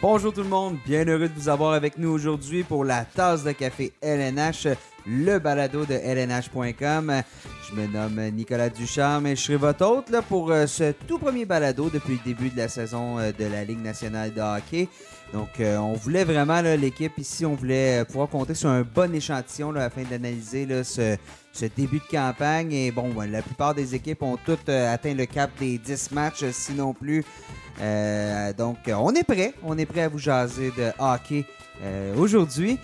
Bonjour 0.00 0.32
tout 0.32 0.44
le 0.44 0.48
monde, 0.48 0.78
bien 0.86 1.04
heureux 1.06 1.28
de 1.28 1.34
vous 1.34 1.48
avoir 1.48 1.72
avec 1.72 1.98
nous 1.98 2.10
aujourd'hui 2.10 2.62
pour 2.62 2.84
la 2.84 3.04
tasse 3.04 3.42
de 3.42 3.50
café 3.50 3.92
LNH, 4.00 4.68
le 5.04 5.40
balado 5.40 5.84
de 5.84 5.94
LNH.com. 5.94 7.22
Je 7.68 7.74
me 7.74 7.86
nomme 7.88 8.30
Nicolas 8.30 8.68
Ducharme 8.68 9.26
et 9.26 9.34
je 9.34 9.42
serai 9.42 9.56
votre 9.56 9.84
hôte 9.84 10.12
pour 10.28 10.52
euh, 10.52 10.68
ce 10.68 10.92
tout 10.92 11.18
premier 11.18 11.46
balado 11.46 11.90
depuis 11.90 12.12
le 12.12 12.20
début 12.24 12.48
de 12.48 12.58
la 12.58 12.68
saison 12.68 13.18
euh, 13.18 13.32
de 13.36 13.44
la 13.46 13.64
Ligue 13.64 13.82
nationale 13.82 14.32
de 14.32 14.40
hockey. 14.40 14.88
Donc, 15.32 15.60
euh, 15.60 15.76
on 15.76 15.92
voulait 15.92 16.24
vraiment, 16.24 16.62
l'équipe 16.62 17.18
ici, 17.18 17.44
on 17.44 17.54
voulait 17.54 18.00
euh, 18.00 18.04
pouvoir 18.04 18.28
compter 18.28 18.54
sur 18.54 18.70
un 18.70 18.82
bon 18.82 19.14
échantillon 19.14 19.74
afin 19.76 20.02
d'analyser 20.02 20.66
ce, 20.84 21.16
début 21.76 21.98
de 21.98 22.10
campagne. 22.10 22.72
Et 22.72 22.90
bon, 22.90 23.10
ben, 23.10 23.30
la 23.30 23.42
plupart 23.42 23.74
des 23.74 23.94
équipes 23.94 24.22
ont 24.22 24.38
toutes 24.42 24.68
euh, 24.68 24.92
atteint 24.92 25.14
le 25.14 25.26
cap 25.26 25.50
des 25.58 25.76
10 25.76 26.12
matchs, 26.12 26.44
sinon 26.52 26.94
plus. 26.94 27.24
Donc, 28.56 28.78
on 28.88 29.14
est 29.14 29.24
prêt. 29.24 29.54
On 29.62 29.76
est 29.76 29.86
prêt 29.86 30.02
à 30.02 30.08
vous 30.08 30.18
jaser 30.18 30.72
de 30.76 30.90
hockey 30.98 31.44
aujourd'hui. 32.16 32.78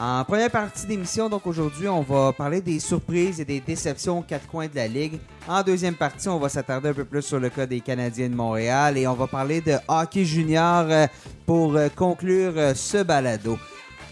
En 0.00 0.24
première 0.24 0.50
partie 0.50 0.86
d'émission, 0.86 1.28
donc 1.28 1.44
aujourd'hui, 1.44 1.88
on 1.88 2.02
va 2.02 2.32
parler 2.32 2.60
des 2.60 2.78
surprises 2.78 3.40
et 3.40 3.44
des 3.44 3.58
déceptions 3.58 4.20
aux 4.20 4.22
quatre 4.22 4.46
coins 4.46 4.68
de 4.68 4.76
la 4.76 4.86
Ligue. 4.86 5.18
En 5.48 5.60
deuxième 5.64 5.96
partie, 5.96 6.28
on 6.28 6.38
va 6.38 6.48
s'attarder 6.48 6.90
un 6.90 6.94
peu 6.94 7.04
plus 7.04 7.22
sur 7.22 7.40
le 7.40 7.50
cas 7.50 7.66
des 7.66 7.80
Canadiens 7.80 8.28
de 8.28 8.34
Montréal 8.36 8.96
et 8.96 9.08
on 9.08 9.14
va 9.14 9.26
parler 9.26 9.60
de 9.60 9.74
hockey 9.88 10.24
junior 10.24 10.84
euh, 10.88 11.06
pour 11.46 11.74
euh, 11.74 11.88
conclure 11.88 12.52
euh, 12.56 12.74
ce 12.74 13.02
balado. 13.02 13.58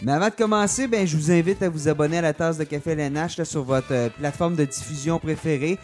Mais 0.02 0.10
avant 0.10 0.26
de 0.26 0.34
commencer, 0.34 0.88
ben, 0.88 1.06
je 1.06 1.16
vous 1.16 1.30
invite 1.30 1.62
à 1.62 1.68
vous 1.68 1.86
abonner 1.86 2.18
à 2.18 2.22
la 2.22 2.32
tasse 2.32 2.58
de 2.58 2.64
café 2.64 2.90
LNH 2.90 3.44
sur 3.44 3.62
votre 3.62 4.10
plateforme 4.18 4.56
de 4.56 4.64
diffusion 4.64 5.20
préférée. 5.20 5.78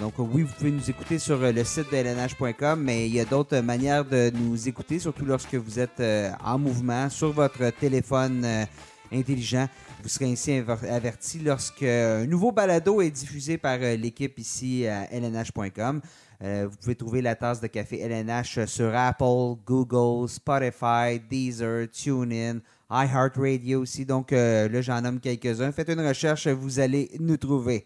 Donc 0.00 0.14
oui, 0.18 0.42
vous 0.42 0.52
pouvez 0.52 0.70
nous 0.70 0.90
écouter 0.90 1.18
sur 1.18 1.38
le 1.38 1.64
site 1.64 1.90
de 1.90 1.96
lnh.com, 1.96 2.82
mais 2.82 3.06
il 3.06 3.14
y 3.14 3.20
a 3.20 3.24
d'autres 3.24 3.60
manières 3.60 4.04
de 4.04 4.30
nous 4.34 4.68
écouter, 4.68 4.98
surtout 4.98 5.24
lorsque 5.24 5.54
vous 5.54 5.78
êtes 5.78 6.02
en 6.44 6.58
mouvement 6.58 7.08
sur 7.08 7.32
votre 7.32 7.70
téléphone 7.70 8.66
intelligent. 9.12 9.66
Vous 10.02 10.08
serez 10.08 10.30
ainsi 10.32 10.52
aver- 10.52 10.88
averti 10.90 11.38
lorsque 11.40 11.82
un 11.82 12.26
nouveau 12.26 12.52
balado 12.52 13.00
est 13.00 13.10
diffusé 13.10 13.58
par 13.58 13.78
euh, 13.80 13.96
l'équipe 13.96 14.38
ici 14.38 14.86
à 14.86 15.06
lnh.com. 15.12 16.00
Euh, 16.42 16.68
vous 16.70 16.76
pouvez 16.76 16.94
trouver 16.94 17.20
la 17.20 17.34
tasse 17.34 17.60
de 17.60 17.66
café 17.66 17.98
LNH 18.00 18.64
sur 18.66 18.94
Apple, 18.94 19.58
Google, 19.66 20.28
Spotify, 20.28 21.18
Deezer, 21.28 21.88
TuneIn, 21.90 22.60
iHeartRadio 22.90 23.80
aussi. 23.80 24.04
Donc 24.04 24.32
euh, 24.32 24.68
là, 24.68 24.80
j'en 24.80 25.00
nomme 25.00 25.18
quelques-uns. 25.20 25.72
Faites 25.72 25.88
une 25.88 26.06
recherche, 26.06 26.46
vous 26.46 26.78
allez 26.78 27.10
nous 27.18 27.36
trouver. 27.36 27.84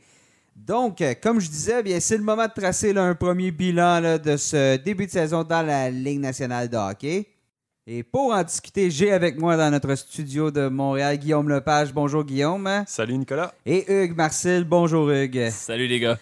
Donc, 0.55 1.01
euh, 1.01 1.15
comme 1.21 1.41
je 1.41 1.49
disais, 1.49 1.83
bien, 1.83 1.99
c'est 1.99 2.19
le 2.19 2.23
moment 2.23 2.47
de 2.47 2.53
tracer 2.53 2.95
un 2.95 3.15
premier 3.15 3.51
bilan 3.51 4.19
de 4.19 4.37
ce 4.37 4.77
début 4.77 5.07
de 5.07 5.11
saison 5.11 5.43
dans 5.45 5.63
la 5.67 5.89
Ligue 5.91 6.21
nationale 6.21 6.69
de 6.69 6.77
hockey. 6.77 7.27
Et 7.85 8.05
pour 8.05 8.33
en 8.33 8.45
discuter, 8.45 8.93
j'ai 8.93 9.11
avec 9.11 9.37
moi 9.41 9.57
dans 9.57 9.69
notre 9.69 9.93
studio 9.97 10.53
de 10.53 10.69
Montréal 10.69 11.17
Guillaume 11.17 11.49
Lepage. 11.49 11.93
Bonjour 11.93 12.23
Guillaume. 12.23 12.85
Salut 12.87 13.19
Nicolas. 13.19 13.53
Et 13.67 13.93
Hugues 13.93 14.15
Marcel. 14.17 14.63
Bonjour 14.63 15.11
Hugues. 15.11 15.51
Salut 15.51 15.89
les 15.89 15.99
gars. 15.99 16.17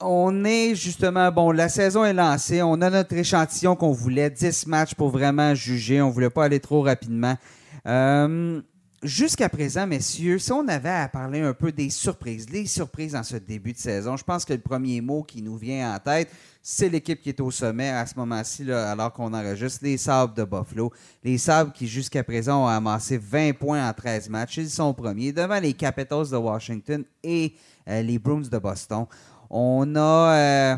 On 0.00 0.44
est 0.44 0.74
justement, 0.74 1.32
bon, 1.32 1.50
la 1.50 1.70
saison 1.70 2.04
est 2.04 2.12
lancée. 2.12 2.60
On 2.60 2.74
a 2.82 2.90
notre 2.90 3.14
échantillon 3.14 3.74
qu'on 3.74 3.92
voulait, 3.92 4.28
10 4.28 4.66
matchs 4.66 4.94
pour 4.94 5.08
vraiment 5.08 5.54
juger. 5.54 6.02
On 6.02 6.10
voulait 6.10 6.28
pas 6.28 6.44
aller 6.44 6.60
trop 6.60 6.82
rapidement. 6.82 7.38
Euh, 7.86 8.60
Jusqu'à 9.02 9.48
présent, 9.48 9.84
messieurs, 9.84 10.38
si 10.38 10.52
on 10.52 10.68
avait 10.68 10.88
à 10.88 11.08
parler 11.08 11.40
un 11.40 11.54
peu 11.54 11.72
des 11.72 11.90
surprises, 11.90 12.48
les 12.48 12.66
surprises 12.66 13.16
en 13.16 13.24
ce 13.24 13.34
début 13.34 13.72
de 13.72 13.78
saison, 13.78 14.16
je 14.16 14.22
pense 14.22 14.44
que 14.44 14.52
le 14.52 14.60
premier 14.60 15.00
mot 15.00 15.24
qui 15.24 15.42
nous 15.42 15.56
vient 15.56 15.92
en 15.92 15.98
tête, 15.98 16.28
c'est 16.62 16.88
l'équipe 16.88 17.20
qui 17.20 17.30
est 17.30 17.40
au 17.40 17.50
sommet 17.50 17.88
à 17.88 18.06
ce 18.06 18.14
moment-ci, 18.14 18.70
alors 18.70 19.12
qu'on 19.12 19.34
enregistre, 19.34 19.80
les 19.82 19.96
Sabres 19.96 20.34
de 20.34 20.44
Buffalo. 20.44 20.92
Les 21.24 21.36
Sabres 21.36 21.72
qui, 21.72 21.88
jusqu'à 21.88 22.22
présent, 22.22 22.62
ont 22.62 22.68
amassé 22.68 23.18
20 23.18 23.54
points 23.54 23.88
en 23.88 23.92
13 23.92 24.28
matchs. 24.28 24.58
Ils 24.58 24.70
sont 24.70 24.94
premiers 24.94 25.32
devant 25.32 25.58
les 25.58 25.72
Capitals 25.72 26.30
de 26.30 26.36
Washington 26.36 27.02
et 27.24 27.54
euh, 27.88 28.02
les 28.02 28.20
Bruins 28.20 28.48
de 28.48 28.58
Boston. 28.58 29.06
On 29.50 29.96
a, 29.96 30.36
euh, 30.36 30.76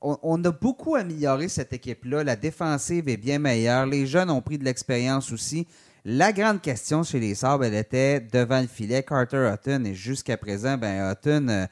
on 0.00 0.44
a 0.44 0.50
beaucoup 0.50 0.96
amélioré 0.96 1.46
cette 1.48 1.72
équipe-là. 1.72 2.24
La 2.24 2.34
défensive 2.34 3.08
est 3.08 3.16
bien 3.16 3.38
meilleure. 3.38 3.86
Les 3.86 4.08
jeunes 4.08 4.30
ont 4.30 4.42
pris 4.42 4.58
de 4.58 4.64
l'expérience 4.64 5.30
aussi. 5.30 5.68
La 6.04 6.32
grande 6.32 6.60
question 6.60 7.02
chez 7.02 7.18
les 7.18 7.34
Sabres, 7.34 7.64
elle 7.64 7.74
était 7.74 8.20
devant 8.20 8.60
le 8.60 8.66
filet, 8.66 9.02
Carter 9.02 9.50
Hutton. 9.54 9.84
Et 9.86 9.94
jusqu'à 9.94 10.36
présent, 10.36 10.76
ben, 10.76 11.10
Hutton 11.10 11.48
euh, 11.48 11.66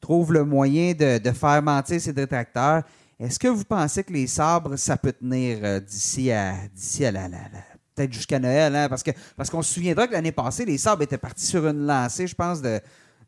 trouve 0.00 0.32
le 0.32 0.44
moyen 0.44 0.94
de, 0.94 1.20
faire 1.32 1.62
mentir 1.62 2.00
ses 2.00 2.14
détracteurs. 2.14 2.82
Est-ce 3.20 3.38
que 3.38 3.48
vous 3.48 3.64
pensez 3.64 4.02
que 4.02 4.12
les 4.12 4.26
Sabres, 4.26 4.76
ça 4.76 4.96
peut 4.96 5.12
tenir 5.12 5.58
euh, 5.62 5.80
d'ici 5.80 6.32
à, 6.32 6.54
d'ici 6.74 7.04
à 7.04 7.12
la, 7.12 7.28
la- 7.28 7.36
la- 7.52 7.64
peut-être 7.94 8.12
jusqu'à 8.12 8.38
Noël, 8.38 8.74
hein? 8.74 8.88
parce 8.88 9.02
que 9.02 9.10
parce 9.36 9.50
qu'on 9.50 9.62
se 9.62 9.74
souviendra 9.74 10.08
que 10.08 10.12
l'année 10.14 10.32
passée, 10.32 10.64
les 10.64 10.78
Sabres 10.78 11.02
étaient 11.02 11.18
partis 11.18 11.44
sur 11.46 11.66
une 11.68 11.86
lancée, 11.86 12.26
je 12.26 12.34
pense, 12.34 12.60
de 12.62 12.80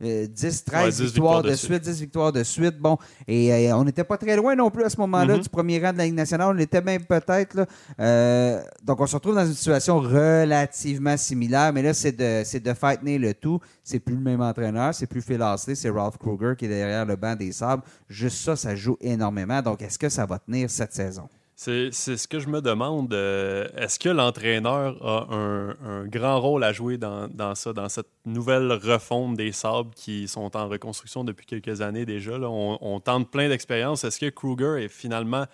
euh, 0.03 0.27
10, 0.27 0.65
13 0.65 0.85
Ouais, 0.85 0.91
10 0.91 1.03
victoires 1.03 1.37
victoires 1.39 1.43
de 1.43 1.51
de 1.51 1.55
suite, 1.55 1.83
10 1.83 2.01
victoires 2.01 2.33
de 2.33 2.43
suite. 2.43 2.79
Bon, 2.79 2.99
et 3.27 3.53
euh, 3.71 3.77
on 3.77 3.85
n'était 3.85 4.05
pas 4.05 4.17
très 4.19 4.37
loin 4.37 4.55
non 4.55 4.71
plus 4.71 4.85
à 4.85 4.91
ce 4.91 4.99
moment-là 4.99 5.37
Mhm. 5.37 5.43
du 5.43 5.49
premier 5.49 5.79
rang 5.85 5.93
de 5.93 5.99
la 5.99 6.05
Ligue 6.05 6.15
nationale. 6.15 6.55
On 6.55 6.59
était 6.59 6.83
même 6.83 7.05
peut-être. 7.05 7.55
là. 7.55 7.67
Euh, 8.01 8.63
donc, 8.83 9.01
on 9.01 9.07
se 9.07 9.15
retrouve 9.17 9.35
dans 9.35 9.47
une 9.47 9.55
situation 9.55 9.99
relativement 9.99 11.17
similaire, 11.17 11.73
mais 11.73 11.83
là, 11.83 11.95
c'est 11.95 12.13
de, 12.13 12.43
de 12.43 13.19
le 13.19 13.35
tout. 13.35 13.59
C'est 13.83 13.99
plus 14.01 14.15
le 14.15 14.21
même 14.21 14.41
entraîneur, 14.41 14.95
c'est 14.95 15.07
plus 15.07 15.23
Phil 15.23 15.41
Horsley, 15.41 15.75
c'est 15.75 15.91
Ralph 15.91 16.19
Kruger 16.19 16.55
qui 16.59 16.65
est 16.67 16.69
derrière 16.69 17.05
le 17.07 17.17
banc 17.17 17.35
des 17.35 17.53
Sabres. 17.53 17.85
Juste 18.09 18.39
ça, 18.45 18.57
ça 18.57 18.75
joue 18.75 18.97
énormément. 19.01 19.63
Donc, 19.63 19.83
est-ce 19.83 19.99
que 19.99 20.09
ça 20.09 20.27
va 20.27 20.39
tenir 20.39 20.69
cette 20.71 20.93
saison? 20.93 21.29
C'est 21.59 21.91
ce 21.91 22.29
que 22.29 22.39
je 22.39 22.49
me 22.49 22.61
demande. 22.61 23.15
euh, 23.15 23.67
Est-ce 23.79 23.99
que 23.99 24.11
l'entraîneur 24.11 24.95
a 25.03 25.27
un, 25.35 26.05
grand 26.07 26.39
rôle 26.39 26.63
à 26.63 26.73
jouer 26.75 26.99
dans, 26.99 27.55
ça, 27.55 27.73
dans 27.73 27.89
cette 27.89 28.11
nouvelle 28.27 28.71
refonte 28.73 29.39
des 29.39 29.53
sables 29.53 29.89
qui 29.95 30.29
sont 30.29 30.55
en 30.55 30.69
reconstruction 30.69 31.25
depuis 31.25 31.47
quelques 31.47 31.81
années 31.81 32.05
déjà? 32.05 32.39
On, 32.41 32.77
on 32.83 33.01
tente 33.01 33.31
plein 33.31 33.49
d'expériences. 33.49 34.05
Est-ce 34.05 34.21
que 34.21 34.29
Kruger 34.29 34.85
est 34.85 34.89
finalement 34.89 35.47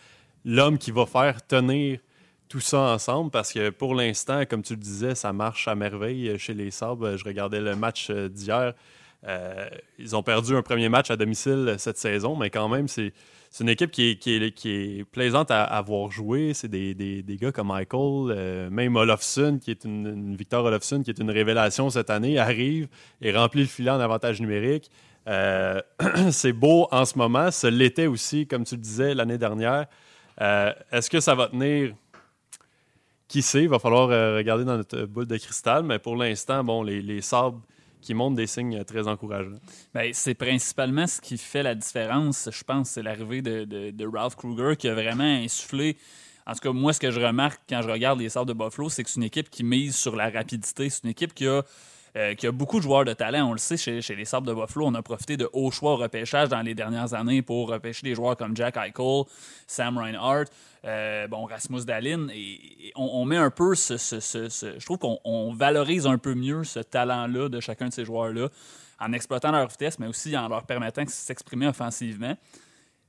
l'homme 0.44 0.76
qui 0.76 0.90
va 0.90 1.06
faire 1.06 1.46
tenir 1.46 2.00
tout 2.48 2.58
ça 2.58 2.80
ensemble? 2.80 3.30
Parce 3.30 3.52
que 3.52 3.70
pour 3.70 3.94
l'instant, 3.94 4.42
comme 4.44 4.62
tu 4.62 4.72
le 4.72 4.80
disais, 4.80 5.14
ça 5.14 5.32
marche 5.32 5.68
à 5.68 5.76
merveille 5.76 6.36
chez 6.36 6.52
les 6.52 6.72
Sabres. 6.72 7.16
Je 7.16 7.24
regardais 7.24 7.60
le 7.60 7.76
match 7.76 8.08
euh, 8.10 8.28
d'hier. 8.28 8.74
Euh, 9.28 9.68
ils 9.98 10.16
ont 10.16 10.22
perdu 10.22 10.56
un 10.56 10.62
premier 10.62 10.88
match 10.88 11.10
à 11.10 11.16
domicile 11.16 11.76
cette 11.78 11.98
saison, 11.98 12.36
mais 12.36 12.50
quand 12.50 12.68
même, 12.68 12.88
c'est 12.88 13.12
une 13.60 13.68
équipe 13.68 13.90
qui 13.90 14.18
est, 14.24 15.04
plaisante 15.10 15.50
à, 15.50 15.80
voir 15.82 16.10
jouer. 16.10 16.54
C'est 16.54 16.68
des, 16.68 17.24
gars 17.40 17.52
comme 17.52 17.68
Michael, 17.68 18.34
euh, 18.36 18.70
même 18.70 18.96
Olofsson, 18.96 19.58
qui 19.60 19.70
est 19.70 19.84
une, 19.84 20.06
une 20.06 20.36
Victor 20.36 20.68
qui 20.80 21.10
est 21.10 21.18
une 21.18 21.30
révélation 21.30 21.90
cette 21.90 22.10
année, 22.10 22.38
arrive 22.38 22.88
et 23.20 23.32
remplit 23.32 23.62
le 23.62 23.68
filet 23.68 23.90
en 23.90 24.00
avantage 24.00 24.40
numérique. 24.40 24.90
Euh, 25.28 25.80
c'est 26.30 26.52
beau 26.52 26.88
en 26.90 27.04
ce 27.04 27.16
moment. 27.16 27.50
Ce 27.50 27.68
l'était 27.68 28.06
aussi, 28.06 28.46
comme 28.46 28.64
tu 28.64 28.74
le 28.74 28.80
disais, 28.80 29.14
l'année 29.14 29.38
dernière. 29.38 29.86
Est-ce 30.40 31.08
que 31.08 31.20
ça 31.20 31.34
va 31.34 31.48
tenir? 31.48 31.94
Qui 33.28 33.42
sait? 33.42 33.62
Il 33.62 33.68
va 33.68 33.78
falloir 33.78 34.08
regarder 34.36 34.64
dans 34.64 34.76
notre 34.76 35.04
boule 35.04 35.26
de 35.26 35.36
cristal. 35.36 35.84
Mais 35.84 36.00
pour 36.00 36.16
l'instant, 36.16 36.64
bon, 36.64 36.82
les, 36.82 37.00
les 37.00 37.20
sabres 37.20 37.60
qui 38.02 38.12
montrent 38.12 38.36
des 38.36 38.46
signes 38.46 38.84
très 38.84 39.08
encourageants. 39.08 39.58
Ben, 39.94 40.10
c'est 40.12 40.34
principalement 40.34 41.06
ce 41.06 41.20
qui 41.20 41.38
fait 41.38 41.62
la 41.62 41.74
différence, 41.74 42.48
je 42.52 42.64
pense, 42.64 42.90
c'est 42.90 43.02
l'arrivée 43.02 43.40
de 43.40 44.06
Ralph 44.06 44.36
Kruger 44.36 44.76
qui 44.76 44.88
a 44.88 44.94
vraiment 44.94 45.24
insufflé. 45.24 45.96
En 46.46 46.54
tout 46.54 46.60
cas, 46.60 46.72
moi, 46.72 46.92
ce 46.92 47.00
que 47.00 47.10
je 47.10 47.20
remarque 47.20 47.60
quand 47.68 47.82
je 47.82 47.88
regarde 47.88 48.18
les 48.18 48.28
Sabres 48.28 48.46
de 48.46 48.52
Buffalo, 48.52 48.88
c'est 48.88 49.04
que 49.04 49.10
c'est 49.10 49.16
une 49.16 49.24
équipe 49.24 49.48
qui 49.48 49.62
mise 49.62 49.94
sur 49.94 50.16
la 50.16 50.28
rapidité. 50.28 50.90
C'est 50.90 51.04
une 51.04 51.10
équipe 51.10 51.34
qui 51.34 51.46
a, 51.46 51.62
euh, 52.14 52.34
qui 52.34 52.46
a 52.46 52.52
beaucoup 52.52 52.78
de 52.78 52.82
joueurs 52.82 53.04
de 53.04 53.14
talent. 53.14 53.48
On 53.48 53.52
le 53.52 53.58
sait, 53.58 53.76
chez, 53.76 54.02
les 54.14 54.24
Sabres 54.24 54.46
de 54.46 54.52
Buffalo, 54.52 54.86
on 54.86 54.94
a 54.94 55.02
profité 55.02 55.36
de 55.38 55.48
hauts 55.52 55.70
choix 55.70 55.92
au 55.92 55.96
repêchage 55.96 56.50
dans 56.50 56.60
les 56.60 56.74
dernières 56.74 57.14
années 57.14 57.40
pour 57.40 57.68
repêcher 57.68 58.02
des 58.02 58.14
joueurs 58.14 58.36
comme 58.36 58.54
Jack 58.54 58.76
Eichel, 58.76 59.24
Sam 59.66 59.96
Reinhart, 59.96 60.44
euh, 60.84 61.26
bon, 61.28 61.46
Rasmus 61.46 61.84
Dalin. 61.86 62.28
Et, 62.34 62.92
on, 62.96 63.24
met 63.24 63.38
un 63.38 63.50
peu 63.50 63.74
ce. 63.74 63.96
je 63.96 64.84
trouve 64.84 64.98
qu'on 64.98 65.18
on 65.24 65.54
valorise 65.54 66.06
un 66.06 66.18
peu 66.18 66.34
mieux 66.34 66.64
ce 66.64 66.80
talent-là 66.80 67.48
de 67.48 67.60
chacun 67.60 67.88
de 67.88 67.92
ces 67.94 68.04
joueurs-là 68.04 68.48
en 69.00 69.12
exploitant 69.12 69.50
leur 69.50 69.68
vitesse, 69.68 69.98
mais 69.98 70.06
aussi 70.06 70.36
en 70.36 70.48
leur 70.48 70.64
permettant 70.64 71.04
de 71.04 71.10
s'exprimer 71.10 71.66
offensivement. 71.66 72.36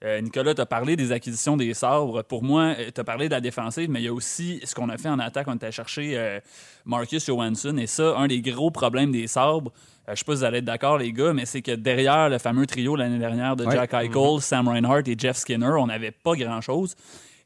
Euh, 0.04 0.20
Nicolas, 0.20 0.54
tu 0.54 0.62
as 0.62 0.66
parlé 0.66 0.96
des 0.96 1.12
acquisitions 1.12 1.56
des 1.56 1.74
sabres. 1.74 2.24
Pour 2.24 2.44
moi, 2.44 2.76
tu 2.94 3.00
as 3.00 3.04
parlé 3.04 3.28
de 3.30 3.34
la 3.34 3.42
défensive, 3.42 3.90
mais 3.90 4.02
il 4.02 4.06
y 4.06 4.08
a 4.10 4.14
aussi 4.14 4.60
ce 4.66 4.76
qu'on 4.76 4.90
a 4.90 4.98
fait 4.98 5.08
en 5.10 5.20
attaque. 5.20 5.48
On 5.48 5.56
était 5.56 5.72
chercher 5.72 6.18
euh, 6.18 6.40
Marcus 6.86 7.26
Johansson. 7.26 7.78
Et 7.78 7.88
ça, 7.88 8.16
un 8.18 8.28
des 8.28 8.42
gros 8.42 8.70
problèmes 8.70 9.12
des 9.12 9.28
sabres, 9.28 9.72
euh, 10.10 10.12
je 10.14 10.20
sais 10.20 10.26
pas 10.26 10.34
si 10.34 10.40
vous 10.40 10.44
allez 10.44 10.58
être 10.58 10.66
d'accord, 10.66 10.98
les 10.98 11.14
gars, 11.14 11.34
mais 11.34 11.46
c'est 11.46 11.62
que 11.62 11.72
derrière 11.72 12.28
le 12.28 12.38
fameux 12.38 12.66
trio 12.66 12.98
l'année 12.98 13.20
dernière 13.20 13.56
de 13.56 13.66
Ouais. 13.66 13.76
Jack 13.76 13.94
Eichel, 13.94 14.42
Sam 14.42 14.68
Reinhart 14.68 15.04
et 15.08 15.16
Jeff 15.18 15.38
Skinner, 15.38 15.72
on 15.80 15.88
n'avait 15.88 16.12
pas 16.12 16.36
grand-chose. 16.36 16.96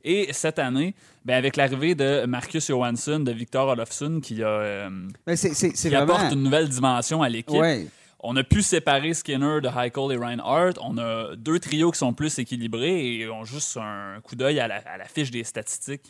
Et 0.03 0.29
cette 0.31 0.57
année, 0.57 0.95
ben, 1.25 1.35
avec 1.35 1.57
l'arrivée 1.57 1.93
de 1.93 2.25
Marcus 2.25 2.67
Johansson, 2.67 3.19
de 3.19 3.31
Victor 3.31 3.67
Olofsson, 3.67 4.19
qui, 4.21 4.41
a, 4.41 4.47
euh, 4.47 4.89
vraiment... 5.27 6.01
apporte 6.01 6.33
une 6.33 6.43
nouvelle 6.43 6.69
dimension 6.69 7.21
à 7.21 7.29
l'équipe, 7.29 7.59
Ouais. 7.59 7.87
On 8.29 8.35
a 8.35 8.43
pu 8.43 8.61
séparer 8.61 9.13
Skinner 9.13 9.61
de 9.61 9.67
Heichel 9.69 10.11
et 10.11 10.17
Reinhardt. 10.17 10.79
On 10.81 10.97
a 10.97 11.35
deux 11.35 11.59
trios 11.59 11.91
qui 11.91 11.99
sont 11.99 12.13
plus 12.13 12.37
équilibrés 12.39 13.15
et 13.15 13.29
on 13.29 13.45
juste 13.45 13.77
un 13.77 14.19
coup 14.21 14.35
d'œil 14.35 14.59
à 14.59 14.65
à 14.65 14.97
la 14.97 15.05
fiche 15.05 15.31
des 15.31 15.43
statistiques. 15.43 16.03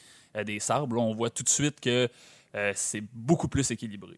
des 0.46 0.60
sabres. 0.60 0.98
on 0.98 1.14
voit 1.14 1.30
tout 1.30 1.44
de 1.44 1.50
suite 1.50 1.80
que 1.80 2.10
c'est 2.74 3.04
beaucoup 3.14 3.48
plus 3.48 3.70
équilibré. 3.70 4.18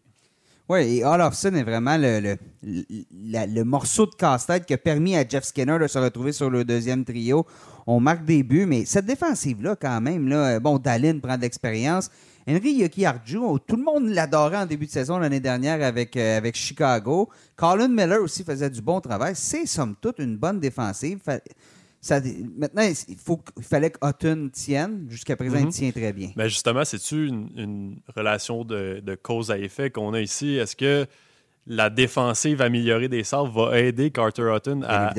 Oui, 0.70 0.98
et 0.98 1.04
Olofsson 1.04 1.52
est 1.54 1.64
vraiment 1.64 1.96
le, 1.98 2.36
le, 2.62 3.64
morceau 3.64 4.06
de 4.06 4.14
casse-tête 4.14 4.66
qui 4.66 4.72
a 4.72 4.78
permis 4.78 5.16
à 5.16 5.26
Jeff 5.28 5.42
Skinner 5.42 5.80
de 5.80 5.88
se 5.88 5.98
retrouver 5.98 6.30
sur 6.30 6.48
le 6.48 6.64
deuxième 6.64 7.04
trio. 7.04 7.44
On 7.88 7.98
marque 7.98 8.24
des 8.24 8.44
buts, 8.44 8.66
mais 8.66 8.84
cette 8.84 9.04
défensive-là, 9.04 9.74
quand 9.74 10.00
même, 10.00 10.28
là, 10.28 10.60
bon, 10.60 10.78
Dallin 10.78 11.18
prend 11.18 11.36
de 11.36 11.42
l'expérience. 11.42 12.08
Henry 12.46 12.72
Yoki 12.72 13.04
Arju, 13.04 13.38
tout 13.66 13.76
le 13.76 13.82
monde 13.82 14.08
l'adorait 14.08 14.58
en 14.58 14.66
début 14.66 14.86
de 14.86 14.90
saison 14.90 15.18
l'année 15.18 15.40
dernière 15.40 15.82
avec, 15.82 16.16
euh, 16.16 16.38
avec 16.38 16.56
Chicago. 16.56 17.28
Colin 17.56 17.88
Miller 17.88 18.22
aussi 18.22 18.44
faisait 18.44 18.70
du 18.70 18.80
bon 18.80 19.00
travail. 19.00 19.34
C'est, 19.36 19.66
somme 19.66 19.94
toute, 20.00 20.18
une 20.18 20.36
bonne 20.36 20.58
défensive. 20.58 21.20
maintenant, 22.56 22.82
il, 22.82 23.16
faut, 23.16 23.40
il 23.56 23.62
fallait 23.62 23.90
qu'Hutton 23.90 24.50
tienne. 24.52 25.06
Jusqu'à 25.08 25.36
présent, 25.36 25.58
il 25.58 25.66
mhm. 25.66 25.70
tient 25.70 25.90
très 25.90 26.12
bien. 26.12 26.30
Mais 26.36 26.48
justement, 26.48 26.84
c'est-tu 26.84 27.28
une, 27.28 28.00
relation 28.16 28.64
de, 28.64 29.18
cause 29.22 29.50
à 29.50 29.58
effet 29.58 29.90
qu'on 29.90 30.14
a 30.14 30.20
ici? 30.20 30.56
Est-ce 30.56 30.76
que 30.76 31.06
la 31.66 31.90
défensive 31.90 32.62
améliorée 32.62 33.08
des 33.08 33.22
Sabres 33.22 33.68
va 33.68 33.78
aider 33.78 34.10
Carter 34.10 34.50
Hutton 34.56 34.82
à, 34.82 35.12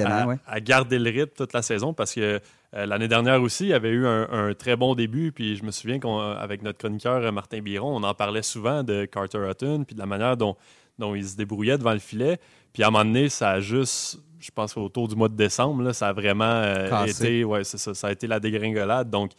à, 0.47 0.59
garder 0.59 0.97
le 0.97 1.09
rythme 1.11 1.33
toute 1.37 1.53
la 1.53 1.61
saison? 1.61 1.93
Parce 1.93 2.15
que 2.15 2.41
euh, 2.73 2.85
l'année 2.85 3.09
dernière 3.09 3.41
aussi, 3.41 3.67
il 3.67 3.73
avait 3.73 3.89
eu 3.89 4.07
un, 4.07 4.53
très 4.53 4.75
bon 4.75 4.95
début. 4.95 5.31
Puis 5.31 5.55
je 5.57 5.63
me 5.63 5.71
souviens 5.71 5.99
qu'avec 5.99 6.61
notre 6.61 6.77
chroniqueur 6.77 7.17
euh, 7.17 7.31
Martin 7.31 7.59
Biron, 7.59 7.95
on 7.95 8.03
en 8.03 8.13
parlait 8.13 8.43
souvent 8.43 8.83
de 8.83 9.05
Carter 9.05 9.49
Hutton, 9.49 9.83
puis 9.85 9.95
de 9.95 9.99
la 9.99 10.05
manière 10.05 10.37
dont, 10.37 10.55
dont 10.97 11.13
il 11.13 11.27
se 11.27 11.35
débrouillait 11.35 11.77
devant 11.77 11.93
le 11.93 11.99
filet. 11.99 12.39
Puis 12.73 12.83
à 12.83 12.87
un 12.87 12.91
moment 12.91 13.03
donné, 13.03 13.27
ça 13.27 13.51
a 13.51 13.59
juste, 13.59 14.19
je 14.39 14.51
pense 14.51 14.77
autour 14.77 15.07
du 15.07 15.15
mois 15.15 15.27
de 15.27 15.35
décembre, 15.35 15.83
là, 15.83 15.93
ça 15.93 16.07
a 16.07 16.13
vraiment 16.13 16.45
euh, 16.45 17.05
été, 17.05 17.43
ouais, 17.43 17.63
ça, 17.65 17.93
ça 17.93 18.07
a 18.07 18.11
été 18.11 18.27
la 18.27 18.39
dégringolade. 18.39 19.09
Donc, 19.09 19.31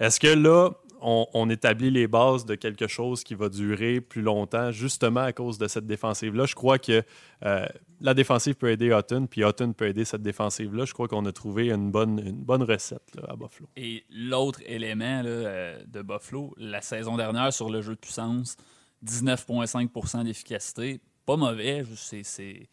est-ce 0.00 0.18
que 0.18 0.28
là, 0.28 0.70
on, 1.00 1.50
établit 1.50 1.90
les 1.90 2.06
bases 2.06 2.44
de 2.44 2.54
quelque 2.54 2.86
chose 2.86 3.24
qui 3.24 3.34
va 3.34 3.48
durer 3.48 4.00
plus 4.00 4.22
longtemps, 4.22 4.70
justement 4.70 5.20
à 5.20 5.32
cause 5.32 5.58
de 5.58 5.68
cette 5.68 5.86
défensive-là. 5.86 6.46
Je 6.46 6.54
crois 6.54 6.78
que 6.78 7.02
euh, 7.44 7.66
la 8.00 8.14
défensive 8.14 8.54
peut 8.54 8.70
aider 8.70 8.86
Hutton, 8.86 9.26
puis 9.26 9.42
Hutton 9.42 9.72
peut 9.72 9.86
aider 9.86 10.04
cette 10.04 10.22
défensive-là. 10.22 10.84
Je 10.84 10.92
crois 10.92 11.08
qu'on 11.08 11.24
a 11.26 11.32
trouvé 11.32 11.70
une 11.70 11.90
bonne, 11.90 12.18
une 12.18 12.42
bonne 12.42 12.62
recette 12.62 13.16
à 13.28 13.36
Buffalo. 13.36 13.68
Et 13.76 14.04
l'autre 14.10 14.60
élément 14.66 15.22
euh, 15.24 15.78
de 15.86 16.02
Buffalo, 16.02 16.54
la 16.58 16.80
saison 16.80 17.16
dernière 17.16 17.52
sur 17.52 17.70
le 17.70 17.80
jeu 17.82 17.94
de 17.94 18.00
puissance, 18.00 18.56
19,5% 19.04 20.24
d'efficacité. 20.24 21.00
Pas 21.26 21.36
mauvais. 21.36 21.84
C'est. 21.94 22.68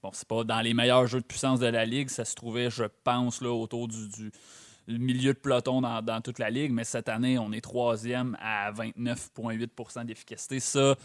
Bon, 0.00 0.10
c'est 0.12 0.28
pas 0.28 0.44
dans 0.44 0.60
les 0.60 0.74
meilleurs 0.74 1.08
jeux 1.08 1.20
de 1.20 1.26
puissance 1.26 1.58
de 1.58 1.66
la 1.66 1.84
ligue. 1.84 2.08
Ça 2.08 2.24
se 2.24 2.36
trouvait, 2.36 2.70
je 2.70 2.84
pense, 3.02 3.40
là, 3.40 3.50
autour 3.50 3.88
du 3.88 4.30
le 4.88 4.98
milieu 4.98 5.34
de 5.34 5.38
peloton 5.38 5.82
dans, 5.82 6.20
toute 6.22 6.38
la 6.38 6.50
ligue, 6.50 6.72
mais 6.72 6.84
cette 6.84 7.08
année, 7.08 7.38
on 7.38 7.52
est 7.52 7.60
troisième 7.60 8.36
à 8.40 8.72
29,8% 8.72 10.06
d'efficacité. 10.06 10.60
Ça, 10.60 10.96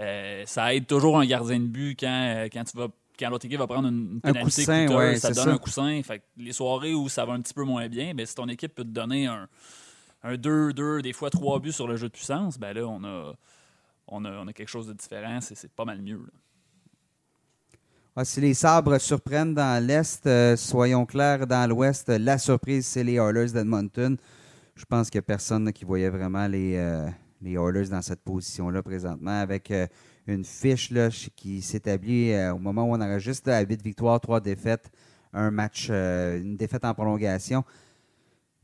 euh, 0.00 0.42
ça 0.46 0.74
aide 0.74 0.86
toujours 0.86 1.18
un 1.18 1.26
gardien 1.26 1.58
de 1.58 1.66
but 1.66 1.98
quand, 1.98 2.06
euh, 2.36 2.48
quand 2.50 2.64
tu 2.64 2.76
vas 2.76 2.88
quand 3.16 3.30
l'autre 3.30 3.46
équipe 3.46 3.60
va 3.60 3.68
prendre 3.68 3.86
une, 3.86 4.20
pénalité 4.20 4.64
ça 5.16 5.30
donne 5.30 5.50
un 5.50 5.58
coussin. 5.58 6.00
Fait 6.02 6.22
les 6.36 6.52
soirées 6.52 6.94
où 6.94 7.08
ça 7.08 7.24
va 7.24 7.34
un 7.34 7.40
petit 7.40 7.54
peu 7.54 7.62
moins 7.62 7.88
bien, 7.88 8.12
ben, 8.12 8.26
si 8.26 8.34
ton 8.34 8.48
équipe 8.48 8.74
peut 8.74 8.82
te 8.82 8.88
donner 8.88 9.26
un, 9.26 9.48
2-2, 10.24 11.00
des 11.00 11.12
fois 11.12 11.30
3 11.30 11.60
buts 11.60 11.70
sur 11.70 11.86
le 11.86 11.96
jeu 11.96 12.08
de 12.08 12.12
puissance, 12.12 12.58
ben 12.58 12.72
là, 12.72 12.86
on 12.88 13.04
a, 13.04 13.34
on 14.08 14.24
a, 14.24 14.30
on 14.32 14.48
a 14.48 14.52
quelque 14.52 14.68
chose 14.68 14.88
de 14.88 14.94
différent. 14.94 15.38
C'est 15.40 15.70
pas 15.72 15.84
mal 15.84 16.02
mieux. 16.02 16.20
Ah, 18.16 18.24
si 18.24 18.40
les 18.40 18.54
sabres 18.54 18.96
surprennent 18.98 19.54
dans 19.54 19.84
l'Est, 19.84 20.24
euh, 20.28 20.54
soyons 20.54 21.04
clairs, 21.04 21.48
dans 21.48 21.68
l'Ouest, 21.68 22.08
la 22.10 22.38
surprise, 22.38 22.86
c'est 22.86 23.02
les 23.02 23.14
Oilers 23.14 23.50
d'Edmonton. 23.50 24.16
Je 24.76 24.84
pense 24.84 25.10
qu'il 25.10 25.18
n'y 25.18 25.24
a 25.24 25.26
personne 25.26 25.72
qui 25.72 25.84
voyait 25.84 26.10
vraiment 26.10 26.46
les, 26.46 26.76
euh, 26.76 27.08
Oilers 27.44 27.88
dans 27.88 28.02
cette 28.02 28.20
position-là 28.20 28.84
présentement, 28.84 29.40
avec 29.40 29.68
euh, 29.72 29.88
une 30.28 30.44
fiche 30.44 30.92
qui 31.34 31.60
s'établit 31.60 32.32
au 32.52 32.58
moment 32.58 32.84
où 32.84 32.94
on 32.94 33.00
enregistre 33.00 33.50
à 33.50 33.60
8 33.62 33.82
victoires, 33.82 34.20
3 34.20 34.40
défaites, 34.40 34.92
un 35.32 35.50
match, 35.50 35.90
une 35.90 36.56
défaite 36.56 36.84
en 36.84 36.94
prolongation. 36.94 37.64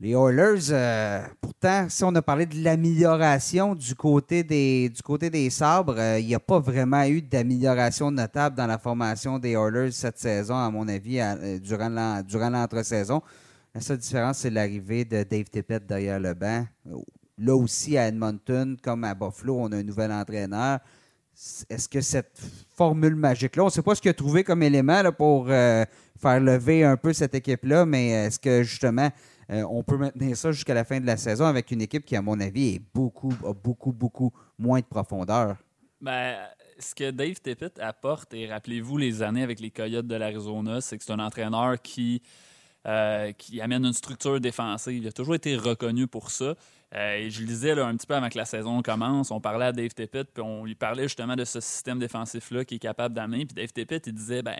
Les 0.01 0.15
Oilers, 0.15 0.71
euh, 0.71 1.21
pourtant, 1.39 1.85
si 1.87 2.03
on 2.03 2.15
a 2.15 2.23
parlé 2.23 2.47
de 2.47 2.63
l'amélioration 2.63 3.75
du 3.75 3.93
côté 3.93 4.43
des 4.43 4.89
du 4.89 5.03
côté 5.03 5.29
des 5.29 5.47
sabres, 5.51 5.95
euh, 5.95 6.17
il 6.17 6.25
n'y 6.25 6.33
a 6.33 6.39
pas 6.39 6.59
vraiment 6.59 7.03
eu 7.03 7.21
d'amélioration 7.21 8.09
notable 8.09 8.55
dans 8.55 8.65
la 8.65 8.79
formation 8.79 9.37
des 9.37 9.51
Oilers 9.51 9.91
cette 9.91 10.17
saison, 10.17 10.55
à 10.55 10.71
mon 10.71 10.87
avis, 10.87 11.19
euh, 11.21 11.59
durant 11.59 12.49
l'entre-saison. 12.49 13.21
La 13.75 13.81
seule 13.81 13.99
différence, 13.99 14.39
c'est 14.39 14.49
l'arrivée 14.49 15.05
de 15.05 15.21
Dave 15.21 15.43
Tippett 15.43 15.85
derrière 15.85 16.19
le 16.19 16.33
banc. 16.33 16.65
Là 17.37 17.55
aussi, 17.55 17.95
à 17.95 18.07
Edmonton, 18.07 18.77
comme 18.81 19.03
à 19.03 19.13
Buffalo, 19.13 19.57
on 19.59 19.71
a 19.71 19.77
un 19.77 19.83
nouvel 19.83 20.11
entraîneur. 20.11 20.79
Est-ce 21.69 21.87
que 21.87 22.01
cette 22.01 22.41
formule 22.75 23.15
magique-là, 23.15 23.61
on 23.61 23.67
ne 23.67 23.71
sait 23.71 23.83
pas 23.83 23.93
ce 23.93 24.01
qu'il 24.01 24.09
a 24.09 24.15
trouvé 24.15 24.43
comme 24.43 24.63
élément 24.63 25.03
pour 25.15 25.45
faire 25.45 26.39
lever 26.39 26.83
un 26.83 26.97
peu 26.97 27.13
cette 27.13 27.35
équipe-là, 27.35 27.85
mais 27.85 28.09
est-ce 28.09 28.39
que 28.39 28.63
justement 28.63 29.11
euh, 29.51 29.63
on 29.69 29.83
peut 29.83 29.97
maintenir 29.97 30.37
ça 30.37 30.51
jusqu'à 30.51 30.73
la 30.73 30.85
fin 30.85 30.99
de 30.99 31.05
la 31.05 31.17
saison 31.17 31.45
avec 31.45 31.71
une 31.71 31.81
équipe 31.81 32.05
qui, 32.05 32.15
à 32.15 32.21
mon 32.21 32.39
avis, 32.39 32.75
est 32.75 32.81
beaucoup, 32.93 33.33
a 33.45 33.53
beaucoup, 33.53 33.91
beaucoup 33.91 34.31
moins 34.57 34.79
de 34.79 34.85
profondeur. 34.85 35.57
Ben, 35.99 36.37
ce 36.79 36.95
que 36.95 37.11
Dave 37.11 37.39
Tippett 37.41 37.77
apporte, 37.79 38.33
et 38.33 38.47
rappelez-vous 38.47 38.97
les 38.97 39.21
années 39.21 39.43
avec 39.43 39.59
les 39.59 39.69
Coyotes 39.69 40.07
de 40.07 40.15
l'Arizona, 40.15 40.79
c'est 40.81 40.97
que 40.97 41.03
c'est 41.03 41.11
un 41.11 41.19
entraîneur 41.19 41.81
qui, 41.81 42.21
euh, 42.87 43.33
qui 43.33 43.59
amène 43.61 43.85
une 43.85 43.93
structure 43.93 44.39
défensive. 44.39 44.93
Il 44.93 45.07
a 45.07 45.11
toujours 45.11 45.35
été 45.35 45.55
reconnu 45.57 46.07
pour 46.07 46.31
ça. 46.31 46.55
Euh, 46.95 47.15
et 47.15 47.29
je 47.29 47.43
lisais 47.43 47.71
un 47.79 47.95
petit 47.95 48.07
peu 48.07 48.15
avant 48.15 48.29
que 48.29 48.37
la 48.37 48.45
saison 48.45 48.81
commence, 48.81 49.31
on 49.31 49.39
parlait 49.39 49.65
à 49.65 49.71
Dave 49.71 49.93
Tippett, 49.93 50.27
puis 50.33 50.43
on 50.43 50.65
lui 50.65 50.75
parlait 50.75 51.03
justement 51.03 51.35
de 51.35 51.45
ce 51.45 51.61
système 51.61 51.99
défensif-là 51.99 52.65
qui 52.65 52.75
est 52.75 52.79
capable 52.79 53.15
d'amener. 53.15 53.45
Puis 53.45 53.55
Dave 53.55 53.71
Tippett, 53.71 54.07
il 54.07 54.13
disait, 54.13 54.41
ben 54.41 54.57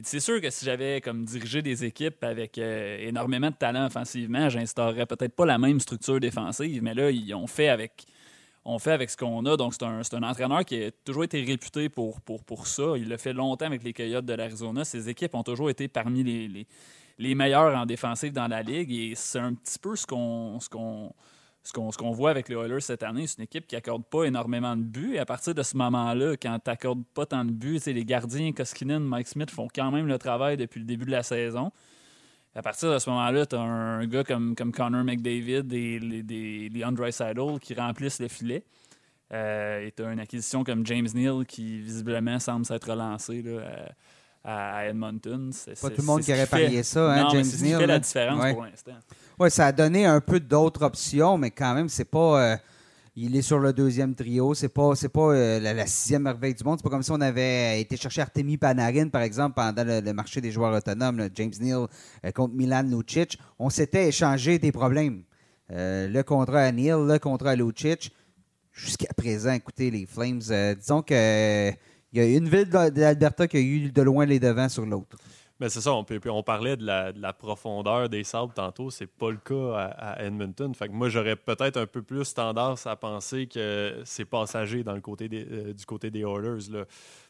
c'est 0.00 0.20
sûr 0.20 0.40
que 0.40 0.48
si 0.48 0.64
j'avais 0.64 1.00
comme 1.00 1.24
dirigé 1.24 1.60
des 1.60 1.84
équipes 1.84 2.24
avec 2.24 2.56
euh, 2.56 2.96
énormément 3.00 3.50
de 3.50 3.56
talent 3.56 3.86
offensivement, 3.86 4.48
j'instaurerais 4.48 5.04
peut-être 5.06 5.34
pas 5.34 5.44
la 5.44 5.58
même 5.58 5.80
structure 5.80 6.18
défensive, 6.18 6.82
mais 6.82 6.94
là, 6.94 7.10
ils 7.10 7.34
ont 7.34 7.46
fait 7.46 7.68
avec, 7.68 8.06
on 8.64 8.78
fait 8.78 8.92
avec 8.92 9.10
ce 9.10 9.18
qu'on 9.18 9.44
a. 9.44 9.56
Donc, 9.56 9.74
c'est 9.74 9.82
un, 9.82 10.00
un, 10.00 10.22
entraîneur 10.22 10.64
qui 10.64 10.82
a 10.82 10.90
toujours 11.04 11.24
été 11.24 11.42
réputé 11.42 11.90
pour, 11.90 12.22
pour, 12.22 12.42
pour 12.42 12.66
ça. 12.66 12.94
Il 12.96 13.08
l'a 13.08 13.18
fait 13.18 13.34
longtemps 13.34 13.66
avec 13.66 13.82
les 13.82 13.92
Coyotes 13.92 14.24
de 14.24 14.32
l'Arizona. 14.32 14.84
Ses 14.84 15.10
équipes 15.10 15.34
ont 15.34 15.42
toujours 15.42 15.68
été 15.68 15.88
parmi 15.88 16.22
les, 16.22 16.48
les, 16.48 16.66
les 17.18 17.34
meilleures 17.34 17.76
en 17.76 17.84
défensive 17.84 18.32
dans 18.32 18.48
la 18.48 18.62
ligue 18.62 18.92
et 18.92 19.12
c'est 19.14 19.40
un 19.40 19.52
petit 19.54 19.78
peu 19.78 19.94
ce 19.94 20.06
qu'on. 20.06 20.58
Ce 20.60 20.68
qu'on 20.70 21.12
ce 21.62 21.72
qu'on 21.72 22.10
voit 22.10 22.30
avec 22.30 22.48
les 22.48 22.56
Oilers 22.56 22.80
cette 22.80 23.02
année, 23.02 23.26
c'est 23.26 23.38
une 23.38 23.44
équipe 23.44 23.66
qui 23.66 23.76
accorde 23.76 24.04
pas 24.04 24.24
énormément 24.24 24.76
de 24.76 24.82
buts. 24.82 25.14
Et 25.14 25.18
à 25.18 25.24
partir 25.24 25.54
de 25.54 25.62
ce 25.62 25.76
moment-là, 25.76 26.36
quand 26.36 26.58
tu 26.58 26.70
n'accordes 26.70 27.04
pas 27.14 27.26
tant 27.26 27.44
de 27.44 27.52
buts, 27.52 27.80
les 27.86 28.04
gardiens, 28.04 28.52
Koskinen, 28.52 29.00
Mike 29.00 29.28
Smith 29.28 29.50
font 29.50 29.68
quand 29.72 29.90
même 29.90 30.06
le 30.06 30.18
travail 30.18 30.56
depuis 30.56 30.80
le 30.80 30.86
début 30.86 31.04
de 31.04 31.12
la 31.12 31.22
saison. 31.22 31.70
À 32.54 32.62
partir 32.62 32.92
de 32.92 32.98
ce 32.98 33.08
moment-là, 33.10 33.46
tu 33.46 33.56
as 33.56 33.60
un 33.60 34.06
gars 34.06 34.24
comme, 34.24 34.54
comme 34.54 34.72
Connor 34.72 35.04
McDavid 35.04 35.72
et 35.72 35.98
les, 35.98 36.22
des 36.22 36.68
Leon 36.68 36.92
Draisaitl 36.92 37.58
qui 37.60 37.74
remplissent 37.74 38.20
le 38.20 38.28
filet. 38.28 38.64
Euh, 39.32 39.86
et 39.86 39.92
tu 39.92 40.02
as 40.02 40.12
une 40.12 40.20
acquisition 40.20 40.62
comme 40.62 40.84
James 40.84 41.08
Neal 41.14 41.46
qui 41.46 41.80
visiblement 41.80 42.38
semble 42.38 42.66
s'être 42.66 42.90
relancé. 42.90 43.40
Là, 43.40 43.92
Edmonton. 44.44 45.50
C'est, 45.52 45.80
pas 45.80 45.90
tout 45.90 46.00
le 46.00 46.06
monde 46.06 46.22
qui 46.22 46.32
aurait 46.32 46.46
parié 46.46 46.82
ça, 46.82 47.12
hein, 47.12 47.28
James 47.30 47.42
qui 47.42 47.72
fait 47.72 47.86
la 47.86 47.98
différence 47.98 48.52
pour 48.52 48.64
l'instant. 48.64 48.92
Oui, 49.38 49.50
ça 49.50 49.66
a 49.66 49.72
donné 49.72 50.04
un 50.04 50.20
peu 50.20 50.40
d'autres 50.40 50.82
options, 50.82 51.38
mais 51.38 51.50
quand 51.50 51.74
même, 51.74 51.88
c'est 51.88 52.04
pas. 52.04 52.42
Euh, 52.42 52.56
il 53.14 53.36
est 53.36 53.42
sur 53.42 53.58
le 53.58 53.72
deuxième 53.72 54.14
trio. 54.14 54.54
C'est 54.54 54.68
pas, 54.68 54.94
c'est 54.94 55.10
pas 55.10 55.32
euh, 55.32 55.60
la, 55.60 55.86
sixième 55.86 56.22
merveille 56.22 56.54
du 56.54 56.64
monde. 56.64 56.78
C'est 56.78 56.84
pas 56.84 56.90
comme 56.90 57.02
si 57.02 57.10
on 57.10 57.20
avait 57.20 57.80
été 57.80 57.96
chercher 57.96 58.22
Artemi 58.22 58.56
Panarin, 58.56 59.08
par 59.08 59.22
exemple, 59.22 59.54
pendant 59.54 59.84
le, 59.84 60.12
marché 60.12 60.40
des 60.40 60.50
joueurs 60.50 60.74
autonomes, 60.74 61.28
James 61.34 61.52
Neal 61.60 61.86
euh, 62.24 62.30
contre 62.32 62.54
Milan 62.54 62.84
Lucic. 62.84 63.38
On 63.58 63.68
s'était 63.70 64.08
échangé 64.08 64.58
des 64.58 64.72
problèmes. 64.72 65.24
le 65.68 66.22
contrat 66.22 66.62
à 66.62 66.72
Neal, 66.72 67.06
le 67.06 67.18
contrat 67.18 67.50
à 67.50 67.56
Lucic. 67.56 68.12
Jusqu'à 68.72 69.12
présent, 69.14 69.52
écoutez, 69.52 69.90
les 69.90 70.06
Flames, 70.06 70.40
disons 70.78 71.02
que 71.02 71.72
il 72.12 72.22
y 72.22 72.34
a 72.34 72.36
une 72.36 72.48
ville 72.48 72.68
d'Alberta 72.68 73.48
qui 73.48 73.56
a 73.56 73.60
eu 73.60 73.90
de 73.90 74.02
loin 74.02 74.26
les 74.26 74.38
devants 74.38 74.68
sur 74.68 74.84
l'autre. 74.84 75.16
Mais 75.62 75.68
c'est 75.68 75.80
ça, 75.80 75.92
on, 75.92 76.42
parlait 76.42 76.76
de 76.76 76.84
la, 76.84 77.32
profondeur 77.32 78.08
des 78.08 78.24
sables 78.24 78.52
tantôt, 78.52 78.90
c'est 78.90 79.06
pas 79.06 79.30
le 79.30 79.36
cas 79.36 79.92
à, 79.96 80.24
Edmonton. 80.24 80.74
Fait 80.74 80.88
que 80.88 80.92
moi, 80.92 81.08
j'aurais 81.08 81.36
peut-être 81.36 81.76
un 81.76 81.86
peu 81.86 82.02
plus 82.02 82.34
tendance 82.34 82.84
à 82.88 82.96
penser 82.96 83.46
que 83.46 84.02
c'est 84.04 84.24
passager 84.24 84.82
dans 84.82 84.94
le 84.94 85.00
côté 85.00 85.28
euh, 85.32 85.72
du 85.72 85.86
côté 85.86 86.10
des 86.10 86.22
Oilers. 86.22 86.68
Là. 86.68 86.84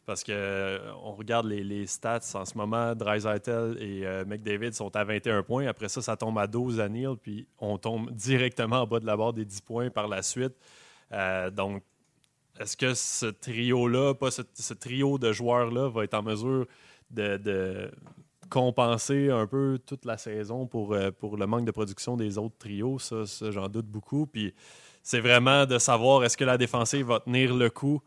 Parce 0.07 0.23
que 0.23 0.31
euh, 0.31 0.79
on 1.03 1.13
regarde 1.13 1.45
les, 1.45 1.85
stats 1.85 2.21
en 2.33 2.43
ce 2.43 2.57
moment, 2.57 2.95
Dreisaitl 2.95 3.77
et 3.79 4.01
euh, 4.03 4.25
McDavid 4.25 4.73
sont 4.73 4.95
à 4.95 5.03
21 5.03 5.43
points. 5.43 5.67
Après 5.67 5.87
ça, 5.87 6.01
ça 6.01 6.17
tombe 6.17 6.39
à 6.39 6.47
12 6.47 6.79
à 6.79 6.89
Neil, 6.89 7.15
puis 7.21 7.45
on 7.59 7.77
tombe 7.77 8.09
directement 8.15 8.81
en 8.81 8.87
bas 8.87 8.99
de 8.99 9.05
la 9.05 9.15
barre 9.15 9.33
des 9.33 9.45
10 9.45 9.61
points 9.61 9.89
par 9.91 10.07
la 10.07 10.23
suite. 10.23 10.55
donc, 11.51 11.83
est-ce 12.59 12.77
que 12.77 12.93
ce 12.93 13.25
trio-là, 13.25 14.13
pas 14.13 14.31
ce, 14.31 14.73
trio 14.73 15.17
de 15.17 15.31
joueurs-là, 15.31 15.89
va 15.89 16.03
être 16.03 16.13
en 16.13 16.23
mesure 16.23 16.67
de, 17.09 17.91
compenser 18.49 19.31
un 19.31 19.47
peu 19.47 19.79
toute 19.83 20.05
la 20.05 20.17
saison 20.17 20.67
pour, 20.67 20.93
euh, 20.93 21.09
pour 21.09 21.37
le 21.37 21.47
manque 21.47 21.65
de 21.65 21.71
production 21.71 22.15
des 22.15 22.37
autres 22.37 22.57
trios? 22.59 22.99
Ça, 22.99 23.25
ça, 23.25 23.49
j'en 23.49 23.67
doute 23.67 23.87
beaucoup. 23.87 24.27
Puis 24.27 24.53
c'est 25.01 25.19
vraiment 25.19 25.65
de 25.65 25.77
savoir 25.79 26.23
est-ce 26.23 26.37
que 26.37 26.45
la 26.45 26.57
défensive 26.57 27.07
va 27.07 27.19
tenir 27.19 27.55
le 27.55 27.69
coup 27.69 28.01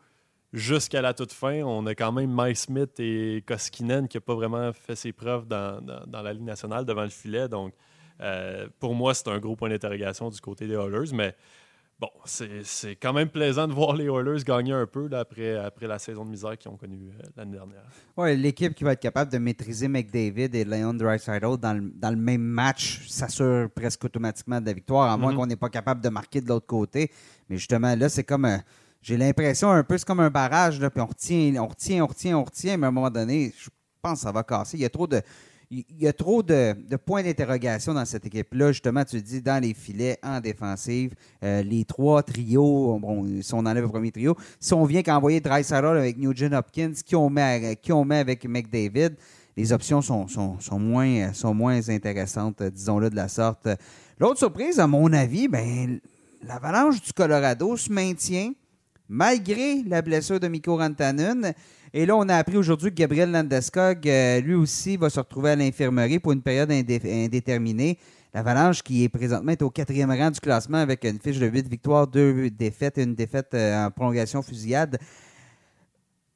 jusqu'à 0.53 1.01
la 1.01 1.13
toute 1.13 1.33
fin? 1.33 1.61
On 1.63 1.85
a 1.85 1.93
quand 1.93 2.11
même 2.11 2.31
Mike 2.31 2.57
Smith 2.57 2.99
et 2.99 3.43
Koskinen 3.45 4.07
qui 4.07 4.17
n'ont 4.17 4.21
pas 4.21 4.35
vraiment 4.35 4.71
fait 4.73 4.95
ses 4.95 5.11
preuves 5.11 5.47
dans, 5.47 5.79
la 6.11 6.33
Ligue 6.33 6.43
nationale 6.43 6.85
devant 6.85 7.03
le 7.03 7.09
filet. 7.09 7.49
Donc, 7.49 7.73
euh, 8.21 8.67
pour 8.79 8.95
moi, 8.95 9.13
c'est 9.13 9.27
un 9.27 9.39
gros 9.39 9.55
point 9.55 9.69
d'interrogation 9.69 10.29
du 10.29 10.39
côté 10.39 10.65
des 10.65 10.73
Oilers. 10.73 11.13
Mais 11.13 11.35
bon, 11.99 12.09
c'est 12.25 12.95
quand 13.01 13.13
même 13.13 13.29
plaisant 13.29 13.67
de 13.67 13.73
voir 13.73 13.95
les 13.95 14.05
Oilers 14.05 14.43
gagner 14.43 14.73
un 14.73 14.85
peu 14.85 15.07
là, 15.07 15.19
après, 15.21 15.55
après 15.57 15.87
la 15.87 15.99
saison 15.99 16.25
de 16.25 16.29
misère 16.31 16.57
qu'ils 16.57 16.69
ont 16.71 16.77
connue 16.77 17.09
euh, 17.09 17.27
l'année 17.35 17.53
dernière. 17.53 17.83
Oui, 18.15 18.35
l'équipe 18.37 18.73
qui 18.75 18.83
va 18.83 18.93
être 18.93 18.99
capable 18.99 19.31
de 19.31 19.37
maîtriser 19.37 19.87
McDavid 19.87 20.53
et 20.55 20.63
Leon 20.65 20.93
Draisaitl 20.93 21.57
dans 21.57 21.73
le, 21.73 21.91
dans 21.95 22.09
le 22.11 22.15
même 22.17 22.41
match 22.41 23.07
s'assure 23.07 23.69
presque 23.71 24.03
automatiquement 24.05 24.59
de 24.61 24.65
la 24.65 24.73
victoire, 24.73 25.11
à 25.11 25.17
moins 25.17 25.31
Mhm. 25.31 25.37
qu'on 25.37 25.45
n'est 25.47 25.55
pas 25.55 25.69
capable 25.69 26.01
de 26.01 26.09
marquer 26.09 26.41
de 26.41 26.47
l'autre 26.47 26.67
côté. 26.67 27.11
Mais 27.49 27.57
justement, 27.57 27.95
là, 27.95 28.09
c'est 28.09 28.23
comme. 28.23 28.45
euh, 28.45 28.57
j'ai 29.01 29.15
l'impression 29.15 29.69
un 29.71 29.83
peu, 29.83 29.97
c'est 29.97 30.05
comme 30.07 30.19
un 30.19 30.29
barrage, 30.29 30.79
là, 30.81 30.89
puis 30.89 30.99
on 31.01 31.05
retient, 31.05 31.53
on 31.63 31.67
retient, 31.67 32.03
on 32.03 32.07
retient, 32.07 32.37
on 32.37 32.43
retient, 32.43 32.77
mais 32.77 32.85
à 32.85 32.89
un 32.89 32.91
moment 32.91 33.09
donné, 33.11 33.53
je 33.57 33.69
pense 34.01 34.13
que 34.19 34.19
ça 34.23 34.31
va 34.31 34.43
casser. 34.43 34.75
Il 34.77 34.81
y 34.81 34.85
a 34.85 34.89
trop 34.89 35.07
de. 35.07 35.21
Il 35.69 35.83
y 35.99 36.07
a 36.07 36.13
trop 36.13 36.41
de, 36.41 36.73
points 36.95 37.23
d'interrogation 37.23 37.93
dans 37.93 38.05
cette 38.05 38.25
équipe-là. 38.25 38.71
Justement, 38.71 39.03
tu 39.03 39.21
dis 39.21 39.41
dans 39.41 39.61
les 39.61 39.73
filets, 39.73 40.17
en 40.23 40.39
défensive, 40.39 41.13
euh, 41.43 41.61
les 41.61 41.83
trois 41.83 42.23
trios, 42.23 42.97
bon, 42.99 43.41
si 43.41 43.53
on 43.53 43.59
enlève 43.59 43.83
le 43.83 43.89
premier 43.89 44.11
trio, 44.11 44.37
si 44.61 44.73
on 44.73 44.85
vient 44.85 45.03
qu'envoyer 45.03 45.41
Dreisaitl 45.41 45.85
avec 45.85 46.17
Nugent 46.17 46.53
Hopkins, 46.53 46.93
qui 47.05 47.17
on 47.17 47.29
met, 47.29 47.77
qui 47.81 47.91
on 47.91 48.05
met 48.05 48.19
avec 48.19 48.45
McDavid, 48.45 49.15
les 49.57 49.73
options 49.73 50.01
sont, 50.01 50.27
moins, 50.79 51.33
sont 51.33 51.53
moins 51.53 51.89
intéressantes, 51.89 52.63
disons-le 52.63 53.09
de 53.09 53.15
la 53.15 53.27
sorte. 53.27 53.67
L'autre 54.19 54.37
surprise, 54.37 54.79
à 54.79 54.87
mon 54.87 55.11
avis, 55.11 55.49
ben, 55.49 55.99
l'avalanche 56.43 57.01
du 57.01 57.11
Colorado 57.11 57.75
se 57.75 57.91
maintient 57.91 58.53
malgré 59.09 59.83
la 59.83 60.01
blessure 60.01 60.39
de 60.39 60.47
Mikko 60.47 60.77
Rantanen. 60.77 61.53
Et 61.93 62.05
là, 62.05 62.15
on 62.17 62.27
a 62.29 62.35
appris 62.35 62.57
aujourd'hui 62.57 62.89
que 62.91 62.95
Gabriel 62.95 63.31
Landeskog, 63.31 64.07
euh, 64.07 64.41
lui 64.41 64.53
aussi, 64.55 64.97
va 64.97 65.09
se 65.09 65.19
retrouver 65.19 65.51
à 65.51 65.55
l'infirmerie 65.55 66.19
pour 66.19 66.31
une 66.31 66.41
période 66.41 66.69
indé- 66.69 67.25
indéterminée. 67.25 67.97
L'Avalanche, 68.33 68.83
qui 68.83 69.03
est 69.03 69.09
présentement 69.09 69.53
au 69.61 69.69
quatrième 69.69 70.11
rang 70.11 70.29
du 70.29 70.39
classement 70.39 70.77
avec 70.77 71.03
une 71.05 71.19
fiche 71.19 71.39
de 71.39 71.47
8 71.47 71.67
victoires, 71.69 72.07
2 72.07 72.49
défaites 72.49 72.97
et 72.97 73.03
une 73.03 73.15
défaite 73.15 73.53
euh, 73.53 73.85
en 73.87 73.91
prolongation 73.91 74.41
fusillade. 74.41 74.97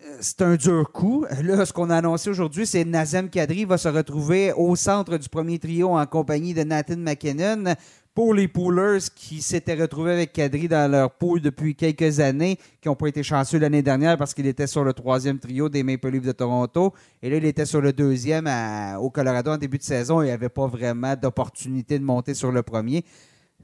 Euh, 0.04 0.18
C'est 0.20 0.42
un 0.42 0.56
dur 0.56 0.92
coup. 0.92 1.26
Là, 1.44 1.66
ce 1.66 1.74
qu'on 1.74 1.90
a 1.90 1.98
annoncé 1.98 2.30
aujourd'hui, 2.30 2.66
c'est 2.66 2.86
Nazem 2.86 3.30
Kadri 3.30 3.66
va 3.66 3.78
se 3.78 3.88
retrouver 3.90 4.52
au 4.54 4.76
centre 4.76 5.18
du 5.18 5.30
premier 5.30 5.60
trio 5.60 5.90
en 5.90 6.06
compagnie 6.06 6.54
de 6.54 6.64
Nathan 6.64 6.98
McKinnon. 6.98 7.76
Pour 8.14 8.34
les 8.34 8.50
poolers 8.50 9.00
qui 9.16 9.42
s'étaient 9.42 9.76
retrouvés 9.76 10.12
avec 10.12 10.34
Kadri 10.34 10.68
dans 10.68 10.92
leur 10.92 11.12
pool 11.12 11.40
depuis 11.40 11.76
quelques 11.76 12.20
années, 12.20 12.58
qui 12.82 12.90
n'ont 12.90 12.96
pas 12.96 13.08
été 13.08 13.24
chanceux 13.24 13.58
l'année 13.58 13.82
dernière 13.82 14.18
parce 14.18 14.34
qu'il 14.34 14.48
était 14.48 14.68
sur 14.68 14.84
le 14.84 14.92
troisième 14.92 15.40
trio 15.40 15.70
des 15.70 15.82
Maple 15.82 16.10
Leafs 16.10 16.26
de 16.26 16.34
Toronto. 16.34 16.94
Et 17.22 17.30
là, 17.30 17.38
il 17.38 17.46
était 17.46 17.66
sur 17.66 17.80
le 17.80 17.94
deuxième 17.94 18.50
au 19.00 19.10
Colorado 19.10 19.52
en 19.52 19.58
début 19.58 19.78
de 19.78 19.84
saison. 19.84 20.22
Il 20.22 20.28
n'avait 20.28 20.50
pas 20.50 20.68
vraiment 20.68 21.16
d'opportunité 21.16 21.98
de 21.98 22.04
monter 22.04 22.34
sur 22.34 22.52
le 22.52 22.64
premier. 22.64 23.06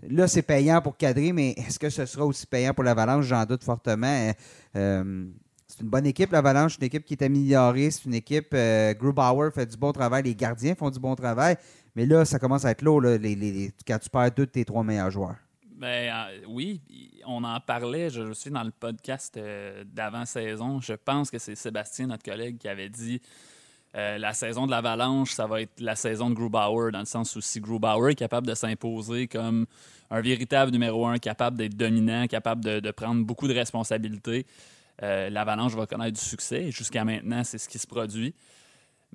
Là, 0.09 0.29
c'est 0.29 0.43
payant 0.43 0.81
pour 0.81 0.95
Kadri, 0.95 1.33
mais 1.33 1.51
est-ce 1.57 1.77
que 1.77 1.89
ce 1.89 2.05
sera 2.05 2.25
aussi 2.25 2.45
payant 2.45 2.73
pour 2.73 2.85
l'Avalanche? 2.85 3.25
J'en 3.25 3.43
doute 3.43 3.65
fortement. 3.65 4.31
Euh, 4.77 5.25
c'est 5.67 5.81
une 5.81 5.89
bonne 5.89 6.05
équipe, 6.05 6.31
l'Avalanche. 6.31 6.75
C'est 6.75 6.81
une 6.81 6.87
équipe 6.87 7.03
qui 7.03 7.15
est 7.15 7.23
améliorée. 7.23 7.91
C'est 7.91 8.05
une 8.05 8.13
équipe. 8.13 8.49
Euh, 8.53 8.93
Grubauer 8.93 9.51
fait 9.51 9.65
du 9.65 9.75
bon 9.75 9.91
travail. 9.91 10.23
Les 10.23 10.35
gardiens 10.35 10.75
font 10.75 10.89
du 10.89 10.99
bon 10.99 11.15
travail. 11.15 11.57
Mais 11.97 12.05
là, 12.05 12.25
ça 12.25 12.37
commence 12.37 12.63
à 12.63 12.69
être 12.69 12.83
lourd 12.83 13.01
là, 13.01 13.17
les- 13.17 13.33
les- 13.35 13.71
quand 13.87 13.97
tu 13.97 14.07
perds 14.11 14.31
deux 14.31 14.45
de 14.45 14.51
tes 14.51 14.63
trois 14.63 14.83
meilleurs 14.83 15.09
joueurs. 15.09 15.35
Ben, 15.71 16.13
euh, 16.13 16.37
oui, 16.47 16.79
on 17.25 17.43
en 17.43 17.59
parlait, 17.59 18.11
je, 18.11 18.23
je 18.27 18.33
suis 18.33 18.51
dans 18.51 18.61
le 18.61 18.69
podcast 18.69 19.35
euh, 19.35 19.83
d'avant-saison. 19.83 20.79
Je 20.79 20.93
pense 20.93 21.31
que 21.31 21.39
c'est 21.39 21.55
Sébastien, 21.55 22.05
notre 22.05 22.23
collègue, 22.23 22.59
qui 22.59 22.67
avait 22.67 22.89
dit 22.89 23.19
euh, 23.95 24.19
la 24.19 24.33
saison 24.33 24.67
de 24.67 24.71
l'Avalanche, 24.71 25.31
ça 25.31 25.47
va 25.47 25.63
être 25.63 25.79
la 25.79 25.95
saison 25.95 26.29
de 26.29 26.35
Grubauer, 26.35 26.91
dans 26.91 26.99
le 26.99 27.05
sens 27.05 27.35
où 27.35 27.41
si 27.41 27.59
Grubauer 27.59 28.11
est 28.11 28.15
capable 28.15 28.45
de 28.45 28.53
s'imposer 28.53 29.27
comme 29.27 29.65
un 30.11 30.21
véritable 30.21 30.71
numéro 30.71 31.07
un, 31.07 31.17
capable 31.17 31.57
d'être 31.57 31.75
dominant, 31.75 32.27
capable 32.27 32.63
de, 32.63 32.79
de 32.79 32.91
prendre 32.91 33.25
beaucoup 33.25 33.47
de 33.47 33.55
responsabilités, 33.55 34.45
euh, 35.01 35.31
l'Avalanche 35.31 35.73
va 35.73 35.87
connaître 35.87 36.19
du 36.19 36.23
succès. 36.23 36.69
Jusqu'à 36.69 37.03
maintenant, 37.03 37.43
c'est 37.43 37.57
ce 37.57 37.67
qui 37.67 37.79
se 37.79 37.87
produit. 37.87 38.35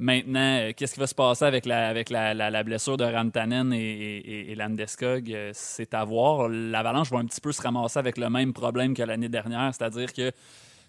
Maintenant, 0.02 0.58
euh, 0.58 0.72
qu'est-ce 0.76 0.94
qui 0.94 1.00
va 1.00 1.06
se 1.06 1.14
passer 1.14 1.44
avec 1.44 1.64
la, 1.64 1.86
avec 1.86 2.10
la, 2.10 2.34
la- 2.34 2.62
blessure 2.64 2.96
de 2.96 3.04
Rantanen 3.04 3.72
et, 3.72 4.50
et, 4.50 4.54
Landeskog? 4.56 5.32
Euh, 5.32 5.50
C'est 5.54 5.94
à 5.94 6.02
voir. 6.02 6.48
L'Avalanche 6.48 7.12
va 7.12 7.18
un 7.18 7.24
petit 7.24 7.40
peu 7.40 7.52
se 7.52 7.62
ramasser 7.62 8.00
avec 8.00 8.18
le 8.18 8.28
même 8.28 8.52
problème 8.52 8.94
que 8.94 9.02
l'année 9.04 9.28
dernière, 9.28 9.72
c'est-à-dire 9.72 10.12
que, 10.12 10.32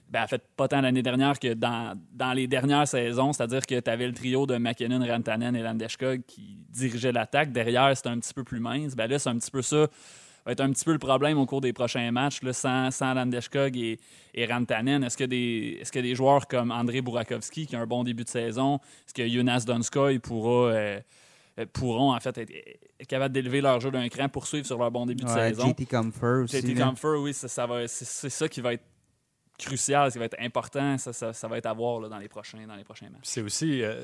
ben, 0.10 0.24
en 0.24 0.27
fait, 0.27 0.41
pas 0.58 0.67
tant 0.67 0.82
l'année 0.82 1.03
dernière 1.03 1.38
que 1.38 1.53
dans, 1.53 1.96
dans 2.12 2.34
les 2.34 2.48
dernières 2.48 2.88
saisons, 2.88 3.34
c'est-à-dire 3.34 3.67
que 3.67 3.79
tu 3.79 3.91
avais 3.91 4.08
le 4.08 4.13
trio 4.13 4.48
de 4.48 4.58
McKinnon, 4.58 5.05
Rantanen 5.05 5.55
et 5.55 5.62
Landeskog 5.62 6.24
qui 6.25 6.58
dirigeaient 6.70 7.12
l'attaque. 7.12 7.51
Derrière, 7.51 7.96
c'était 7.96 8.10
un 8.10 8.17
petit 8.17 8.34
peu 8.34 8.43
plus 8.43 8.60
mince. 8.60 8.96
Ben 8.96 9.08
là, 9.08 9.20
c'est 9.20 9.29
un 9.29 9.38
petit 9.38 9.51
peu 9.51 9.62
ça 9.62 9.86
va 10.45 10.51
être 10.51 10.62
un 10.62 10.71
petit 10.71 10.85
peu 10.85 10.91
le 10.91 11.00
problème 11.00 11.38
au 11.38 11.45
cours 11.45 11.62
des 11.62 11.73
prochains 11.73 12.12
matchs, 12.12 12.41
là, 12.41 12.53
sans, 12.53 12.91
sans 12.91 13.13
Landeskog 13.13 13.77
et, 13.77 14.00
et 14.33 14.45
Rantanen. 14.45 15.03
Est-ce 15.03 15.17
que, 15.17 15.23
des, 15.23 15.77
est-ce 15.81 15.91
que 15.91 16.00
des 16.00 16.15
joueurs 16.15 16.47
comme 16.47 16.71
André 16.71 17.01
Burakovsky, 17.01 17.67
qui 17.67 17.75
a 17.75 17.79
un 17.79 17.88
bon 17.88 18.03
début 18.03 18.23
de 18.23 18.29
saison, 18.29 18.79
est-ce 19.07 19.13
que 19.13 19.27
Jonas 19.27 19.63
Donskoy 19.65 20.19
pourra, 20.19 20.71
euh, 20.71 21.00
euh, 21.59 21.65
pourront 21.71 22.13
en 22.13 22.19
fait 22.19 22.38
être, 22.38 22.51
être 23.00 23.07
capables 23.07 23.33
d'élever 23.33 23.62
leur 23.62 23.79
jeu 23.79 23.91
d'un 23.91 24.07
cran, 24.09 24.27
poursuivre 24.29 24.65
sur 24.65 24.77
leur 24.77 24.91
bon 24.91 25.05
début 25.05 25.23
de 25.23 25.29
saison? 25.29 25.69
JT 25.69 25.85
Comfort 25.85 26.43
aussi. 26.43 26.57
JT. 26.57 26.75
Comfort, 26.75 27.21
oui, 27.21 27.33
ça, 27.33 27.47
ça 27.47 27.65
va, 27.65 27.88
c'est, 27.88 28.05
c'est 28.05 28.29
ça 28.29 28.47
qui 28.47 28.62
va 28.62 28.73
être 28.73 28.83
crucial, 29.57 30.10
ce 30.10 30.13
qui 30.13 30.19
va 30.19 30.25
être 30.25 30.39
important, 30.39 30.98
ça, 30.98 31.48
va 31.48 31.57
être 31.57 31.65
à 31.65 31.74
voir 31.74 32.10
dans, 32.10 32.17
les 32.17 32.27
prochains, 32.27 32.65
dans 32.67 32.75
les 32.75 32.83
prochains 32.83 33.10
matchs. 33.10 33.22
C'est 33.24 33.41
aussi 33.41 33.83
euh, 33.83 34.03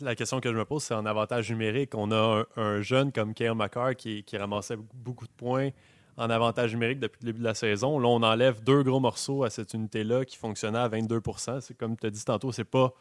la 0.00 0.14
question 0.14 0.40
que 0.40 0.50
je 0.50 0.56
me 0.56 0.64
pose, 0.64 0.82
c'est 0.82 0.94
en 0.94 1.06
avantage 1.06 1.50
numérique. 1.50 1.94
On 1.94 2.10
a 2.10 2.44
un, 2.56 2.62
un 2.62 2.80
jeune 2.82 3.12
comme 3.12 3.34
Kale 3.34 3.54
McCarr 3.54 3.94
qui, 3.96 4.24
ramassait 4.34 4.76
beaucoup 4.94 5.26
de 5.26 5.32
points 5.32 5.70
en 6.16 6.30
avantage 6.30 6.72
numérique 6.72 6.98
depuis 6.98 7.20
le 7.22 7.26
début 7.26 7.38
de 7.38 7.44
la 7.44 7.54
saison. 7.54 7.98
Là, 7.98 8.08
on 8.08 8.22
enlève 8.22 8.62
deux 8.62 8.82
gros 8.82 8.98
morceaux 8.98 9.44
à 9.44 9.50
cette 9.50 9.72
unité-là 9.72 10.24
qui 10.24 10.36
fonctionnait 10.36 10.78
à 10.78 10.88
22 10.88 11.20
C'est 11.60 11.76
comme 11.76 11.96
tu 11.96 12.06
as 12.06 12.10
dit 12.10 12.24
tantôt, 12.24 12.50
c'est 12.52 12.64
pas. 12.64 12.92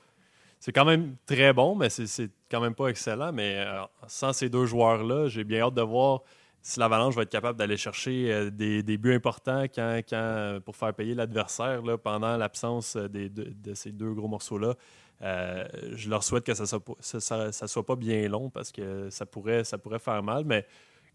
C'est 0.60 0.72
quand 0.72 0.86
même 0.86 1.16
très 1.28 1.54
bon, 1.54 1.76
mais 1.76 1.90
c'est- 1.90 2.08
c'est 2.08 2.32
quand 2.50 2.62
même 2.62 2.74
pas 2.74 2.88
excellent. 2.88 3.32
Mais 3.32 3.58
euh, 3.58 3.84
sans 4.08 4.34
ces 4.34 4.50
deux 4.50 4.66
joueurs-là, 4.66 5.28
j'ai 5.28 5.44
bien 5.44 5.62
hâte 5.62 5.76
de 5.76 5.82
voir 5.84 6.22
si 6.62 6.80
l'Avalanche 6.80 7.16
va 7.16 7.22
être 7.24 7.30
capable 7.30 7.58
d'aller 7.58 7.78
chercher 7.78 8.32
euh, 8.32 8.50
des, 8.50 8.98
buts 8.98 9.14
importants 9.14 9.64
quand- 9.64 10.60
pour 10.66 10.76
faire 10.76 10.94
payer 10.94 11.16
l'adversaire 11.16 11.82
pendant 12.04 12.36
l'absence 12.38 12.96
euh, 12.96 13.08
de, 13.08 13.74
ces 13.74 13.92
deux 13.92 14.14
gros 14.14 14.28
morceaux-là. 14.28 14.76
Euh, 15.22 15.66
je 15.94 16.10
leur 16.10 16.24
souhaite 16.24 16.44
que 16.44 16.54
ça 16.54 16.64
ne 16.64 17.68
soit, 17.68 17.86
pas- 17.86 17.96
bien 17.96 18.28
long 18.28 18.50
parce 18.50 18.72
que 18.72 19.10
ça 19.10 19.26
pourrait, 19.26 19.64
faire 19.64 20.22
mal, 20.24 20.44
mais 20.46 20.66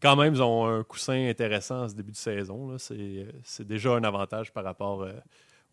quand 0.00 0.16
même, 0.16 0.34
ils 0.34 0.42
ont 0.42 0.66
un 0.66 0.82
coussin 0.82 1.28
intéressant 1.28 1.84
en 1.84 1.88
ce 1.88 1.94
début 1.94 2.10
de 2.12 2.16
saison. 2.16 2.76
C'est 2.78 2.94
euh, 2.94 3.64
déjà 3.64 3.90
un 3.90 4.02
avantage 4.04 4.52
par 4.52 4.64
rapport 4.64 5.02
euh, 5.02 5.12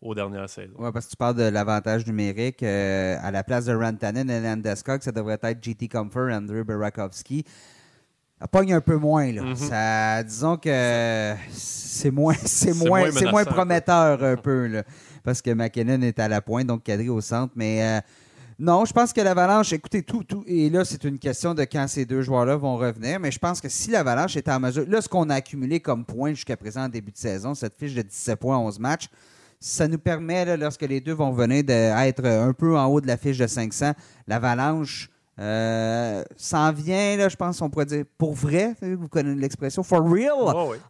aux 0.00 0.14
dernières 0.14 0.48
saisons. 0.48 0.76
Oui, 0.78 0.90
parce 0.92 1.06
que 1.06 1.10
tu 1.10 1.16
parles 1.16 1.34
de 1.36 1.42
l'avantage 1.48 2.06
numérique. 2.06 2.62
euh, 2.62 3.16
à 3.20 3.30
la 3.30 3.42
place 3.42 3.64
de 3.64 3.74
Rantanen 3.74 4.30
et 4.30 4.40
Landeskog, 4.40 5.02
ça 5.02 5.10
devrait 5.10 5.38
être 5.42 5.62
JT 5.64 5.88
Comfort 5.88 6.28
et 6.28 6.34
Andrei 6.34 6.62
Burakovsky. 6.62 7.44
Elle 8.40 8.48
pogne 8.48 8.72
un 8.72 8.80
peu 8.80 8.96
moins. 8.96 9.30
Là. 9.32 9.42
Mhm. 9.42 9.56
ça, 9.56 10.22
disons 10.22 10.56
que 10.56 11.34
c'est 11.50 12.10
moins, 12.10 12.34
c'est 12.44 12.72
prometteur 13.46 14.22
un 14.22 14.36
peu. 14.36 14.66
là, 14.66 14.82
parce 15.22 15.42
que 15.42 15.50
McKinnon 15.50 16.00
est 16.02 16.18
à 16.18 16.28
la 16.28 16.40
pointe, 16.40 16.66
donc 16.66 16.82
Kadri 16.82 17.08
au 17.08 17.20
centre. 17.20 17.52
Mais 17.54 17.82
euh, 17.82 18.00
non, 18.58 18.84
je 18.84 18.92
pense 18.92 19.12
que 19.12 19.20
l'Avalanche, 19.20 19.72
écoutez, 19.72 20.02
tout, 20.02 20.24
tout, 20.24 20.44
et 20.46 20.70
là, 20.70 20.84
c'est 20.84 21.04
une 21.04 21.18
question 21.18 21.54
de 21.54 21.62
quand 21.62 21.86
ces 21.88 22.04
deux 22.04 22.22
joueurs-là 22.22 22.56
vont 22.56 22.76
revenir. 22.76 23.20
Mais 23.20 23.30
je 23.30 23.38
pense 23.38 23.60
que 23.60 23.68
si 23.68 23.90
l'Avalanche 23.90 24.36
est 24.36 24.48
en 24.48 24.60
mesure, 24.60 24.84
là, 24.88 25.00
ce 25.00 25.08
qu'on 25.08 25.28
a 25.30 25.34
accumulé 25.36 25.80
comme 25.80 26.04
points 26.04 26.30
jusqu'à 26.30 26.56
présent 26.56 26.84
en 26.84 26.88
début 26.88 27.12
de 27.12 27.18
saison, 27.18 27.54
cette 27.54 27.74
fiche 27.78 27.94
de 27.94 28.02
17 28.02 28.38
points, 28.38 28.58
11 28.58 28.78
matchs, 28.78 29.08
ça 29.58 29.86
nous 29.88 29.98
permet, 29.98 30.44
là, 30.44 30.56
lorsque 30.56 30.82
les 30.82 31.00
deux 31.00 31.12
vont 31.12 31.32
venir, 31.32 31.64
d'être 31.64 32.24
un 32.24 32.52
peu 32.52 32.78
en 32.78 32.86
haut 32.86 33.00
de 33.00 33.06
la 33.06 33.16
fiche 33.16 33.38
de 33.38 33.46
500. 33.46 33.92
L'Avalanche 34.26 35.10
euh, 35.40 36.22
s'en 36.36 36.70
vient, 36.72 37.16
là, 37.16 37.28
je 37.28 37.36
pense, 37.36 37.60
on 37.62 37.70
pourrait 37.70 37.86
dire 37.86 38.04
pour 38.18 38.34
vrai. 38.34 38.74
Vous 38.82 39.08
connaissez 39.08 39.40
l'expression 39.40 39.82
for 39.82 40.02
real 40.02 40.32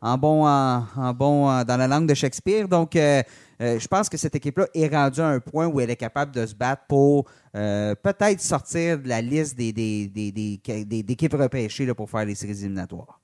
en 0.00 0.18
bon, 0.18 0.46
en, 0.46 0.84
en 0.96 1.12
bon 1.14 1.46
en- 1.48 1.64
dans 1.64 1.76
la 1.76 1.86
langue 1.86 2.06
de 2.08 2.14
Shakespeare. 2.14 2.66
Donc, 2.66 2.96
euh, 2.96 3.22
euh, 3.62 3.78
je 3.78 3.86
pense 3.86 4.08
que 4.08 4.16
cette 4.16 4.34
équipe-là 4.34 4.66
est 4.74 4.88
rendue 4.88 5.20
à 5.20 5.28
un 5.28 5.38
point 5.40 5.66
où 5.66 5.80
elle 5.80 5.90
est 5.90 5.96
capable 5.96 6.32
de 6.32 6.44
se 6.46 6.54
battre 6.54 6.82
pour 6.88 7.26
euh, 7.54 7.94
peut-être 7.94 8.40
sortir 8.40 8.98
de 8.98 9.08
la 9.08 9.20
liste 9.20 9.56
des, 9.56 9.72
des, 9.72 10.08
des, 10.08 10.32
des- 10.32 10.84
des- 10.84 11.02
des 11.02 11.12
équipes 11.12 11.34
repêchées 11.34 11.86
là, 11.86 11.94
pour 11.94 12.08
faire 12.10 12.24
les 12.24 12.34
séries 12.34 12.58
éliminatoires. 12.60 13.19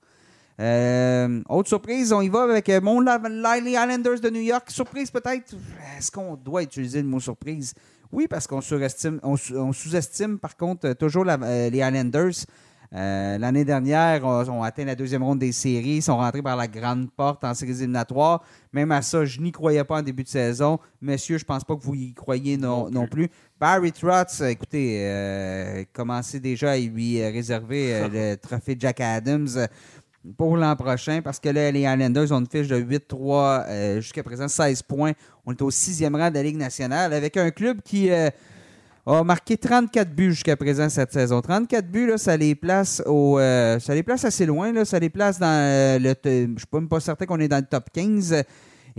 Euh, 0.59 1.41
autre 1.49 1.67
surprise, 1.69 2.11
on 2.11 2.21
y 2.21 2.29
va 2.29 2.43
avec 2.43 2.67
euh, 2.69 2.81
mon 2.81 2.99
les 3.01 3.71
Islanders 3.71 4.19
de 4.19 4.29
New 4.29 4.41
York. 4.41 4.69
Surprise 4.71 5.11
peut-être. 5.11 5.53
Est-ce 5.97 6.11
qu'on 6.11 6.35
doit 6.35 6.63
utiliser 6.63 7.01
le 7.01 7.07
mot 7.07 7.19
surprise? 7.19 7.73
Oui, 8.11 8.27
parce 8.27 8.47
qu'on 8.47 8.61
surestime, 8.61 9.19
on, 9.21 9.35
sous- 9.35 9.55
on 9.55 9.71
sous-estime 9.73 10.39
par 10.39 10.55
contre 10.57 10.87
euh, 10.87 10.93
toujours 10.95 11.25
la- 11.25 11.37
euh, 11.43 11.69
les 11.69 11.77
Islanders. 11.79 12.45
Euh, 12.93 13.37
L'année 13.37 13.65
dernière, 13.65 14.23
on, 14.25 14.63
atteint 14.63 14.85
la 14.85 14.95
deuxième 14.95 15.21
ronde 15.21 15.39
des 15.39 15.51
séries, 15.51 15.97
ils 15.97 16.01
sont 16.01 16.15
rentrés 16.15 16.41
par 16.41 16.55
la 16.55 16.69
grande 16.69 17.11
porte 17.11 17.43
en 17.43 17.53
séries 17.53 17.73
éliminatoires. 17.73 18.41
Même 18.71 18.93
à 18.93 19.01
ça, 19.01 19.25
je 19.25 19.41
n'y 19.41 19.51
croyais 19.51 19.83
pas 19.83 19.97
en 19.97 20.01
début 20.01 20.23
de 20.23 20.29
saison. 20.29 20.79
Messieurs, 21.01 21.37
je 21.37 21.43
pense 21.43 21.65
pas 21.65 21.75
que 21.75 21.81
vous 21.83 21.95
y 21.95 22.13
croyez 22.13 22.55
non, 22.55 22.89
Non 22.89 23.05
plus. 23.05 23.29
Barry 23.59 23.91
Trotz, 23.91 24.39
écoutez, 24.41 24.99
euh, 25.01 25.83
commencez 25.91 26.39
déjà 26.39 26.71
à 26.71 26.77
lui 26.77 27.21
réserver 27.21 28.07
le 28.09 28.35
trophée 28.41 28.77
Jack 28.79 29.01
Adams 29.01 29.67
pour 30.35 30.57
l'an 30.57 30.75
prochain 30.75 31.21
parce 31.21 31.39
que 31.39 31.49
là, 31.49 31.71
les 31.71 31.81
Islanders 31.81 32.31
ont 32.31 32.39
une 32.39 32.47
fiche 32.47 32.67
de 32.67 32.79
8-3, 32.79 33.65
euh, 33.67 34.01
jusqu'à 34.01 34.23
présent 34.23 34.47
16 34.47 34.81
points. 34.83 35.13
On 35.45 35.51
est 35.51 35.61
au 35.61 35.71
sixième 35.71 36.15
rang 36.15 36.29
de 36.29 36.35
la 36.35 36.43
Ligue 36.43 36.57
nationale 36.57 37.13
avec 37.13 37.37
un 37.37 37.51
club 37.51 37.81
qui 37.83 38.11
euh, 38.11 38.29
a 39.05 39.23
marqué 39.23 39.57
34 39.57 40.09
buts 40.09 40.31
jusqu'à 40.31 40.57
présent 40.57 40.89
cette 40.89 41.13
saison. 41.13 41.41
34 41.41 41.87
buts, 41.87 42.07
là, 42.07 42.17
ça 42.17 42.35
les 42.35 42.55
place 42.55 43.01
au, 43.05 43.39
euh, 43.39 43.79
ça 43.79 43.93
les 43.95 44.03
place 44.03 44.25
assez 44.25 44.45
loin. 44.45 44.71
Là, 44.71 44.85
ça 44.85 44.99
les 44.99 45.09
place 45.09 45.39
dans 45.39 46.01
le. 46.01 46.13
Je 46.23 46.45
suis 46.57 46.67
même 46.73 46.89
pas 46.89 46.99
certain 46.99 47.25
qu'on 47.25 47.39
est 47.39 47.47
dans 47.47 47.57
le 47.57 47.67
top 47.67 47.85
15. 47.93 48.43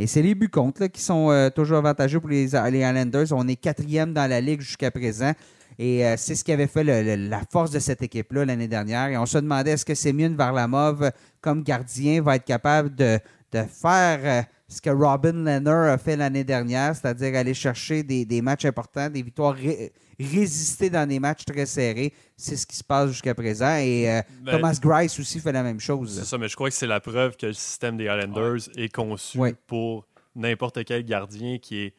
Et 0.01 0.07
c'est 0.07 0.23
les 0.23 0.35
buts 0.35 0.49
contre 0.49 0.87
qui 0.87 1.03
sont 1.03 1.51
toujours 1.57 1.79
avantageux 1.79 2.21
pour 2.21 2.31
les, 2.31 2.47
les 2.47 2.79
Islanders. 2.79 3.27
On 3.33 3.49
est 3.49 3.57
quatrième 3.57 4.13
dans 4.13 4.31
la 4.31 4.41
ligue 4.41 4.61
jusqu'à 4.61 4.93
présent. 4.93 5.33
Et 5.79 6.05
euh, 6.05 6.15
c'est 6.17 6.35
ce 6.35 6.43
qui 6.43 6.53
avait 6.53 6.67
fait 6.67 6.83
le- 6.85 7.03
le- 7.03 7.29
la 7.29 7.43
force 7.53 7.71
de 7.71 7.79
cette 7.79 8.03
équipe-là 8.03 8.45
l'année 8.45 8.69
dernière. 8.69 9.09
Et 9.09 9.17
on 9.17 9.27
se 9.27 9.39
demandait 9.39 9.73
est-ce 9.73 9.85
que 9.85 9.95
Semyon 9.95 10.35
Varlamov, 10.35 11.11
comme 11.41 11.63
gardien, 11.63 12.21
va 12.23 12.37
être 12.37 12.45
capable 12.45 12.95
de, 12.95 13.19
de 13.53 13.63
faire 13.63 14.19
euh, 14.25 14.43
ce 14.67 14.81
que 14.83 14.91
Robin 14.91 15.33
Leonard 15.45 15.93
a 15.93 15.97
fait 15.99 16.17
l'année 16.17 16.45
dernière, 16.45 16.95
c'est-à-dire 16.97 17.35
aller 17.37 17.55
chercher 17.55 18.03
des, 18.03 18.25
des 18.25 18.43
matchs 18.43 18.65
importants, 18.65 19.09
des 19.09 19.23
victoires, 19.23 19.55
ré- 19.55 19.93
résister 20.19 20.91
dans 20.91 21.09
des 21.09 21.21
matchs 21.21 21.45
très 21.45 21.65
serrés? 21.65 22.13
C'est 22.37 22.57
ce 22.57 22.67
qui 22.67 22.77
se 22.77 22.85
passe 22.85 23.11
jusqu'à 23.11 23.35
présent. 23.35 23.77
Et 23.77 24.11
euh, 24.11 24.21
Ben, 24.43 24.57
Thomas 24.57 24.79
Grice 24.83 25.19
aussi 25.21 25.39
fait 25.41 25.53
la 25.53 25.63
même 25.63 25.81
chose. 25.81 26.19
C'est 26.19 26.27
ça, 26.27 26.39
mais 26.39 26.49
je 26.49 26.57
crois 26.57 26.69
que 26.71 26.75
c'est 26.77 26.87
la 26.89 27.01
preuve 27.01 27.37
que 27.37 27.47
le 27.47 27.53
système 27.53 27.97
des 27.97 28.05
Islanders 28.05 28.69
est 28.77 28.93
conçu 28.93 29.39
Ouais. 29.39 29.55
pour 29.67 30.07
n'importe 30.35 30.85
quel 30.85 31.05
gardien 31.05 31.59
qui 31.59 31.79
est 31.83 31.95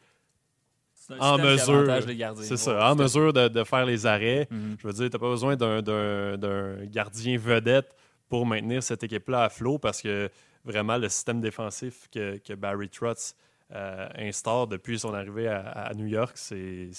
en 1.18 1.38
mesure. 1.38 1.86
C'est 2.42 2.56
ça, 2.56 2.90
en 2.90 2.94
de, 3.32 3.48
de 3.48 3.64
faire 3.64 3.84
les 3.86 4.06
arrêts. 4.06 4.46
Mhm. 4.50 4.76
Je 4.80 4.86
veux 4.86 4.92
dire, 4.92 5.10
tu 5.10 5.16
n'as 5.16 5.20
pas 5.20 5.30
besoin 5.30 5.56
d'un 5.56 6.84
gardien 6.86 7.38
vedette 7.38 7.94
pour 8.28 8.46
maintenir 8.46 8.82
cette 8.82 9.02
équipe-là 9.02 9.44
à 9.44 9.48
flot 9.48 9.78
parce 9.78 10.00
que 10.00 10.28
vraiment, 10.64 10.96
le 10.96 11.08
système 11.08 11.40
défensif 11.40 12.08
que, 12.12 12.38
que 12.38 12.52
Barry 12.54 12.88
Trotz 12.88 13.34
euh, 13.72 14.08
instaure 14.18 14.66
depuis 14.66 14.98
son 14.98 15.14
arrivée 15.14 15.46
à, 15.48 15.92
New 15.94 16.06
York, 16.06 16.32
c'est 16.34 16.90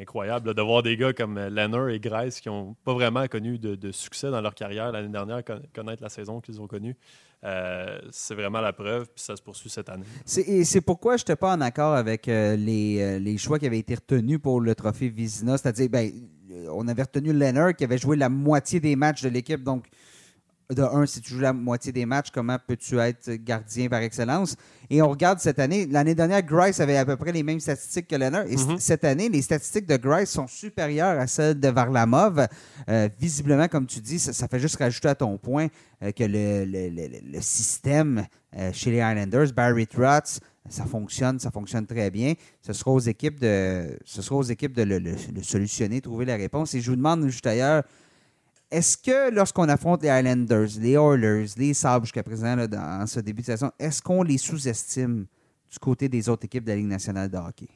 incroyable. 0.00 0.54
de 0.54 0.62
voir 0.62 0.82
des 0.82 0.96
gars 0.96 1.12
comme 1.12 1.38
Leonard 1.38 1.90
et 1.90 2.00
Grice 2.00 2.40
qui 2.40 2.48
n'ont 2.48 2.74
pas 2.84 2.94
vraiment 2.94 3.26
connu 3.26 3.58
de, 3.58 3.74
de 3.74 3.92
succès 3.92 4.30
dans 4.30 4.40
leur 4.40 4.54
carrière 4.54 4.92
l'année 4.92 5.08
dernière, 5.12 5.44
con- 5.44 5.60
connaître 5.74 6.02
la 6.02 6.08
saison 6.08 6.40
qu'ils 6.40 6.60
ont 6.60 6.66
connue. 6.66 6.96
euh, 7.44 7.98
c'est 8.10 8.34
vraiment 8.34 8.60
la 8.62 8.72
preuve, 8.72 9.04
puis 9.14 9.22
ça 9.22 9.36
se 9.36 9.42
poursuit 9.42 9.68
cette 9.70 9.88
année. 9.90 10.06
C'est- 10.24 10.80
pourquoi 10.80 11.16
je 11.16 11.22
n'étais 11.22 11.36
pas 11.36 11.52
en 11.54 11.60
accord 11.60 11.94
avec 11.94 12.28
euh, 12.28 12.56
les, 12.56 12.98
euh, 13.00 13.18
les 13.18 13.36
choix 13.38 13.58
qui 13.58 13.66
avaient 13.66 13.78
été 13.78 13.94
retenus 13.94 14.38
pour 14.42 14.60
le 14.60 14.74
trophée 14.74 15.08
Vizina. 15.10 15.58
C'est-à-dire, 15.58 15.88
ben, 15.90 16.10
euh, 16.50 16.68
on 16.72 16.88
avait 16.88 17.02
retenu 17.02 17.32
Leonard 17.32 17.74
qui 17.76 17.84
avait 17.84 17.98
joué 17.98 18.16
la 18.16 18.28
moitié 18.30 18.80
des 18.80 18.96
matchs 18.96 19.22
de 19.22 19.28
l'équipe. 19.28 19.62
Donc, 19.62 19.86
de 20.74 20.82
un, 20.82 21.06
si 21.06 21.20
tu 21.20 21.34
joues 21.34 21.40
la 21.40 21.52
moitié 21.52 21.92
des 21.92 22.06
matchs, 22.06 22.28
comment 22.32 22.56
peux-tu 22.66 22.98
être 22.98 23.30
gardien 23.34 23.88
par 23.88 24.00
excellence? 24.00 24.56
Et 24.90 25.00
on 25.00 25.08
regarde 25.08 25.38
cette 25.38 25.58
année. 25.58 25.86
L'année 25.86 26.14
dernière, 26.14 26.42
Grice 26.42 26.80
avait 26.80 26.96
à 26.96 27.04
peu 27.04 27.16
près 27.16 27.30
les 27.32 27.42
mêmes 27.42 27.60
statistiques 27.60 28.08
que 28.08 28.16
Leonard. 28.16 28.46
Et 28.48 28.56
Mhm. 28.56 28.78
cette 28.78 29.04
année, 29.04 29.28
les 29.28 29.42
statistiques 29.42 29.86
de 29.86 29.96
Grice 29.96 30.30
sont 30.30 30.46
supérieures 30.48 31.20
à 31.20 31.26
celles 31.28 31.58
de 31.60 31.68
Varlamov. 31.68 32.46
Euh, 32.88 33.08
visiblement, 33.18 33.68
comme 33.68 33.86
tu 33.86 34.00
dis, 34.00 34.18
ça, 34.18 34.32
ça 34.32 34.48
fait 34.48 34.58
juste 34.58 34.76
rajouter 34.76 35.08
à 35.08 35.14
ton 35.14 35.38
point 35.38 35.68
euh, 36.02 36.10
que 36.12 36.24
le, 36.24 36.64
le- 36.64 36.88
le- 36.88 37.32
le 37.32 37.40
système 37.40 38.26
euh, 38.56 38.72
chez 38.72 38.90
les 38.90 38.98
Islanders, 38.98 39.52
Barry 39.54 39.86
Trotz, 39.86 40.40
ça 40.68 40.84
fonctionne, 40.84 41.38
ça 41.38 41.50
fonctionne 41.52 41.86
très 41.86 42.10
bien. 42.10 42.34
Ce 42.60 42.72
sera 42.72 42.90
aux 42.90 42.98
équipes 42.98 43.38
de, 43.38 43.96
ce 44.04 44.20
sera 44.20 44.36
aux 44.36 44.42
équipes 44.42 44.72
de 44.74 44.82
le 44.82 45.42
solutionner, 45.42 46.00
trouver 46.00 46.24
la 46.24 46.34
réponse. 46.36 46.74
Et 46.74 46.80
je 46.80 46.90
vous 46.90 46.96
demande 46.96 47.24
juste 47.28 47.46
ailleurs, 47.46 47.84
est-ce 48.70 48.96
que 48.98 49.30
lorsqu'on 49.30 49.68
affronte 49.68 50.02
les 50.02 50.08
Islanders, 50.08 50.68
les 50.80 50.92
Oilers, 50.92 51.46
les 51.56 51.74
Sabres 51.74 52.04
jusqu'à 52.04 52.22
présent 52.22 52.56
dans 52.66 53.06
ce 53.06 53.20
début 53.20 53.42
de 53.42 53.46
saison, 53.46 53.70
est-ce 53.78 54.02
qu'on 54.02 54.22
les 54.22 54.38
sous-estime 54.38 55.26
du 55.70 55.78
côté 55.78 56.08
des 56.08 56.28
autres 56.28 56.44
équipes 56.44 56.64
de 56.64 56.70
la 56.70 56.76
Ligue 56.76 56.86
nationale 56.86 57.30
de 57.30 57.36
hockey? 57.36 57.68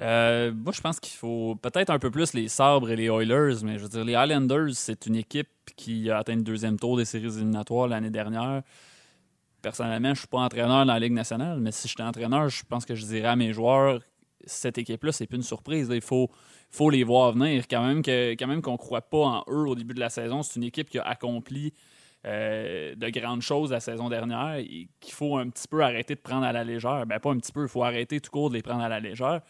Euh, 0.00 0.52
moi, 0.54 0.72
je 0.72 0.80
pense 0.80 0.98
qu'il 0.98 1.16
faut 1.16 1.56
peut-être 1.56 1.90
un 1.90 1.98
peu 1.98 2.10
plus 2.10 2.32
les 2.32 2.48
Sabres 2.48 2.90
et 2.90 2.96
les 2.96 3.06
Oilers, 3.06 3.62
mais 3.62 3.78
je 3.78 3.82
veux 3.82 3.88
dire, 3.88 4.04
les 4.04 4.14
Islanders, 4.14 4.74
c'est 4.74 5.06
une 5.06 5.16
équipe 5.16 5.48
qui 5.76 6.10
a 6.10 6.18
atteint 6.18 6.36
le 6.36 6.42
deuxième 6.42 6.78
tour 6.78 6.96
des 6.96 7.04
séries 7.04 7.36
éliminatoires 7.36 7.86
l'année 7.86 8.10
dernière. 8.10 8.62
Personnellement, 9.60 10.08
je 10.08 10.12
ne 10.12 10.18
suis 10.18 10.28
pas 10.28 10.38
entraîneur 10.38 10.86
dans 10.86 10.92
la 10.92 10.98
Ligue 10.98 11.12
nationale, 11.12 11.60
mais 11.60 11.72
si 11.72 11.86
j'étais 11.86 12.02
entraîneur, 12.02 12.48
je 12.48 12.62
pense 12.66 12.86
que 12.86 12.94
je 12.94 13.04
dirais 13.04 13.28
à 13.28 13.36
mes 13.36 13.52
joueurs 13.52 14.00
cette 14.44 14.78
équipe-là, 14.78 15.12
c'est 15.12 15.26
plus 15.26 15.36
une 15.36 15.42
surprise. 15.42 15.88
Il 15.92 16.00
faut, 16.00 16.30
faut 16.70 16.90
les 16.90 17.04
voir 17.04 17.32
venir. 17.32 17.64
Quand 17.68 17.86
même 17.86 18.02
que, 18.02 18.32
quand 18.32 18.46
même 18.46 18.62
qu'on 18.62 18.72
ne 18.72 18.76
croit 18.76 19.02
pas 19.02 19.18
en 19.18 19.44
eux 19.48 19.68
au 19.68 19.74
début 19.74 19.94
de 19.94 20.00
la 20.00 20.10
saison, 20.10 20.42
c'est 20.42 20.56
une 20.56 20.64
équipe 20.64 20.90
qui 20.90 20.98
a 20.98 21.02
accompli 21.02 21.72
euh, 22.26 22.94
de 22.96 23.08
grandes 23.08 23.40
choses 23.40 23.70
la 23.70 23.80
saison 23.80 24.10
dernière 24.10 24.56
et 24.56 24.88
qu'il 25.00 25.14
faut 25.14 25.38
un 25.38 25.48
petit 25.48 25.66
peu 25.66 25.82
arrêter 25.82 26.14
de 26.14 26.20
prendre 26.20 26.44
à 26.44 26.52
la 26.52 26.64
légère. 26.64 27.06
Ben, 27.06 27.18
pas 27.18 27.30
un 27.30 27.38
petit 27.38 27.52
peu, 27.52 27.62
il 27.62 27.68
faut 27.68 27.82
arrêter 27.82 28.20
tout 28.20 28.30
court 28.30 28.50
de 28.50 28.54
les 28.54 28.62
prendre 28.62 28.82
à 28.82 28.88
la 28.88 29.00
légère. 29.00 29.40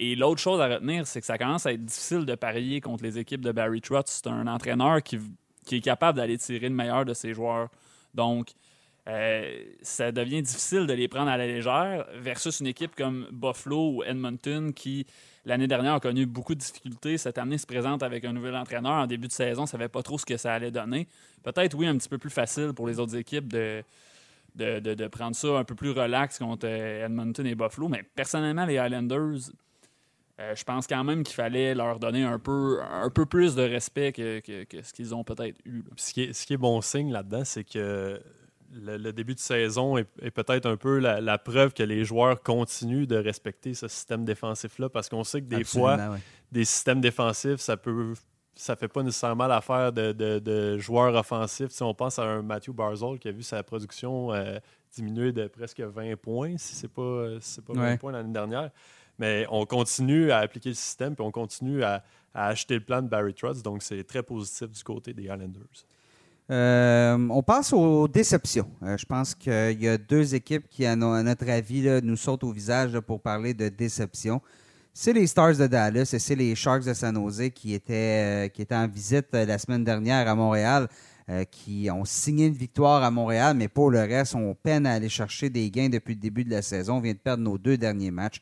Et 0.00 0.14
l'autre 0.14 0.40
chose 0.40 0.60
à 0.60 0.68
retenir, 0.68 1.06
c'est 1.06 1.20
que 1.20 1.26
ça 1.26 1.36
commence 1.36 1.66
à 1.66 1.72
être 1.72 1.84
difficile 1.84 2.24
de 2.24 2.34
parier 2.34 2.80
contre 2.80 3.02
les 3.02 3.18
équipes 3.18 3.40
de 3.40 3.52
Barry 3.52 3.80
Trotz. 3.80 4.06
C'est 4.06 4.28
un 4.28 4.46
entraîneur 4.46 5.02
qui, 5.02 5.18
qui 5.66 5.76
est 5.76 5.80
capable 5.80 6.18
d'aller 6.18 6.38
tirer 6.38 6.68
le 6.68 6.74
meilleur 6.74 7.04
de 7.04 7.14
ses 7.14 7.34
joueurs. 7.34 7.68
Donc, 8.14 8.52
euh, 9.08 9.64
ça 9.80 10.12
devient 10.12 10.42
difficile 10.42 10.86
de 10.86 10.92
les 10.92 11.08
prendre 11.08 11.30
à 11.30 11.36
la 11.36 11.46
légère 11.46 12.06
versus 12.16 12.60
une 12.60 12.66
équipe 12.66 12.94
comme 12.94 13.26
Buffalo 13.32 13.92
ou 13.94 14.02
Edmonton 14.02 14.72
qui, 14.74 15.06
l'année 15.46 15.66
dernière, 15.66 15.94
a 15.94 16.00
connu 16.00 16.26
beaucoup 16.26 16.54
de 16.54 16.60
difficultés. 16.60 17.16
Cette 17.16 17.38
année 17.38 17.56
se 17.56 17.66
présente 17.66 18.02
avec 18.02 18.24
un 18.26 18.34
nouvel 18.34 18.54
entraîneur. 18.54 18.92
En 18.92 19.06
début 19.06 19.28
de 19.28 19.32
saison, 19.32 19.62
ne 19.62 19.66
savait 19.66 19.88
pas 19.88 20.02
trop 20.02 20.18
ce 20.18 20.26
que 20.26 20.36
ça 20.36 20.52
allait 20.52 20.70
donner. 20.70 21.08
Peut-être, 21.42 21.74
oui, 21.74 21.86
un 21.86 21.96
petit 21.96 22.08
peu 22.08 22.18
plus 22.18 22.30
facile 22.30 22.72
pour 22.74 22.86
les 22.86 22.98
autres 22.98 23.16
équipes 23.16 23.50
de, 23.50 23.82
de, 24.54 25.06
prendre 25.08 25.34
ça 25.34 25.58
un 25.58 25.64
peu 25.64 25.74
plus 25.74 25.92
relax 25.92 26.38
contre 26.38 26.66
euh, 26.68 27.06
Edmonton 27.06 27.46
et 27.46 27.54
Buffalo. 27.54 27.88
Mais 27.88 28.02
personnellement, 28.14 28.66
les 28.66 28.76
Highlanders, 28.76 29.50
euh, 30.40 30.54
je 30.54 30.64
pense 30.64 30.86
quand 30.86 31.02
même 31.02 31.22
qu'il 31.22 31.34
fallait 31.34 31.74
leur 31.74 31.98
donner 31.98 32.24
un 32.24 32.38
peu, 32.38 32.80
un 32.82 33.08
peu 33.08 33.24
plus 33.24 33.54
de 33.54 33.62
respect 33.62 34.12
que, 34.12 34.40
que- 34.40 34.64
que 34.64 34.82
ce 34.82 34.92
qu'ils 34.92 35.14
ont 35.14 35.24
peut-être 35.24 35.58
eu. 35.64 35.82
Ce 35.96 36.12
qui 36.12 36.24
est, 36.24 36.32
ce 36.34 36.44
qui 36.46 36.52
est 36.52 36.58
bon 36.58 36.80
signe 36.82 37.10
là-dedans, 37.10 37.44
c'est 37.46 37.64
que 37.64 38.20
le, 38.72 38.96
le 38.96 39.12
début 39.12 39.34
de 39.34 39.40
saison 39.40 39.96
est, 39.96 40.06
est 40.20 40.30
peut-être 40.30 40.66
un 40.66 40.76
peu 40.76 40.98
la, 40.98 41.20
la 41.20 41.38
preuve 41.38 41.72
que 41.72 41.82
les 41.82 42.04
joueurs 42.04 42.42
continuent 42.42 43.06
de 43.06 43.16
respecter 43.16 43.74
ce 43.74 43.88
système 43.88 44.24
défensif-là 44.24 44.88
parce 44.88 45.08
qu'on 45.08 45.24
sait 45.24 45.40
que 45.40 45.46
des 45.46 45.64
fois, 45.64 45.96
ouais. 45.96 46.18
des 46.52 46.64
systèmes 46.64 47.00
défensifs, 47.00 47.60
ça 47.60 47.76
peut 47.76 48.14
ça 48.54 48.74
fait 48.74 48.88
pas 48.88 49.04
nécessairement 49.04 49.46
l'affaire 49.46 49.92
de, 49.92 50.10
de- 50.10 50.40
de 50.40 50.78
joueurs 50.78 51.14
offensifs. 51.14 51.70
Si 51.70 51.82
on 51.84 51.94
pense 51.94 52.18
à 52.18 52.24
un 52.24 52.42
Matthew 52.42 52.70
Barzell 52.72 53.20
qui 53.20 53.28
a 53.28 53.30
vu 53.32 53.44
sa 53.44 53.62
production 53.62 54.32
euh, 54.32 54.58
diminuer 54.96 55.30
de 55.30 55.46
presque 55.46 55.80
20 55.80 56.16
points, 56.16 56.58
si 56.58 56.74
c'est 56.74 56.92
pas, 56.92 57.38
si 57.40 57.60
pas 57.60 57.72
20 57.72 57.80
Ouais. 57.82 57.98
points 57.98 58.10
l'année 58.12 58.32
dernière. 58.32 58.70
Mais 59.20 59.46
on 59.50 59.64
continue 59.64 60.32
à 60.32 60.38
appliquer 60.38 60.70
le 60.70 60.74
système 60.74 61.14
puis 61.14 61.24
on 61.24 61.30
continue 61.30 61.84
à, 61.84 62.02
à 62.34 62.48
acheter 62.48 62.74
le 62.74 62.80
plan 62.80 63.00
de 63.00 63.06
Barry 63.08 63.32
Trotz. 63.32 63.62
Donc, 63.62 63.82
c'est 63.84 64.02
très 64.02 64.24
positif 64.24 64.68
du 64.70 64.82
côté 64.82 65.12
des 65.14 65.22
Islanders. 65.22 65.62
Euh, 66.50 67.28
on 67.30 67.42
passe 67.42 67.72
aux 67.72 68.08
déceptions. 68.08 68.70
Euh, 68.82 68.96
je 68.96 69.04
pense 69.04 69.34
qu'il 69.34 69.82
y 69.82 69.88
a 69.88 69.98
deux 69.98 70.34
équipes 70.34 70.66
qui, 70.70 70.86
à, 70.86 70.96
no- 70.96 71.12
à 71.12 71.22
notre 71.22 71.48
avis, 71.50 71.86
nous 72.02 72.16
sautent 72.16 72.44
au 72.44 72.52
visage 72.52 72.98
pour 73.00 73.20
parler 73.20 73.52
de 73.52 73.68
déception. 73.68 74.40
C'est 74.94 75.12
les 75.12 75.26
Stars 75.26 75.56
de 75.56 75.66
Dallas 75.66 76.10
et 76.14 76.18
c'est 76.18 76.34
les 76.34 76.54
Sharks 76.54 76.84
de 76.84 76.94
San 76.94 77.14
Jose 77.14 77.50
qui 77.54 77.74
étaient, 77.74 78.46
euh, 78.46 78.48
qui 78.48 78.62
étaient 78.62 78.74
en 78.74 78.88
visite 78.88 79.26
la 79.32 79.58
semaine 79.58 79.84
dernière 79.84 80.26
à 80.28 80.34
Montréal, 80.34 80.88
qui 81.50 81.90
ont 81.92 82.06
signé 82.06 82.46
une 82.46 82.54
victoire 82.54 83.02
à 83.02 83.10
Montréal, 83.10 83.54
mais 83.54 83.68
pour 83.68 83.90
le 83.90 83.98
reste, 84.00 84.34
on 84.34 84.54
peine 84.54 84.86
à 84.86 84.92
aller 84.94 85.10
chercher 85.10 85.50
des 85.50 85.70
gains 85.70 85.90
depuis 85.90 86.14
le 86.14 86.20
début 86.20 86.42
de 86.42 86.50
la 86.50 86.62
saison. 86.62 86.94
On 86.96 87.00
vient 87.00 87.12
de 87.12 87.18
perdre 87.18 87.42
nos 87.42 87.58
deux 87.58 87.76
derniers 87.76 88.10
matchs. 88.10 88.40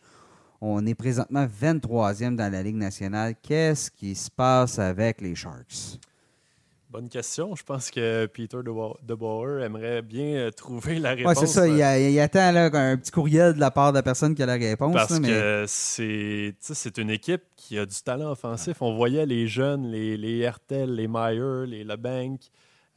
On 0.60 0.86
est 0.86 0.94
présentement 0.94 1.46
23e 1.46 2.36
dans 2.36 2.50
la 2.50 2.62
Ligue 2.62 2.76
nationale. 2.76 3.34
Qu'est-ce 3.42 3.90
qui 3.90 4.14
se 4.14 4.30
passe 4.30 4.78
avec 4.78 5.20
les 5.20 5.34
Sharks? 5.34 5.98
Bonne 6.96 7.10
question. 7.10 7.54
Je 7.54 7.62
pense 7.62 7.90
que 7.90 8.24
Peter 8.24 8.56
DeBoer 8.64 8.96
DeBoer 9.02 9.62
aimerait 9.62 10.00
bien 10.00 10.28
euh, 10.36 10.50
trouver 10.50 10.98
la 10.98 11.10
Oui, 11.12 11.24
réponse. 11.26 11.40
c'est 11.40 11.46
ça. 11.46 11.68
Il, 11.68 11.82
a- 11.82 11.98
il 11.98 12.18
attend 12.18 12.50
là, 12.52 12.70
un 12.72 12.96
petit 12.96 13.10
courriel 13.10 13.52
de 13.52 13.60
la 13.60 13.70
part 13.70 13.92
de 13.92 13.98
la 13.98 14.02
personne 14.02 14.34
qui 14.34 14.42
a 14.42 14.46
la 14.46 14.54
réponse. 14.54 14.94
Parce 14.94 15.10
là, 15.10 15.18
mais- 15.20 15.28
que 15.28 15.64
c'est 15.68 16.96
une 16.96 17.10
équipe 17.10 17.42
qui 17.54 17.78
a 17.78 17.84
du 17.84 17.94
talent 18.02 18.30
offensif. 18.30 18.80
On 18.80 18.96
voyait 18.96 19.26
les 19.26 19.46
jeunes, 19.46 19.90
les, 19.90 20.16
les 20.16 20.38
Hertel, 20.38 20.94
les 20.94 21.06
Meyer, 21.06 21.66
les 21.66 21.84
LeBanc. 21.84 22.38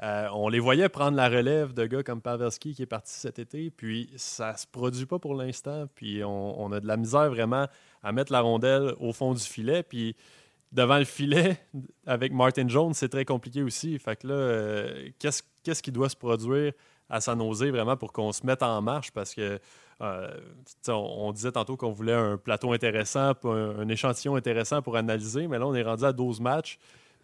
Euh, 0.02 0.30
on 0.34 0.48
les 0.48 0.60
voyait 0.60 0.88
prendre 0.88 1.18
la 1.18 1.28
relève 1.28 1.74
de 1.74 1.86
gars 1.86 2.02
comme 2.02 2.22
Pavelski 2.22 2.74
qui 2.74 2.84
est 2.84 2.86
parti 2.86 3.12
cet 3.14 3.38
été, 3.38 3.70
puis 3.70 4.10
ça 4.16 4.56
se 4.56 4.66
produit 4.66 5.08
pas 5.08 5.20
pour 5.20 5.36
l'instant. 5.36 5.88
Puis 5.94 6.24
on, 6.24 6.62
on, 6.62 6.72
a 6.72 6.80
de 6.80 6.88
la 6.88 6.96
misère 6.96 7.30
vraiment 7.30 7.68
à 8.02 8.14
mettre 8.14 8.32
la 8.32 8.40
rondelle 8.40 8.94
au 9.02 9.12
fond 9.12 9.34
du 9.34 9.44
filet. 9.44 9.84
Puis 9.84 10.16
devant 10.72 10.98
le 10.98 11.06
filet, 11.06 11.58
avec 12.06 12.32
Martin 12.34 12.68
Jones, 12.68 12.94
c'est 12.94 13.10
très 13.10 13.26
compliqué 13.26 13.64
aussi. 13.64 13.98
Fait 14.00 14.16
que 14.16 14.28
là, 14.28 14.34
euh, 14.34 15.10
qu'est-ce, 15.20 15.44
qu'est-ce 15.64 15.82
qui 15.82 15.92
doit 15.92 16.10
se 16.10 16.16
produire 16.16 16.74
à 17.10 17.22
San 17.22 17.40
Jose 17.40 17.66
vraiment 17.66 17.98
pour 17.98 18.14
qu'on 18.14 18.32
se 18.32 18.46
mette 18.46 18.62
en 18.62 18.82
marche? 18.82 19.12
Parce 19.12 19.34
que 19.34 19.60
euh, 20.02 20.30
on, 20.88 21.32
disait 21.32 21.52
tantôt 21.52 21.76
qu'on 21.76 21.92
voulait 21.92 22.14
un 22.14 22.38
plateau 22.38 22.72
intéressant, 22.72 23.34
un, 23.44 23.80
un, 23.80 23.90
échantillon 23.90 24.36
intéressant 24.36 24.82
pour 24.82 24.96
analyser, 24.96 25.48
mais 25.48 25.60
là, 25.60 25.68
on 25.68 25.76
est 25.76 25.84
rendu 25.84 26.06
à 26.06 26.14
12 26.14 26.40
matchs. 26.40 26.80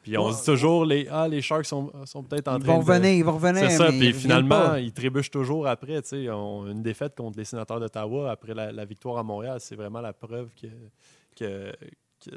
Puis 0.05 0.19
on 0.19 0.31
se 0.31 0.39
dit 0.39 0.45
toujours, 0.45 0.85
les, 0.85 1.07
ah, 1.09 1.27
les 1.27 1.41
Sharks 1.41 1.65
sont, 1.65 1.91
sont 2.05 2.21
peut-être 2.21 2.47
en 2.47 2.59
train 2.59 2.73
ils 2.73 2.77
vont 2.77 2.83
de... 2.83 2.91
Revenir, 2.91 3.11
ils 3.11 3.25
vont 3.25 3.33
revenir. 3.33 3.71
C'est 3.71 3.77
ça, 3.77 3.87
puis 3.87 4.13
finalement, 4.13 4.75
ils 4.75 4.93
trébuchent 4.93 5.31
toujours 5.31 5.65
après. 5.65 5.99
On, 6.29 6.67
une 6.67 6.83
défaite 6.83 7.15
contre 7.15 7.39
les 7.39 7.45
sénateurs 7.45 7.79
d'Ottawa 7.79 8.29
après 8.29 8.53
la, 8.53 8.71
la, 8.71 8.85
victoire 8.85 9.17
à 9.17 9.23
Montréal, 9.23 9.57
c'est 9.59 9.75
vraiment 9.75 10.01
la 10.01 10.13
preuve 10.13 10.49
que, 10.61 10.67
que, 11.35 11.73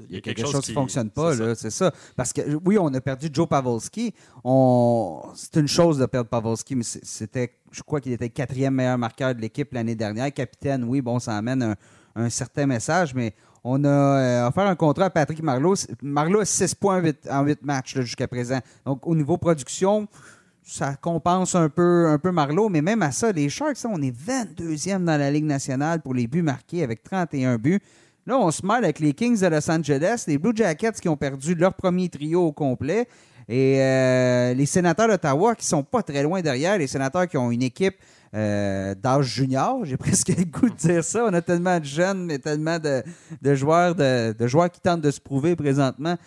il 0.09 0.15
y 0.15 0.19
a 0.19 0.21
quelque, 0.21 0.47
chose, 0.47 0.65
qui 0.65 0.71
ne 0.71 0.75
fonctionne 0.75 1.11
pas, 1.11 1.35
c'est 1.55 1.71
ça. 1.71 1.93
Parce 2.17 2.33
que 2.33 2.41
oui, 2.65 2.79
on 2.79 2.93
a 2.95 3.01
perdu 3.01 3.29
Joe 3.33 3.49
Pavelski. 3.49 4.15
On... 4.45 5.23
C'est 5.35 5.57
une 5.57 5.69
chose 5.69 5.99
de 5.99 6.07
perdre 6.07 6.29
Pavelski, 6.29 6.75
mais 6.77 6.85
c'était, 6.85 7.55
je 7.71 7.83
crois 7.83 8.01
qu'il 8.01 8.13
était 8.13 8.27
le 8.27 8.31
quatrième 8.31 8.75
meilleur 8.75 8.99
marqueur 8.99 9.35
de 9.35 9.41
l'équipe 9.41 9.73
l'année 9.73 9.95
dernière. 9.95 10.33
Capitaine, 10.33 10.85
oui, 10.85 11.01
bon, 11.01 11.19
ça 11.19 11.37
amène 11.37 11.63
un, 11.63 11.77
un 12.17 12.31
certain 12.31 12.67
message, 12.67 13.15
mais 13.15 13.35
on 13.65 13.85
a 13.85 13.89
euh, 13.89 14.49
offert 14.49 14.67
un 14.67 14.77
contrat 14.77 15.07
à 15.07 15.11
Patrick 15.11 15.43
Marleau. 15.43 15.75
Marleau 16.03 16.41
a 16.41 16.45
6 16.45 16.75
points 16.75 17.03
en 17.31 17.43
8 17.45 17.63
matchs 17.63 18.01
jusqu'à 18.01 18.29
présent. 18.29 18.61
Donc, 18.85 19.07
au 19.07 19.15
niveau 19.15 19.37
production, 19.37 20.09
ça 20.63 20.95
compense 20.97 21.55
un 21.55 21.69
peu, 21.69 22.09
un 22.09 22.19
peu 22.19 22.31
Marleau, 22.31 22.69
mais 22.69 22.83
même 22.83 23.03
à 23.03 23.13
ça, 23.13 23.33
les 23.33 23.49
Sharks, 23.49 23.79
on 23.85 24.01
est 24.03 24.15
22e 24.15 25.05
dans 25.05 25.19
la 25.19 25.31
Ligue 25.31 25.45
nationale 25.45 26.01
pour 26.03 26.15
les 26.15 26.27
buts 26.27 26.43
marqués 26.43 26.83
avec 26.83 27.03
31 27.03 27.59
buts. 27.59 27.81
Là, 28.29 28.39
on 28.39 28.51
se 28.51 28.61
mêle 28.67 28.85
avec 28.85 28.99
les 28.99 29.15
Kings 29.15 29.41
de 29.41 29.47
Los 29.47 29.71
Angeles, 29.71 30.25
les 30.27 30.37
Blue 30.37 30.53
Jackets 30.55 31.01
qui 31.01 31.09
ont 31.09 31.17
perdu 31.17 31.55
leur 31.55 31.73
premier 31.73 32.11
trio 32.11 32.43
au 32.43 32.53
complet, 32.53 33.09
et 33.49 33.81
euh, 33.81 34.53
les 34.53 34.67
sénateurs 34.67 35.09
d'Ottawa 35.09 35.55
qui 35.55 35.65
sont 35.65 35.83
pas 35.83 36.03
très 36.03 36.23
loin 36.23 36.43
derrière, 36.43 36.77
les 36.77 36.89
sénateurs 36.89 37.27
qui 37.27 37.39
ont 37.39 37.51
une 37.51 37.63
équipe 37.63 37.95
euh, 38.35 38.95
d'âge 38.95 39.25
junior. 39.25 39.83
J'ai 39.87 39.97
presque 39.97 40.29
le 40.29 40.45
goût 40.45 40.69
de 40.69 40.75
dire 40.75 41.03
ça. 41.03 41.25
On 41.27 41.33
a 41.33 41.41
tellement 41.41 41.81
de 41.81 41.87
jeunes, 41.87 42.27
mais 42.27 42.39
tellement 42.39 42.79
de, 42.79 43.03
joueurs, 43.55 43.95
de, 43.95 44.35
qui 44.69 44.81
tentent 44.83 45.01
de 45.01 45.11
se 45.11 45.23
prouver 45.23 45.57
présentement. 45.57 46.19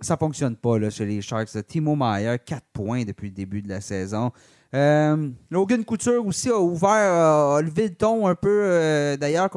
Ça 0.00 0.14
ne 0.14 0.18
fonctionne 0.18 0.56
pas 0.56 0.90
chez 0.90 1.06
les 1.06 1.22
Sharks. 1.22 1.50
Timo 1.68 1.94
Meyer, 1.94 2.34
4 2.44 2.64
points 2.72 3.04
depuis 3.04 3.28
le 3.28 3.34
début 3.34 3.62
de 3.62 3.68
la 3.68 3.80
saison. 3.80 4.32
Euh, 4.74 5.30
Logan 5.50 5.84
Couture 5.84 6.26
aussi 6.26 6.50
a 6.50 6.58
ouvert, 6.58 6.90
a 6.90 7.62
levé 7.62 7.88
le 7.88 7.94
ton 7.94 8.26
un 8.26 8.34
peu, 8.34 8.48
euh, 8.64 9.16
d'ailleurs, 9.16 9.48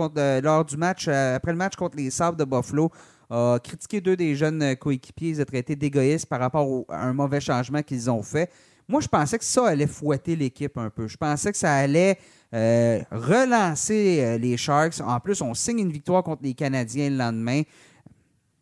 lors 0.41 0.65
du 0.65 0.77
match, 0.77 1.07
après 1.07 1.51
le 1.51 1.57
match 1.57 1.75
contre 1.75 1.97
les 1.97 2.09
Sabres 2.09 2.37
de 2.37 2.45
Buffalo 2.45 2.91
a 3.29 3.59
critiqué 3.63 4.01
deux 4.01 4.17
des 4.17 4.35
jeunes 4.35 4.75
coéquipiers. 4.75 5.29
Ils 5.29 5.41
ont 5.41 5.45
traité 5.45 5.75
d'égoïstes 5.75 6.25
par 6.25 6.39
rapport 6.39 6.83
à 6.89 7.07
un 7.07 7.13
mauvais 7.13 7.39
changement 7.39 7.81
qu'ils 7.81 8.09
ont 8.11 8.21
fait. 8.21 8.51
Moi, 8.87 8.99
je 8.99 9.07
pensais 9.07 9.37
que 9.37 9.45
ça 9.45 9.67
allait 9.67 9.87
fouetter 9.87 10.35
l'équipe 10.35 10.77
un 10.77 10.89
peu. 10.89 11.07
Je 11.07 11.15
pensais 11.15 11.49
que 11.53 11.57
ça 11.57 11.73
allait 11.73 12.17
euh, 12.53 13.01
relancer 13.09 14.19
euh, 14.19 14.37
les 14.37 14.57
Sharks. 14.57 14.99
En 14.99 15.17
plus, 15.21 15.41
on 15.41 15.53
signe 15.53 15.79
une 15.79 15.93
victoire 15.93 16.23
contre 16.23 16.43
les 16.43 16.53
Canadiens 16.53 17.09
le 17.09 17.15
lendemain. 17.15 17.61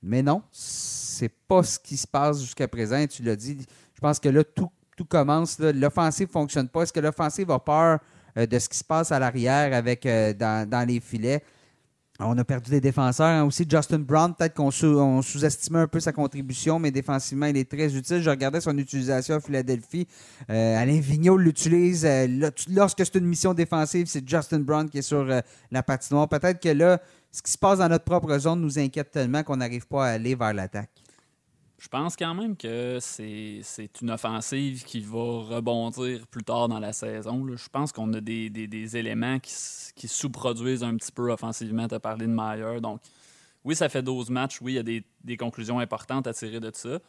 Mais 0.03 0.21
non, 0.21 0.43
c'est 0.51 1.33
pas 1.47 1.63
ce 1.63 1.79
qui 1.79 1.97
se 1.97 2.05
passe 2.05 2.41
jusqu'à 2.41 2.67
présent. 2.67 3.03
Tu 3.07 3.23
l'as 3.23 3.35
dit. 3.35 3.57
Je 3.95 3.99
pense 3.99 4.19
que 4.19 4.29
là, 4.29 4.43
tout, 4.43 4.69
commence. 5.05 5.59
L'offensive 5.59 6.27
ne 6.27 6.31
fonctionne 6.31 6.69
pas. 6.69 6.83
Est-ce 6.83 6.93
que 6.93 6.99
l'offensive 6.99 7.51
a 7.51 7.59
peur 7.59 7.99
euh, 8.37 8.45
de 8.45 8.59
ce 8.59 8.69
qui 8.69 8.77
se 8.77 8.83
passe 8.83 9.11
à 9.11 9.19
l'arrière 9.19 9.73
avec 9.73 10.05
dans, 10.05 10.87
les 10.87 10.99
filets? 10.99 11.43
On 12.21 12.37
a 12.37 12.43
perdu 12.43 12.69
des 12.69 12.81
défenseurs. 12.81 13.27
Hein, 13.27 13.45
aussi, 13.45 13.65
Justin 13.69 13.99
Brown, 13.99 14.35
peut-être 14.35 14.53
qu'on 14.53 14.71
sous-estimait 14.71 15.79
un 15.79 15.87
peu 15.87 16.01
sa 16.01 16.11
contribution, 16.11 16.77
mais 16.77 16.91
défensivement, 16.91 17.45
il 17.45 17.55
est 17.55 17.69
très 17.69 17.95
utile. 17.95 18.21
Je 18.21 18.29
regardais 18.29 18.59
son 18.59 18.77
utilisation 18.77 19.35
à 19.35 19.39
Philadelphie. 19.39 20.05
Euh, 20.49 20.77
Alain 20.77 20.99
Vigneault 20.99 21.37
l'utilise. 21.37 22.05
Euh, 22.05 22.51
lorsque 22.69 23.05
c'est 23.05 23.15
une 23.15 23.25
mission 23.25 23.53
défensive, 23.53 24.07
c'est 24.07 24.27
Justin 24.27 24.59
Brown 24.59 24.89
qui 24.89 24.97
est 24.97 25.01
sur 25.01 25.19
euh, 25.19 25.39
la 25.71 25.81
patinoire. 25.81 26.27
Peut-être 26.27 26.61
que 26.61 26.69
là, 26.69 26.99
ce 27.31 27.41
qui 27.41 27.53
se 27.53 27.57
passe 27.57 27.79
dans 27.79 27.87
notre 27.87 28.03
propre 28.03 28.37
zone 28.37 28.59
nous 28.59 28.77
inquiète 28.77 29.11
tellement 29.11 29.43
qu'on 29.43 29.55
n'arrive 29.55 29.87
pas 29.87 30.07
à 30.07 30.09
aller 30.09 30.35
vers 30.35 30.53
l'attaque. 30.53 30.91
Je 31.79 31.87
pense 31.87 32.17
quand 32.17 32.35
même 32.35 32.57
que 32.57 32.97
c'est 32.99 33.61
une 34.01 34.11
offensive 34.11 34.83
qui 34.83 34.99
va 34.99 35.43
rebondir 35.55 36.27
plus 36.27 36.43
tard 36.43 36.67
dans 36.67 36.79
la 36.79 36.91
saison. 36.91 37.47
Je 37.55 37.69
pense 37.69 37.93
qu'on 37.93 38.11
a 38.13 38.19
des, 38.19 38.49
des, 38.49 38.97
éléments 38.97 39.39
qui, 39.39 39.53
qui 39.95 40.09
sous-produisent 40.09 40.83
un 40.83 40.97
petit 40.97 41.11
peu 41.13 41.31
offensivement. 41.31 41.87
Tu 41.87 41.95
as 41.95 41.99
parlé 42.01 42.27
de 42.27 42.33
Meyer. 42.33 42.81
Donc, 42.81 42.99
oui, 43.63 43.77
ça 43.77 43.87
fait 43.87 44.03
12 44.03 44.29
matchs. 44.29 44.59
Oui, 44.61 44.73
il 44.73 44.75
y 44.75 44.79
a 44.79 44.83
des, 44.83 45.05
des 45.23 45.37
conclusions 45.37 45.79
importantes 45.79 46.27
à 46.27 46.33
tirer 46.33 46.59
de 46.59 46.69
ça. 46.73 46.99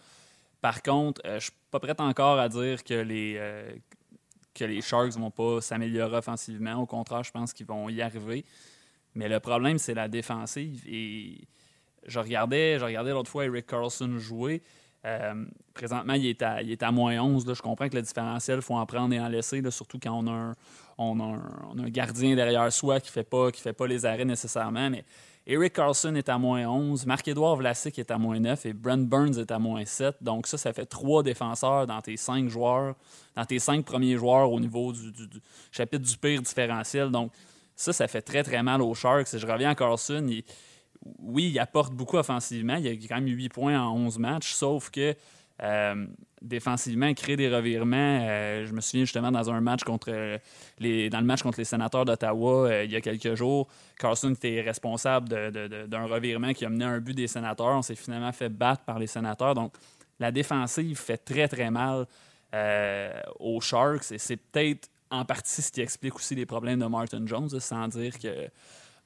Par 0.61 0.83
contre, 0.83 1.21
euh, 1.25 1.31
je 1.31 1.35
ne 1.35 1.41
suis 1.41 1.53
pas 1.71 1.81
prêt 1.81 1.95
encore 1.99 2.39
à 2.39 2.49
dire 2.49 2.85
que 2.85 2.95
les, 2.95 3.37
euh, 3.39 3.73
que 4.55 4.65
les 4.65 4.81
Sharks 4.83 5.17
ne 5.17 5.23
vont 5.23 5.31
pas 5.33 5.61
s'améliorer 5.61 6.19
offensivement. 6.19 6.75
Au 6.75 6.87
contraire, 6.87 7.25
je 7.25 7.33
pense 7.33 7.53
qu'ils 7.53 7.67
vont 7.67 7.89
y 7.89 8.01
arriver. 8.03 8.45
Mais 9.15 9.29
le 9.29 9.41
problème, 9.41 9.79
c'est 9.79 9.95
la 9.95 10.07
défensive. 10.07 10.85
Et 10.87 11.41
je 12.07 12.19
regardais, 12.19 12.79
je 12.79 12.85
regardais 12.85 13.11
l'autre 13.11 13.31
fois 13.31 13.45
Eric 13.45 13.67
Carlson 13.67 14.19
jouer. 14.19 14.63
Euh, 15.07 15.47
présentement, 15.73 16.13
il 16.13 16.27
est, 16.27 16.43
à, 16.43 16.61
il 16.63 16.71
est 16.71 16.83
à 16.83 16.93
moins 16.93 17.19
11. 17.19 17.53
Je 17.55 17.63
comprends 17.63 17.89
que 17.89 17.97
le 17.97 18.03
différentiel, 18.03 18.57
il 18.57 18.63
faut 18.63 18.75
en 18.75 18.85
prendre 18.87 19.15
et 19.15 19.21
en 19.21 19.29
laisser, 19.29 19.63
surtout 19.71 19.99
quand 19.99 20.13
on 20.13 20.27
a, 20.27 20.31
un, 20.31 20.55
on, 20.99 21.21
a 21.21 21.39
un, 21.83 21.89
gardien 21.89 22.35
derrière 22.37 22.71
soi 22.73 23.01
qui 23.01 23.09
ne 23.09 23.13
fait, 23.13 23.25
pas, 23.25 23.51
fait 23.53 23.73
pas 23.73 23.87
les 23.87 24.05
arrêts 24.05 24.27
nécessairement. 24.27 24.91
Mais 24.91 25.05
Eric 25.47 25.73
Carlson 25.73 26.15
est 26.17 26.29
à 26.29 26.37
moins 26.37 26.67
11, 26.67 27.07
Marc-Édouard 27.07 27.57
Vlasic 27.57 27.99
est 27.99 28.11
à 28.11 28.19
moins 28.19 28.39
9 28.39 28.67
et 28.67 28.73
Brent 28.75 29.09
Burns 29.09 29.39
est 29.39 29.51
à 29.51 29.59
moins 29.59 29.85
7. 29.87 30.17
Donc 30.21 30.47
ça, 30.47 30.59
ça 30.59 30.73
fait 30.75 30.87
trois 30.87 31.23
défenseurs 31.23 31.87
dans 31.87 32.01
tes 32.03 32.19
cinq 32.19 32.49
joueurs, 32.49 32.95
dans 33.35 33.47
tes 33.47 33.59
cinq 33.59 33.85
premiers 33.87 34.17
joueurs 34.17 34.53
au 34.53 34.61
niveau 34.61 34.93
du, 34.93 35.11
du 35.11 35.29
chapitre 35.73 36.05
du 36.05 36.17
pire 36.19 36.43
différentiel. 36.43 37.11
Donc 37.11 37.33
ça, 37.75 37.95
ça 37.95 38.07
fait 38.07 38.21
très 38.21 38.43
très 38.43 38.63
mal 38.63 38.83
aux 38.83 38.93
Sharks. 38.93 39.33
Et 39.33 39.39
je 39.39 39.47
reviens 39.47 39.71
à 39.71 39.75
Carlson, 39.75 40.27
il, 40.29 40.45
oui, 41.19 41.51
il 41.51 41.59
apporte 41.59 41.95
beaucoup 41.95 42.17
offensivement. 42.17 42.77
Il 42.77 42.89
a 42.89 42.93
quand 42.93 43.21
même 43.21 43.29
8 43.29 43.49
points 43.49 43.81
en 43.81 43.95
11 43.97 44.19
matchs, 44.19 44.53
sauf 44.53 44.91
que 44.91 45.15
euh, 45.63 46.07
défensivement, 46.41 47.07
il 47.07 47.15
crée 47.15 47.37
des 47.37 47.55
revirements. 47.55 47.97
Euh, 48.23 48.67
je 48.67 48.73
me 48.73 48.81
souviens 48.81 49.05
justement 49.05 49.31
dans 49.31 49.51
un 49.51 49.61
match 49.61 49.83
contre 49.85 50.39
les, 50.79 51.11
dans 51.11 51.21
le 51.21 51.27
match 51.27 51.43
contre 51.43 51.59
les 51.59 51.65
sénateurs 51.65 52.05
d'Ottawa 52.05 52.69
euh, 52.69 52.85
il 52.85 52.91
y 52.91 52.97
a 52.97 53.01
quelques 53.01 53.35
jours, 53.35 53.69
Carlson 53.99 54.33
était 54.33 54.63
responsable 54.63 55.29
d'un 55.29 56.07
revirement 56.07 56.53
qui 56.53 56.65
a 56.65 56.71
mené 56.71 56.85
un 56.85 56.99
but 56.99 57.15
des 57.15 57.27
sénateurs. 57.27 57.77
On 57.77 57.83
s'est 57.83 57.95
finalement 57.95 58.33
fait 58.33 58.49
battre 58.49 58.85
par 58.85 58.99
les 58.99 59.07
sénateurs. 59.07 59.55
Donc, 59.55 59.75
la 60.19 60.33
défensive 60.33 60.99
fait 60.99 61.19
très, 61.19 61.49
très 61.49 61.71
mal 61.71 62.07
aux 63.39 63.61
Sharks 63.61 64.11
et 64.13 64.19
c'est 64.19 64.37
peut-être 64.37 64.89
en 65.11 65.25
partie 65.25 65.63
ce 65.63 65.71
qui 65.71 65.81
explique 65.81 66.17
aussi 66.17 66.35
les 66.35 66.47
problèmes 66.47 66.79
de 66.79 66.87
Martin 66.87 67.23
Jones, 67.27 67.49
sans 67.49 67.89
dire 67.89 68.19
que 68.19 68.49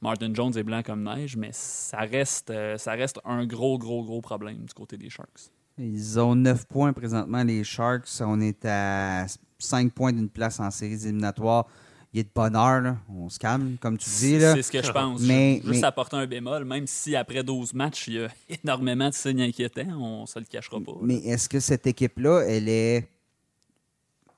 Martin 0.05 0.35
Jones 0.35 0.53
est 0.55 0.63
blanc 0.63 0.83
comme 0.85 1.03
neige, 1.03 1.35
mais 1.35 1.49
ça 1.53 2.01
reste, 2.01 2.51
euh, 2.51 2.77
ça 2.77 2.93
reste 2.93 3.19
un 3.25 3.47
gros, 3.47 3.79
gros, 3.79 4.05
gros 4.05 4.21
problème 4.21 4.59
du 4.59 4.75
côté 4.75 4.99
des 4.99 5.09
Sharks. 5.09 5.51
Ils 5.79 6.21
ont 6.21 6.35
9 6.37 6.67
points 6.67 6.93
présentement, 6.93 7.43
les 7.43 7.65
Sharks. 7.65 8.21
On 8.21 8.39
est 8.39 8.67
à 8.67 9.25
5 9.59 9.91
points 9.93 10.13
d'une 10.13 10.29
place 10.29 10.61
en 10.61 10.71
séries 10.71 11.07
éliminatoires. 11.07 11.67
Il 12.13 12.19
y 12.19 12.21
a 12.21 12.23
de 12.23 12.29
bonheur, 12.35 12.83
là. 12.83 12.99
on 13.09 13.31
se 13.31 13.39
calme, 13.39 13.77
comme 13.81 13.97
tu 13.97 14.11
dis. 14.11 14.39
C'est 14.41 14.63
ce 14.63 14.71
que 14.71 14.83
je 14.83 14.93
pense. 14.93 15.23
Mais, 15.23 15.63
Juste 15.65 15.83
apporter 15.85 16.17
un 16.17 16.27
bémol, 16.27 16.67
même 16.67 16.87
si 16.87 17.17
après 17.17 17.43
12 17.43 17.73
matchs, 17.73 18.09
il 18.09 18.15
y 18.15 18.25
a 18.25 18.29
énormément 18.63 19.09
de 19.09 19.15
signes 19.15 19.41
inquiétants, 19.41 19.99
on 19.99 20.21
ne 20.21 20.27
se 20.27 20.39
le 20.39 20.45
cachera 20.45 20.81
pas. 20.81 20.93
Mais 21.01 21.17
est-ce 21.17 21.49
que 21.49 21.61
cette 21.61 21.87
équipe-là, 21.87 22.45
elle 22.47 22.69
est 22.69 23.09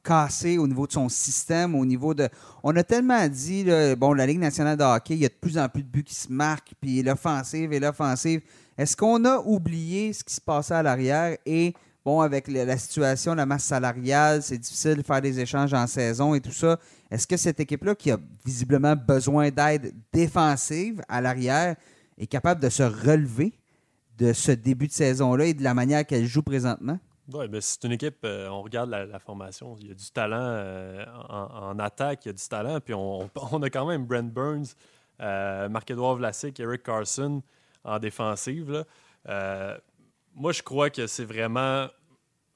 cassé 0.07 0.57
au 0.57 0.69
niveau 0.69 0.87
de 0.87 0.93
son 0.93 1.09
système, 1.09 1.75
au 1.75 1.85
niveau 1.85 2.15
de. 2.15 2.29
On 2.63 2.75
a 2.77 2.85
tellement 2.85 3.27
dit, 3.29 3.67
bon, 3.99 4.13
la 4.13 4.27
Ligue 4.27 4.39
nationale 4.39 4.77
de 4.77 4.85
hockey, 4.85 5.15
il 5.15 5.21
y 5.21 5.27
a 5.27 5.29
de 5.29 5.35
plus 5.35 5.59
en 5.59 5.69
plus 5.69 5.83
de 5.83 5.89
buts 5.89 6.05
qui 6.05 6.15
se 6.15 6.33
marquent, 6.33 6.73
puis 6.81 7.03
l'offensive 7.03 7.73
et 7.73 7.81
l'offensive. 7.81 8.41
Est-ce 8.79 8.97
qu'on 8.97 9.25
a 9.25 9.39
oublié 9.39 10.13
ce 10.13 10.23
qui 10.23 10.35
se 10.35 10.41
passait 10.41 10.75
à 10.75 10.83
l'arrière? 10.83 11.37
Et, 11.45 11.75
bon, 12.05 12.21
avec 12.21 12.47
la 12.47 12.77
situation, 12.79 13.35
la 13.35 13.47
masse 13.47 13.65
salariale, 13.65 14.43
c'est 14.43 14.59
difficile 14.59 14.97
de 14.97 15.03
faire 15.03 15.21
des 15.21 15.41
échanges 15.41 15.75
en 15.75 15.87
saison 15.87 16.35
et 16.35 16.41
tout 16.41 16.53
ça. 16.53 16.79
Est-ce 17.11 17.27
que 17.27 17.37
cette 17.37 17.59
équipe-là, 17.59 17.95
qui 17.95 18.11
a 18.11 18.19
visiblement 18.45 18.95
besoin 18.95 19.51
d'aide 19.51 19.93
défensive 20.13 21.03
à 21.09 21.21
l'arrière, 21.21 21.75
est 22.19 22.27
capable 22.27 22.61
de 22.61 22.69
se 22.69 22.83
relever 22.83 23.55
de 24.19 24.33
ce 24.33 24.53
début 24.53 24.87
de 24.87 24.93
saison-là 24.93 25.47
et 25.47 25.55
de 25.55 25.63
la 25.63 25.75
manière 25.75 26.07
qu'elle 26.07 26.27
joue 26.27 26.43
présentement? 26.43 26.99
Oui, 27.33 27.49
ben 27.49 27.61
c'est 27.61 27.83
une 27.83 27.93
équipe, 27.93 28.19
euh, 28.25 28.49
on 28.49 28.63
regarde 28.63 28.89
la, 28.89 29.19
formation, 29.19 29.75
il 29.81 29.89
y 29.89 29.91
a 29.91 29.95
du 29.95 30.11
talent 30.13 30.37
euh, 30.39 31.05
en, 31.29 31.77
attaque, 31.81 32.25
il 32.25 32.29
y 32.29 32.31
a 32.31 32.33
du 32.33 32.49
talent, 32.49 32.81
puis 32.81 32.95
on, 32.95 33.29
a 33.63 33.71
quand 33.71 33.85
même 33.85 34.07
Brent 34.07 34.33
Burns, 34.33 34.77
euh, 35.21 35.69
Marc-Edouard 35.69 36.17
Vlasic, 36.17 36.61
Eric 36.61 36.85
Carson 36.85 37.43
en 37.83 37.99
défensive. 37.99 38.85
moi, 40.35 40.53
je 40.53 40.63
crois 40.63 40.89
que 40.91 41.09
c'est 41.09 41.25
vraiment 41.25 41.89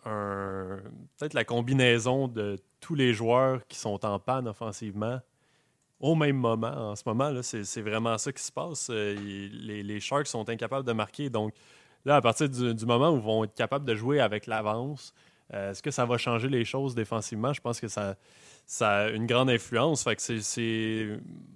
peut-être 0.05 1.35
la 1.35 1.45
combinaison 1.45 2.29
de 2.29 2.57
tous 2.79 2.95
les 2.95 3.13
joueurs 3.13 3.67
qui 3.67 3.77
sont 3.77 4.05
en 4.07 4.21
panne 4.21 4.47
offensivement 4.47 5.21
au 5.99 6.15
même 6.15 6.37
moment. 6.37 6.91
En 6.91 6.97
ce 6.97 7.03
moment, 7.07 7.43
c'est 7.43 7.83
vraiment 7.83 8.17
ça 8.19 8.33
qui 8.33 8.43
se 8.43 8.53
passe. 8.53 8.89
Les, 8.89 9.83
les 9.83 10.01
Sharks 10.01 10.29
sont 10.29 10.49
incapables 10.49 10.87
de 10.87 10.93
marquer. 10.93 11.29
Donc, 11.29 11.55
là, 12.05 12.17
à 12.17 12.21
partir 12.21 12.49
du, 12.49 12.75
du 12.75 12.87
moment 12.87 13.11
où 13.11 13.17
ils 13.17 13.23
vont 13.23 13.45
être 13.45 13.55
capables 13.55 13.85
de 13.85 13.95
jouer 13.95 14.21
avec 14.21 14.47
l'avance, 14.47 15.13
euh, 15.53 15.71
est-ce 15.73 15.83
que 15.83 15.91
ça 15.91 16.05
va 16.07 16.17
changer 16.19 16.49
les 16.49 16.65
choses 16.65 16.95
défensivement? 16.95 17.53
Je 17.53 17.61
pense 17.61 17.81
que 17.81 17.89
ça, 17.89 18.17
ça 18.67 18.91
a 18.99 19.09
une 19.11 19.27
grande 19.27 19.51
influence. 19.51 20.05
Fait 20.05 20.15
que 20.15 20.23
c'est- 20.23 20.41
c'est 20.43 21.09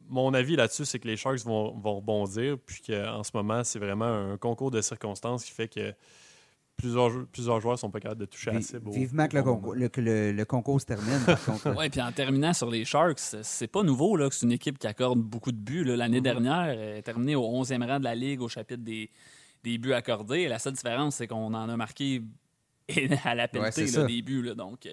mon 0.08 0.34
avis 0.34 0.56
là-dessus, 0.56 0.84
c'est 0.84 0.98
que 0.98 1.06
les 1.06 1.16
Sharks 1.16 1.44
vont, 1.44 1.72
vont 1.78 1.96
rebondir, 1.96 2.56
puis 2.66 2.82
qu'en 2.86 3.22
ce 3.22 3.30
moment, 3.34 3.62
c'est 3.64 3.78
vraiment 3.78 4.04
un 4.32 4.36
concours 4.36 4.70
de 4.72 4.80
circonstances 4.80 5.44
qui 5.44 5.52
fait 5.52 5.68
que 5.68 5.94
plusieurs, 6.76 7.12
plusieurs 7.30 7.60
joueurs 7.60 7.78
sont 7.78 7.90
pas 7.90 8.00
capables 8.00 8.20
de 8.20 8.26
toucher 8.26 8.50
à 8.50 8.54
la 8.54 8.58
Vi- 8.58 8.64
cible. 8.64 8.88
au- 8.88 8.92
Vivement 8.92 9.28
que 9.28 9.36
le, 9.36 9.42
concours, 9.44 9.74
le- 9.76 9.88
que 9.88 10.00
le- 10.00 10.32
le 10.32 10.44
concours 10.44 10.80
se 10.80 10.86
termine, 10.86 11.20
par 11.24 11.42
contre. 11.44 11.76
Ouais, 11.76 11.88
puis 11.88 12.02
en 12.02 12.10
terminant 12.10 12.52
sur 12.52 12.68
les 12.70 12.84
Sharks, 12.84 13.20
c'est 13.42 13.68
pas 13.68 13.84
nouveau 13.84 14.16
là, 14.16 14.28
que 14.28 14.34
c'est 14.34 14.44
une 14.46 14.52
équipe 14.52 14.78
qui 14.78 14.88
accorde 14.88 15.20
beaucoup 15.20 15.52
de 15.52 15.56
buts. 15.56 15.84
là. 15.84 15.96
L'année 15.96 16.20
dernière, 16.20 16.64
elle 16.64 16.98
est 16.98 17.02
terminée 17.02 17.36
au 17.36 17.44
11e 17.44 17.82
rang 17.84 18.00
de 18.00 18.04
la 18.04 18.16
Ligue 18.16 18.40
au 18.42 18.48
chapitre 18.48 18.82
des, 18.82 19.08
des 19.64 19.78
buts 19.78 19.92
accordés. 19.94 20.46
La 20.46 20.58
seule 20.60 20.74
différence, 20.74 21.16
c'est 21.16 21.26
qu'on 21.26 21.52
en 21.54 21.68
a 21.68 21.76
marqué 21.76 22.22
à 23.24 23.34
la 23.34 23.48
Ouais, 23.52 23.60
là, 23.60 23.70
ça. 23.72 24.04
des 24.04 24.22
buts. 24.22 24.42
là. 24.42 24.54
Donc, 24.54 24.86
euh, 24.86 24.90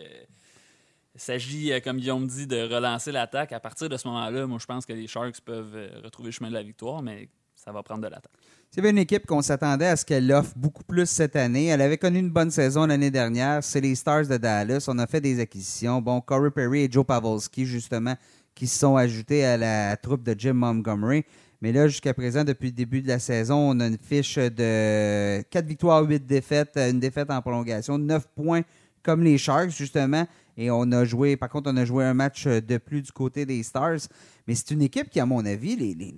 il 1.14 1.20
s'agit, 1.22 1.74
euh, 1.74 1.80
comme 1.82 1.98
Guillaume 1.98 2.26
dit, 2.26 2.48
de 2.48 2.74
relancer 2.74 3.12
l'attaque. 3.12 3.52
À 3.52 3.60
partir 3.60 3.90
de 3.90 3.98
ce 3.98 4.08
moment-là, 4.08 4.48
moi, 4.48 4.58
je 4.60 4.66
pense 4.66 4.86
que 4.86 4.94
les 4.94 5.08
Sharks 5.08 5.42
peuvent 5.42 5.76
euh, 5.76 6.00
retrouver 6.04 6.30
le 6.30 6.32
chemin 6.32 6.48
de 6.50 6.54
la 6.56 6.64
victoire, 6.64 7.02
mais 7.02 7.28
ça 7.54 7.72
va 7.74 7.84
prendre 7.84 8.02
de 8.02 8.08
l'attaque. 8.08 8.32
C'est 8.72 8.90
une 8.90 8.98
équipe 8.98 9.26
qu'on 9.28 9.42
s'attendait 9.42 9.88
à 9.88 9.98
ce 9.98 10.06
qu'elle 10.06 10.32
offre 10.32 10.54
beaucoup 10.56 10.84
plus 10.86 11.06
cette 11.10 11.36
année. 11.36 11.66
Elle 11.66 11.82
avait 11.82 11.98
connu 11.98 12.20
une 12.20 12.30
bonne 12.30 12.50
saison 12.50 12.86
l'année 12.86 13.12
dernière. 13.12 13.62
C'est 13.62 13.82
les 13.82 13.96
Stars 13.96 14.28
de 14.28 14.38
Dallas. 14.38 14.86
On 14.88 14.98
a 14.98 15.06
fait 15.06 15.20
des 15.20 15.42
acquisitions. 15.42 16.02
Bon, 16.02 16.22
Corey 16.22 16.50
Perry 16.52 16.84
et 16.84 16.90
Joe 16.90 17.06
Pavelski, 17.06 17.66
justement, 17.66 18.16
qui 18.56 18.68
se 18.68 18.80
sont 18.80 18.96
ajoutés 18.96 19.44
à 19.44 19.58
la 19.58 19.98
troupe 19.98 20.24
de 20.24 20.34
Jim 20.38 20.54
Montgomery. 20.54 21.26
Mais 21.62 21.72
là, 21.72 21.88
jusqu'à 21.88 22.14
présent, 22.14 22.44
depuis 22.44 22.68
le 22.68 22.74
début 22.74 23.02
de 23.02 23.08
la 23.08 23.20
saison, 23.20 23.56
on 23.72 23.80
a 23.80 23.88
une 23.88 23.98
fiche 23.98 24.36
de 24.38 25.42
4 25.44 25.66
victoires, 25.66 26.04
8 26.04 26.26
défaites, 26.26 26.76
une 26.78 27.00
défaite 27.00 27.30
en 27.30 27.42
prolongation, 27.42 27.98
9 27.98 28.28
points 28.36 28.62
comme 29.04 29.24
les 29.24 29.38
Sharks, 29.38 29.70
justement. 29.72 30.26
Et 30.58 30.70
on 30.70 30.92
a 30.92 31.06
joué, 31.06 31.38
par 31.38 31.50
contre, 31.50 31.72
on 31.72 31.78
a 31.78 31.86
joué 31.86 32.04
un 32.04 32.14
match 32.14 32.46
de 32.46 32.78
plus 32.78 33.02
du 33.02 33.12
côté 33.12 33.46
des 33.46 33.64
Stars. 33.64 34.00
Mais 34.48 34.56
c'est 34.56 34.72
une 34.72 34.82
équipe 34.82 35.10
qui, 35.10 35.20
à 35.20 35.26
mon 35.26 35.46
avis, 35.46 35.76
les, 35.76 35.94
les- 35.94 36.12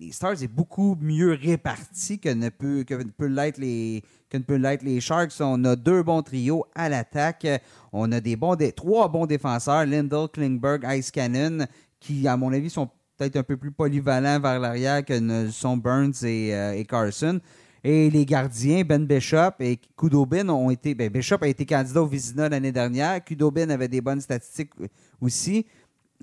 les- 0.00 0.12
Stars 0.12 0.42
est 0.42 0.48
beaucoup 0.48 0.96
mieux 1.00 1.32
répartie 1.40 2.18
que 2.18 2.28
ne 2.30 2.48
peut, 2.48 2.82
que 2.84 2.94
peut 2.94 3.26
l'être 3.26 3.58
les, 3.58 4.02
peut 4.46 4.56
l'être 4.56 4.82
les 4.82 5.00
Sharks. 5.00 5.32
On 5.40 5.62
a 5.64 5.76
deux 5.76 6.02
bons 6.02 6.22
trios 6.22 6.64
à 6.74 6.88
l'attaque. 6.88 7.46
On 7.92 8.10
a 8.10 8.20
des 8.20 8.36
bons 8.36 8.56
trois 8.74 9.08
bons 9.08 9.26
défenseurs, 9.26 9.84
Lindell, 9.86 10.28
Klingberg, 10.32 10.84
Ice 10.96 11.10
Cannon, 11.10 11.66
qui, 12.00 12.26
à 12.26 12.36
mon 12.36 12.52
avis, 12.52 12.70
sont 12.70 12.88
peut-être 13.18 13.36
un 13.36 13.42
peu 13.42 13.56
plus 13.56 13.72
polyvalents 13.72 14.40
vers 14.40 14.58
l'arrière 14.60 15.04
que 15.04 15.18
ne 15.18 15.50
sont 15.50 15.76
Burns 15.76 16.14
et, 16.24 16.54
euh, 16.54 16.72
et 16.72 16.84
Carson. 16.84 17.40
Et 17.84 18.10
les 18.10 18.24
gardiens, 18.26 18.82
Ben 18.84 19.04
Bishop 19.06 19.52
et 19.60 19.78
Kudobin 19.96 20.48
ont 20.48 20.70
été. 20.70 20.94
Ben 20.94 21.08
Bishop 21.10 21.38
a 21.42 21.48
été 21.48 21.64
candidat 21.64 22.02
au 22.02 22.06
Vizina 22.06 22.48
l'année 22.48 22.72
dernière. 22.72 23.22
Kudobin 23.24 23.70
avait 23.70 23.88
des 23.88 24.00
bonnes 24.00 24.20
statistiques 24.20 24.72
aussi. 25.20 25.64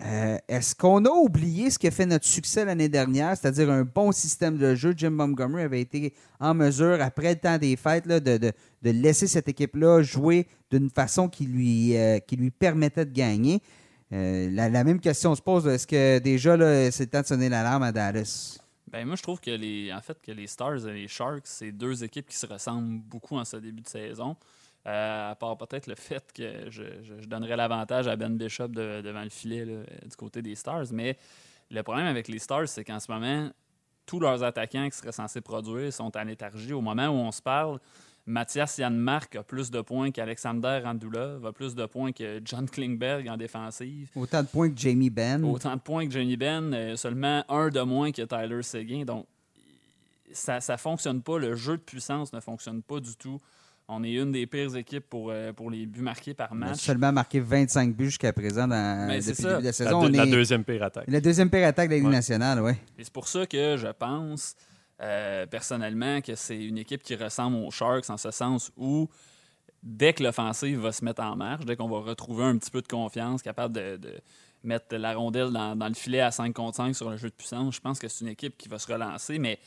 Euh, 0.05 0.37
Est-ce 0.49 0.75
qu'on 0.75 1.05
a 1.05 1.09
oublié 1.09 1.69
ce 1.69 1.79
qui 1.79 1.87
a 1.87 1.91
fait 1.91 2.05
notre 2.05 2.25
succès 2.25 2.65
l'année 2.65 2.89
dernière, 2.89 3.37
c'est-à-dire 3.37 3.71
un 3.71 3.83
bon 3.85 4.11
système 4.11 4.57
de 4.57 4.75
jeu? 4.75 4.93
Jim 4.97 5.11
Montgomery 5.11 5.63
avait 5.63 5.79
été 5.79 6.13
en 6.41 6.53
mesure, 6.53 6.97
après 7.01 7.29
le 7.35 7.39
temps 7.39 7.57
des 7.57 7.77
fêtes, 7.77 8.05
là, 8.05 8.19
de, 8.19 8.35
de- 8.37 8.51
de 8.81 8.89
laisser 8.89 9.25
cette 9.25 9.47
équipe-là 9.47 10.01
jouer 10.03 10.47
d'une 10.69 10.89
façon 10.89 11.29
qui 11.29 11.45
lui, 11.45 11.95
euh, 11.97 12.19
qui 12.19 12.35
lui 12.35 12.51
permettait 12.51 13.05
de 13.05 13.13
gagner. 13.13 13.61
Euh, 14.13 14.49
la, 14.51 14.83
même 14.83 14.99
question 14.99 15.33
se 15.35 15.41
pose, 15.41 15.67
est-ce 15.67 15.87
que 15.87 16.19
déjà, 16.19 16.55
c'est 16.91 17.05
le 17.05 17.09
temps 17.09 17.21
de 17.21 17.25
sonner 17.25 17.49
l'alarme 17.49 17.83
à 17.83 17.91
Dallas? 17.91 18.59
Ben 18.91 19.05
moi, 19.05 19.15
je 19.15 19.23
trouve 19.23 19.39
que 19.39 19.51
les, 19.51 19.91
fait, 20.01 20.21
que 20.21 20.31
les 20.31 20.47
Stars 20.47 20.87
et 20.87 20.93
les 20.93 21.07
Sharks, 21.07 21.47
c'est 21.47 21.71
deux 21.71 22.03
équipes 22.03 22.27
qui 22.27 22.37
se 22.37 22.45
ressemblent 22.45 22.99
beaucoup 22.99 23.37
en 23.37 23.43
ce 23.43 23.57
début 23.57 23.81
de 23.81 23.87
saison. 23.87 24.37
Euh, 24.87 25.31
à 25.31 25.35
part 25.35 25.57
peut-être 25.57 25.87
le 25.87 25.95
fait 25.95 26.23
que 26.31 26.69
je, 26.69 27.25
donnerais 27.25 27.55
l'avantage 27.55 28.07
à 28.07 28.15
Ben 28.15 28.37
Bishop 28.37 28.67
de- 28.67 29.01
devant 29.01 29.23
le 29.23 29.31
filet 29.31 29.65
du 29.65 30.15
côté 30.15 30.43
des 30.43 30.53
Stars. 30.53 30.85
Mais 30.91 31.17
le 31.71 31.81
problème 31.81 32.05
avec 32.05 32.27
les 32.27 32.37
Stars, 32.37 32.67
c'est 32.67 32.83
qu'en 32.83 32.99
ce 32.99 33.11
moment, 33.11 33.49
tous 34.05 34.19
leurs 34.19 34.43
attaquants 34.43 34.87
qui 34.89 34.97
seraient 34.97 35.11
censés 35.11 35.41
produire 35.41 35.91
sont 35.91 36.15
en 36.15 36.23
léthargie. 36.23 36.73
Au 36.73 36.81
moment 36.81 37.07
où 37.07 37.15
on 37.15 37.31
se 37.31 37.41
parle, 37.41 37.79
Mathias 38.27 38.77
Janmark 38.79 39.35
a 39.35 39.43
plus 39.43 39.69
de 39.69 39.81
points 39.81 40.09
qu'Alexander 40.09 40.81
Randulov, 40.83 41.45
a 41.45 41.51
plus 41.53 41.75
de 41.75 41.85
points 41.85 42.11
que 42.11 42.41
John 42.43 42.67
Klingberg 42.67 43.27
en 43.29 43.37
défensive. 43.37 44.09
Autant 44.15 44.41
de 44.41 44.47
points 44.47 44.69
que 44.71 44.77
Jamie 44.79 45.11
Benn. 45.11 45.43
Autant 45.43 45.75
de 45.75 45.81
points 45.81 46.07
que 46.07 46.11
Johnny 46.13 46.35
Ben, 46.35 46.73
euh, 46.73 46.95
seulement 46.95 47.43
un 47.49 47.69
de 47.69 47.81
moins 47.81 48.11
que 48.11 48.23
Tyler 48.23 48.63
Seguin. 48.63 49.03
Donc, 49.05 49.27
ça 50.31 50.57
ne 50.67 50.77
fonctionne 50.77 51.21
pas. 51.21 51.37
Le 51.37 51.55
jeu 51.55 51.77
de 51.77 51.81
puissance 51.83 52.33
ne 52.33 52.39
fonctionne 52.39 52.81
pas 52.81 52.99
du 52.99 53.15
tout. 53.15 53.39
On 53.87 54.03
est 54.03 54.13
une 54.13 54.31
des 54.31 54.47
pires 54.47 54.75
équipes 54.75 55.07
pour, 55.07 55.29
euh, 55.29 55.53
pour 55.53 55.69
les 55.69 55.85
buts 55.85 56.01
marqués 56.01 56.33
par 56.33 56.47
On 56.51 56.55
a 56.63 56.69
match. 56.69 56.79
seulement 56.79 57.11
marqué 57.11 57.39
25 57.39 57.95
buts 57.95 58.05
jusqu'à 58.05 58.33
présent 58.33 58.67
dans, 58.67 59.07
c'est 59.21 59.29
depuis 59.29 59.43
ça. 59.43 59.47
le 59.49 59.49
début 59.49 59.59
de 59.59 59.63
la 59.65 59.67
La, 59.69 59.73
saison. 59.73 60.01
deux- 60.01 60.07
On 60.07 60.11
la 60.17 60.23
est 60.25 60.31
deuxième 60.31 60.63
pire 60.63 60.81
attaque. 60.81 61.05
la 61.07 61.21
deuxième 61.21 61.49
pire 61.51 61.67
attaque 61.67 61.89
de 61.89 61.91
la 61.93 61.97
Ligue 61.97 62.07
Ouais. 62.07 62.11
nationale, 62.13 62.59
oui. 62.63 62.71
Et 62.97 63.03
c'est 63.03 63.13
pour 63.13 63.27
ça 63.27 63.45
que 63.45 63.77
je 63.77 63.87
pense 63.89 64.55
euh, 65.01 65.45
personnellement 65.45 66.21
que 66.21 66.35
c'est 66.35 66.63
une 66.63 66.77
équipe 66.77 67.03
qui 67.03 67.15
ressemble 67.15 67.57
aux 67.57 67.71
Sharks 67.71 68.09
en 68.09 68.17
ce 68.17 68.31
sens 68.31 68.71
où 68.77 69.09
dès 69.83 70.13
que 70.13 70.23
l'offensive 70.23 70.79
va 70.79 70.91
se 70.91 71.03
mettre 71.03 71.21
en 71.21 71.35
marche, 71.35 71.65
dès 71.65 71.75
qu'on 71.75 71.89
va 71.89 71.99
retrouver 71.99 72.45
un 72.45 72.57
petit 72.57 72.71
peu 72.71 72.81
de 72.81 72.87
confiance, 72.87 73.41
capable 73.41 73.73
de, 73.75 73.99
mettre 74.63 74.95
la 74.95 75.13
rondelle 75.13 75.51
dans, 75.51 75.87
le 75.87 75.93
filet 75.93 76.21
à 76.21 76.31
5 76.31 76.51
contre 76.53 76.77
5 76.77 76.95
sur 76.95 77.09
le 77.09 77.17
jeu 77.17 77.29
de 77.29 77.35
puissance, 77.35 77.75
je 77.75 77.81
pense 77.81 77.99
que 77.99 78.07
c'est 78.07 78.25
une 78.25 78.31
équipe 78.31 78.57
qui 78.57 78.67
va 78.67 78.79
se 78.79 78.91
relancer, 78.91 79.37
mais, 79.37 79.59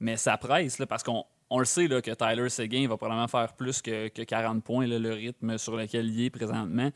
mais 0.00 0.16
ça 0.16 0.38
presse 0.38 0.80
parce 0.88 1.02
qu'on 1.02 1.24
on 1.50 1.58
le 1.58 1.64
sait 1.64 1.88
que 1.88 2.10
Tyler 2.12 2.48
Seguin 2.48 2.86
va 2.88 2.96
probablement 2.96 3.28
faire 3.28 3.52
plus 3.54 3.82
que, 3.82 4.08
que 4.08 4.22
40 4.22 4.62
points, 4.62 4.86
le 4.86 5.12
rythme 5.12 5.58
sur 5.58 5.76
lequel 5.76 6.08
il 6.08 6.24
est 6.26 6.30
présentement. 6.30 6.90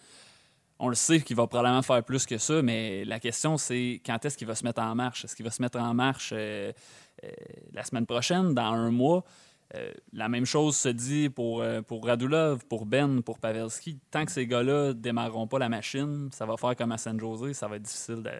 On 0.85 0.89
le 0.89 0.95
sait 0.97 1.21
qu'il 1.21 1.37
va 1.37 1.47
probablement 1.47 1.81
faire 1.83 2.03
plus 2.03 2.27
que 2.27 2.39
ça, 2.39 2.61
mais 2.61 3.05
la 3.05 3.21
question, 3.21 3.57
c'est 3.57 4.01
quand 4.05 4.25
est-ce 4.25 4.37
qu'il 4.37 4.49
va 4.49 4.57
se 4.57 4.65
mettre 4.65 4.83
en 4.83 4.95
marche? 4.97 5.25
Est-ce 5.25 5.37
qu'il 5.37 5.45
va 5.45 5.53
se 5.53 5.63
mettre 5.63 5.79
en 5.79 5.95
marche 5.95 6.33
euh, 6.35 6.73
euh, 7.25 7.29
la 7.73 7.85
semaine 7.85 8.05
prochaine, 8.05 8.53
dans 8.53 8.73
un 8.73 8.91
mois? 8.91 9.23
Euh, 9.77 9.93
la 10.13 10.29
même 10.29 10.45
chose 10.45 10.77
se 10.77 10.89
dit 10.89 11.31
pour, 11.31 11.65
pour 11.87 12.05
Radulov, 12.05 12.65
pour 12.67 12.85
Ben, 12.85 13.23
pour 13.23 13.39
Pavelski. 13.39 14.01
Tant 14.11 14.25
que 14.25 14.33
ces 14.33 14.47
gars-là 14.47 14.89
ne 14.89 14.93
démarreront 14.93 15.47
pas 15.47 15.59
la 15.61 15.69
machine, 15.69 16.29
ça 16.33 16.45
va 16.47 16.57
faire 16.57 16.75
comme 16.77 16.91
à 16.93 16.99
San 16.99 17.19
Jose, 17.19 17.53
ça 17.53 17.69
va 17.69 17.77
être 17.77 17.83
difficile 17.83 18.23
de, 18.23 18.31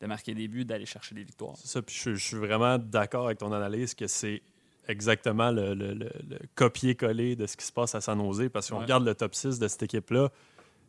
de 0.00 0.06
marquer 0.06 0.34
des 0.34 0.48
buts, 0.48 0.64
d'aller 0.64 0.86
chercher 0.86 1.14
des 1.14 1.22
victoires. 1.22 1.52
C'est 1.56 1.68
ça, 1.68 1.82
puis 1.82 1.94
je, 1.94 2.14
je 2.14 2.24
suis 2.24 2.38
vraiment 2.38 2.78
d'accord 2.78 3.26
avec 3.26 3.38
ton 3.38 3.52
analyse 3.52 3.94
que 3.94 4.06
c'est 4.06 4.40
exactement 4.88 5.50
le, 5.50 5.74
le- 5.74 5.94
le- 5.94 6.10
le 6.28 6.38
copier-coller 6.54 7.36
de 7.36 7.46
ce 7.46 7.56
qui 7.56 7.64
se 7.66 7.72
passe 7.72 7.94
à 7.94 8.00
San 8.00 8.18
Jose. 8.18 8.48
Parce 8.52 8.68
qu'on 8.70 8.76
Ouais. 8.76 8.82
regarde 8.82 9.04
le 9.04 9.14
top 9.14 9.34
6 9.34 9.58
de 9.58 9.68
cette 9.68 9.82
équipe-là, 9.84 10.30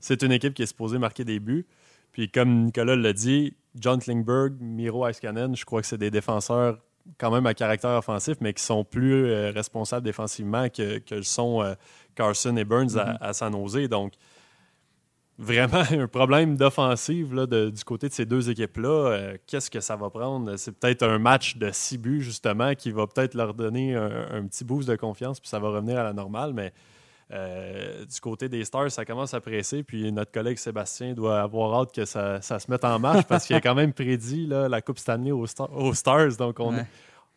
c'est 0.06 0.22
une 0.22 0.32
équipe 0.32 0.54
qui 0.54 0.62
est 0.62 0.68
supposée 0.68 1.00
marquer 1.00 1.24
des 1.24 1.39
buts. 1.39 1.65
Puis 2.12 2.30
comme 2.30 2.65
Nicolas 2.65 2.96
l'a 2.96 3.12
dit, 3.12 3.56
John 3.74 4.00
Klingberg, 4.00 4.54
Miro 4.62 5.08
Iskanen, 5.08 5.56
je 5.56 5.65
crois 5.65 5.82
que 5.82 5.88
c'est 5.88 5.98
des 5.98 6.12
défenseurs 6.12 6.78
quand 7.18 7.32
même 7.32 7.46
à 7.48 7.56
caractère 7.56 7.98
offensif, 7.98 8.38
mais 8.39 8.54
qui 8.54 8.63
sont 8.63 8.84
plus 8.84 9.26
euh, 9.26 9.52
responsables 9.52 10.06
défensivement 10.06 10.70
que, 10.70 11.00
que 11.00 11.15
le 11.15 11.24
sont 11.24 11.63
euh, 11.63 11.74
Carson 12.13 12.56
et 12.56 12.63
Burns 12.63 12.98
à, 12.98 13.18
à 13.20 13.34
San 13.34 13.52
Jose. 13.52 13.89
Donc, 13.89 14.13
vraiment 15.39 15.84
un 15.91 16.08
problème 16.08 16.56
d'offensive 16.56 17.36
du 17.48 17.84
côté 17.84 18.08
de 18.08 18.13
ces 18.13 18.26
deux 18.28 18.50
équipes-là. 18.50 18.89
Euh, 18.89 19.38
Qu'est-ce 19.48 19.72
que 19.72 19.80
ça 19.80 19.96
va 19.96 20.12
prendre? 20.12 20.56
C'est 20.56 20.72
peut-être 20.72 21.04
un 21.04 21.18
match 21.18 21.58
de 21.58 21.72
six 21.74 21.98
buts, 21.98 22.22
justement, 22.22 22.76
qui 22.76 22.91
va 22.91 23.08
peut-être 23.08 23.34
leur 23.34 23.56
donner 23.56 23.96
un, 23.96 24.28
un 24.32 24.46
petit 24.46 24.63
boost 24.63 24.88
de 24.88 24.96
confiance, 24.96 25.39
puis 25.39 25.50
ça 25.50 25.58
va 25.58 25.70
revenir 25.70 26.00
à 26.00 26.04
la 26.04 26.13
normale. 26.13 26.54
Mais 26.54 26.74
euh, 27.32 28.06
du 28.06 28.20
côté 28.20 28.50
des 28.50 28.64
Stars, 28.66 28.92
ça 28.92 29.04
commence 29.06 29.34
à 29.34 29.40
presser. 29.42 29.84
Puis 29.84 30.12
notre 30.12 30.32
collègue 30.32 30.58
Sébastien 30.58 31.14
doit 31.14 31.42
avoir 31.42 31.82
hâte 31.82 31.94
que 31.96 32.06
ça, 32.06 32.42
ça 32.42 32.60
se 32.60 32.70
mette 32.70 32.86
en 32.86 33.00
marche 33.00 33.26
parce 33.26 33.46
qu'il 33.46 33.56
a 33.56 33.62
quand 33.62 33.76
même 33.76 33.94
prédit 33.94 34.46
là, 34.48 34.68
la 34.70 34.82
Coupe 34.82 35.00
Stanley 35.00 35.32
aux, 35.32 35.48
Star- 35.48 35.76
aux 35.76 35.94
Stars. 35.94 36.36
Donc, 36.38 36.60
on, 36.60 36.74
Ouais. 36.76 36.86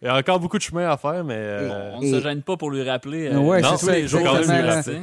il 0.03 0.07
y 0.07 0.09
a 0.09 0.17
encore 0.17 0.39
beaucoup 0.41 0.59
de 0.59 0.63
chemin 0.63 0.89
à 0.89 0.97
faire, 0.97 1.25
mais. 1.25 1.35
euh, 1.37 1.93
On 1.97 2.01
ne 2.03 2.07
se 2.13 2.21
gêne 2.21 2.43
pas 2.43 2.57
pour 2.57 2.71
lui 2.71 2.83
rappeler 2.89 3.29
euh, 3.29 3.39
Ouais, 3.39 3.61
non, 3.63 3.77
tous 3.77 3.89
les 3.89 4.07
jours. 4.07 4.21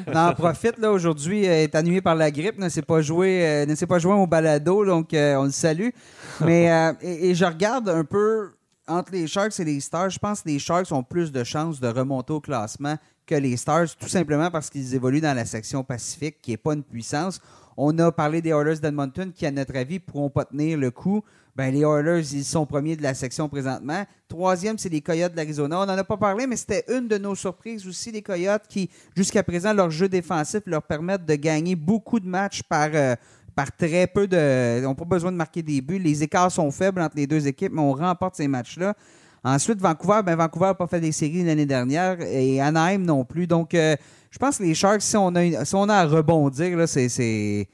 On 0.07 0.15
en 0.15 0.33
profite, 0.33 0.77
là, 0.77 0.91
aujourd'hui, 0.91 1.47
euh, 1.47 1.63
est 1.63 1.75
annulé 1.75 1.99
par 2.01 2.15
la 2.15 2.29
grippe, 2.31 2.59
ne 2.59 2.69
s'est 2.69 2.81
pas 2.83 3.01
joué, 3.01 3.45
euh, 3.45 3.65
ne 3.65 3.75
s'est 3.75 3.87
pas 3.87 3.99
joint 3.99 4.15
au 4.17 4.27
balado, 4.27 4.85
donc 4.85 5.13
euh, 5.13 5.35
on 5.35 5.45
le 5.45 5.51
salue. 5.51 5.89
Mais, 6.41 6.71
euh, 6.71 6.93
et, 7.01 7.29
et 7.31 7.35
je 7.35 7.43
regarde 7.45 7.89
un 7.89 8.03
peu 8.05 8.51
entre 8.87 9.11
les 9.11 9.27
Sharks 9.27 9.59
et 9.59 9.65
les 9.65 9.79
Stars, 9.79 10.11
je 10.11 10.19
pense 10.19 10.41
que 10.41 10.49
les 10.49 10.59
Sharks 10.59 10.91
ont 10.91 11.03
plus 11.03 11.31
de 11.31 11.43
chances 11.43 11.79
de 11.79 11.87
remonter 11.87 12.33
au 12.33 12.41
classement 12.41 12.97
que 13.25 13.35
les 13.35 13.57
Stars, 13.57 13.95
tout 13.99 14.07
simplement 14.07 14.51
parce 14.51 14.69
qu'ils 14.69 14.93
évoluent 14.93 15.21
dans 15.21 15.35
la 15.35 15.45
section 15.45 15.83
Pacifique, 15.83 16.41
qui 16.41 16.51
n'est 16.51 16.57
pas 16.57 16.73
une 16.73 16.83
puissance. 16.83 17.39
On 17.77 17.97
a 17.99 18.11
parlé 18.11 18.41
des 18.41 18.51
Oilers 18.51 18.79
d'Edmonton 18.79 19.31
qui, 19.33 19.45
à 19.45 19.51
notre 19.51 19.75
avis, 19.75 19.95
ne 19.95 19.99
pourront 19.99 20.29
pas 20.29 20.45
tenir 20.45 20.77
le 20.77 20.91
coup. 20.91 21.23
Ben, 21.55 21.73
les 21.73 21.81
Oilers, 21.81 22.33
ils 22.33 22.45
sont 22.45 22.65
premiers 22.65 22.95
de 22.95 23.03
la 23.03 23.13
section 23.13 23.49
présentement. 23.49 24.05
Troisième, 24.27 24.77
c'est 24.77 24.89
les 24.89 25.01
Coyotes 25.01 25.31
de 25.31 25.37
l'Arizona. 25.37 25.81
On 25.81 25.85
n'en 25.85 25.97
a 25.97 26.03
pas 26.03 26.17
parlé, 26.17 26.47
mais 26.47 26.55
c'était 26.55 26.85
une 26.89 27.07
de 27.07 27.17
nos 27.17 27.35
surprises 27.35 27.87
aussi, 27.87 28.11
les 28.11 28.21
Coyotes, 28.21 28.67
qui, 28.69 28.89
jusqu'à 29.15 29.43
présent, 29.43 29.73
leur 29.73 29.89
jeu 29.89 30.07
défensif 30.07 30.61
leur 30.65 30.83
permettent 30.83 31.25
de 31.25 31.35
gagner 31.35 31.75
beaucoup 31.75 32.19
de 32.19 32.27
matchs 32.27 32.61
par, 32.63 32.89
euh, 32.93 33.15
par 33.55 33.75
très 33.75 34.07
peu 34.07 34.27
de. 34.27 34.79
Ils 34.79 34.83
n'ont 34.83 34.95
pas 34.95 35.05
besoin 35.05 35.31
de 35.31 35.37
marquer 35.37 35.63
des 35.63 35.81
buts. 35.81 35.99
Les 35.99 36.23
écarts 36.23 36.51
sont 36.51 36.69
faibles 36.71 37.01
entre 37.01 37.15
les 37.15 37.27
deux 37.27 37.47
équipes, 37.47 37.71
mais 37.73 37.81
on 37.81 37.93
remporte 37.93 38.35
ces 38.35 38.47
matchs-là. 38.47 38.95
Ensuite, 39.45 39.79
Vancouver, 39.79 40.21
ben 40.25 40.35
Vancouver 40.35 40.65
n'a 40.65 40.73
pas 40.73 40.87
fait 40.87 40.99
des 40.99 41.11
séries 41.11 41.43
l'année 41.43 41.67
dernière 41.67 42.19
et 42.19 42.59
Anaheim 42.59 43.03
non 43.03 43.23
plus. 43.23 43.45
Donc, 43.45 43.75
euh, 43.75 43.95
je 44.31 44.39
pense 44.39 44.57
que 44.57 44.63
les 44.63 44.73
Sharks, 44.73 45.03
si 45.03 45.15
on 45.15 45.35
a, 45.35 45.63
si 45.63 45.75
on 45.75 45.87
a 45.87 45.97
à 45.97 46.05
rebondir, 46.05 46.87
c'est 46.89 47.67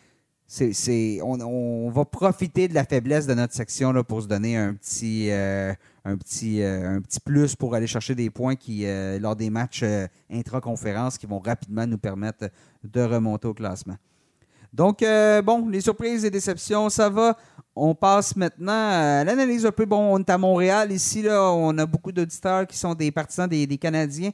c'est, 0.48 1.22
on, 1.24 1.90
va 1.92 2.04
profiter 2.04 2.68
de 2.68 2.74
la 2.74 2.84
faiblesse 2.84 3.26
de 3.26 3.34
notre 3.34 3.54
section 3.54 3.94
là, 3.94 4.04
pour 4.04 4.22
se 4.22 4.28
donner 4.28 4.58
un 4.58 4.74
petit, 4.74 5.32
euh, 5.32 5.74
un, 6.04 6.18
petit, 6.18 6.62
euh, 6.62 6.98
un 6.98 7.02
petit 7.02 7.22
plus 7.22 7.56
pour 7.56 7.74
aller 7.74 7.88
chercher 7.88 8.16
des 8.16 8.30
points 8.30 8.58
qui, 8.58 8.86
lors 9.22 9.38
des 9.38 9.50
matchs 9.50 9.86
intra-conférences 10.30 11.18
qui 11.18 11.26
vont 11.26 11.40
rapidement 11.40 11.88
nous 11.88 11.98
permettre 11.98 12.50
de 12.84 13.02
remonter 13.02 13.48
au 13.48 13.54
classement. 13.54 13.96
Donc, 14.74 15.04
bon, 15.44 15.68
les 15.68 15.82
surprises 15.82 16.24
et 16.24 16.30
déceptions, 16.30 16.90
ça 16.90 17.10
va. 17.10 17.38
On 17.76 17.94
passe 17.96 18.36
maintenant 18.36 18.90
à 18.92 19.24
l'analyse 19.24 19.66
un 19.66 19.72
peu. 19.72 19.86
Bon, 19.86 20.16
on 20.16 20.20
est 20.20 20.30
à 20.30 20.38
Montréal 20.38 20.92
ici, 20.92 21.22
là, 21.22 21.52
on 21.52 21.78
a 21.78 21.86
beaucoup 21.86 22.12
d'auditeurs 22.12 22.66
qui 22.68 22.78
sont 22.78 22.94
des 22.94 23.12
partisans 23.12 23.48
des 23.48 23.78
Canadiens 23.78 24.32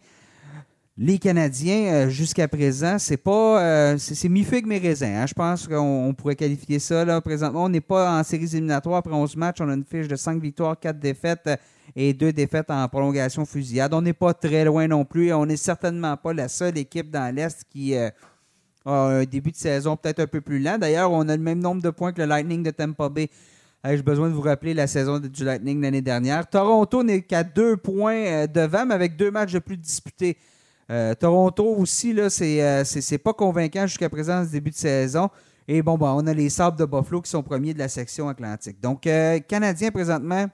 les 0.97 1.19
Canadiens, 1.19 1.93
euh, 1.93 2.09
jusqu'à 2.09 2.47
présent, 2.47 2.97
c'est 2.97 3.17
pas. 3.17 3.61
Euh, 3.61 3.97
c'est 3.99 4.29
mi-figue, 4.29 4.65
mes 4.65 4.79
raisins. 4.79 5.13
Hein. 5.15 5.27
Je 5.27 5.33
pense 5.33 5.67
qu'on 5.67 6.13
pourrait 6.17 6.35
qualifier 6.35 6.79
ça. 6.79 7.05
Là. 7.05 7.21
Présentement, 7.21 7.65
on 7.65 7.69
n'est 7.69 7.81
pas 7.81 8.19
en 8.19 8.23
séries 8.23 8.49
éliminatoires. 8.53 8.97
Après 8.97 9.13
11 9.13 9.35
matchs, 9.35 9.57
on 9.61 9.69
a 9.69 9.73
une 9.75 9.85
fiche 9.85 10.07
de 10.07 10.15
5 10.15 10.41
victoires, 10.41 10.79
4 10.79 10.99
défaites 10.99 11.45
euh, 11.45 11.55
et 11.95 12.13
2 12.13 12.33
défaites 12.33 12.71
en 12.71 12.87
prolongation 12.87 13.45
fusillade. 13.45 13.93
On 13.93 14.01
n'est 14.01 14.13
pas 14.13 14.33
très 14.33 14.65
loin 14.65 14.87
non 14.87 15.05
plus. 15.05 15.31
On 15.33 15.45
n'est 15.45 15.55
certainement 15.55 16.17
pas 16.17 16.33
la 16.33 16.47
seule 16.47 16.77
équipe 16.79 17.11
dans 17.11 17.33
l'Est 17.33 17.63
qui 17.69 17.93
un 18.87 19.23
début 19.25 19.51
de 19.51 19.57
saison 19.57 19.95
peut-être 19.97 20.19
un 20.19 20.27
peu 20.27 20.41
plus 20.41 20.59
lent. 20.59 20.77
D'ailleurs, 20.77 21.11
on 21.11 21.27
a 21.27 21.35
le 21.35 21.43
même 21.43 21.59
nombre 21.59 21.81
de 21.81 21.89
points 21.89 22.13
que 22.13 22.21
le 22.21 22.27
Lightning 22.27 22.63
de 22.63 22.71
Tampa 22.71 23.09
Bay. 23.09 23.29
J'ai 23.85 24.01
besoin 24.01 24.27
de 24.27 24.33
vous 24.33 24.41
rappeler 24.41 24.73
la 24.73 24.87
saison 24.87 25.19
du 25.19 25.43
Lightning 25.45 25.81
l'année 25.81 26.01
dernière. 26.01 26.49
Toronto 26.49 27.03
n'est 27.03 27.21
qu'à 27.21 27.43
deux 27.43 27.77
points 27.77 28.45
devant, 28.47 28.85
mais 28.85 28.95
avec 28.95 29.15
deux 29.15 29.31
matchs 29.31 29.53
de 29.53 29.59
plus 29.59 29.77
disputés. 29.77 30.37
Euh, 30.89 31.13
Toronto 31.15 31.65
aussi, 31.75 32.13
là, 32.13 32.29
euh, 32.41 32.83
c'est, 32.85 33.17
pas 33.17 33.33
convaincant 33.33 33.85
jusqu'à 33.87 34.09
présent 34.09 34.45
ce 34.45 34.51
début 34.51 34.71
de 34.71 34.75
saison. 34.75 35.29
Et 35.67 35.81
bon, 35.81 35.97
bon, 35.97 36.07
on 36.07 36.25
a 36.27 36.33
les 36.33 36.49
Sabres 36.49 36.77
de 36.77 36.85
Buffalo 36.85 37.21
qui 37.21 37.29
sont 37.29 37.43
premiers 37.43 37.73
de 37.73 37.79
la 37.79 37.89
section 37.89 38.29
atlantique. 38.29 38.79
Donc, 38.79 39.05
euh, 39.05 39.39
Canadien 39.39 39.91
présentement, 39.91 40.47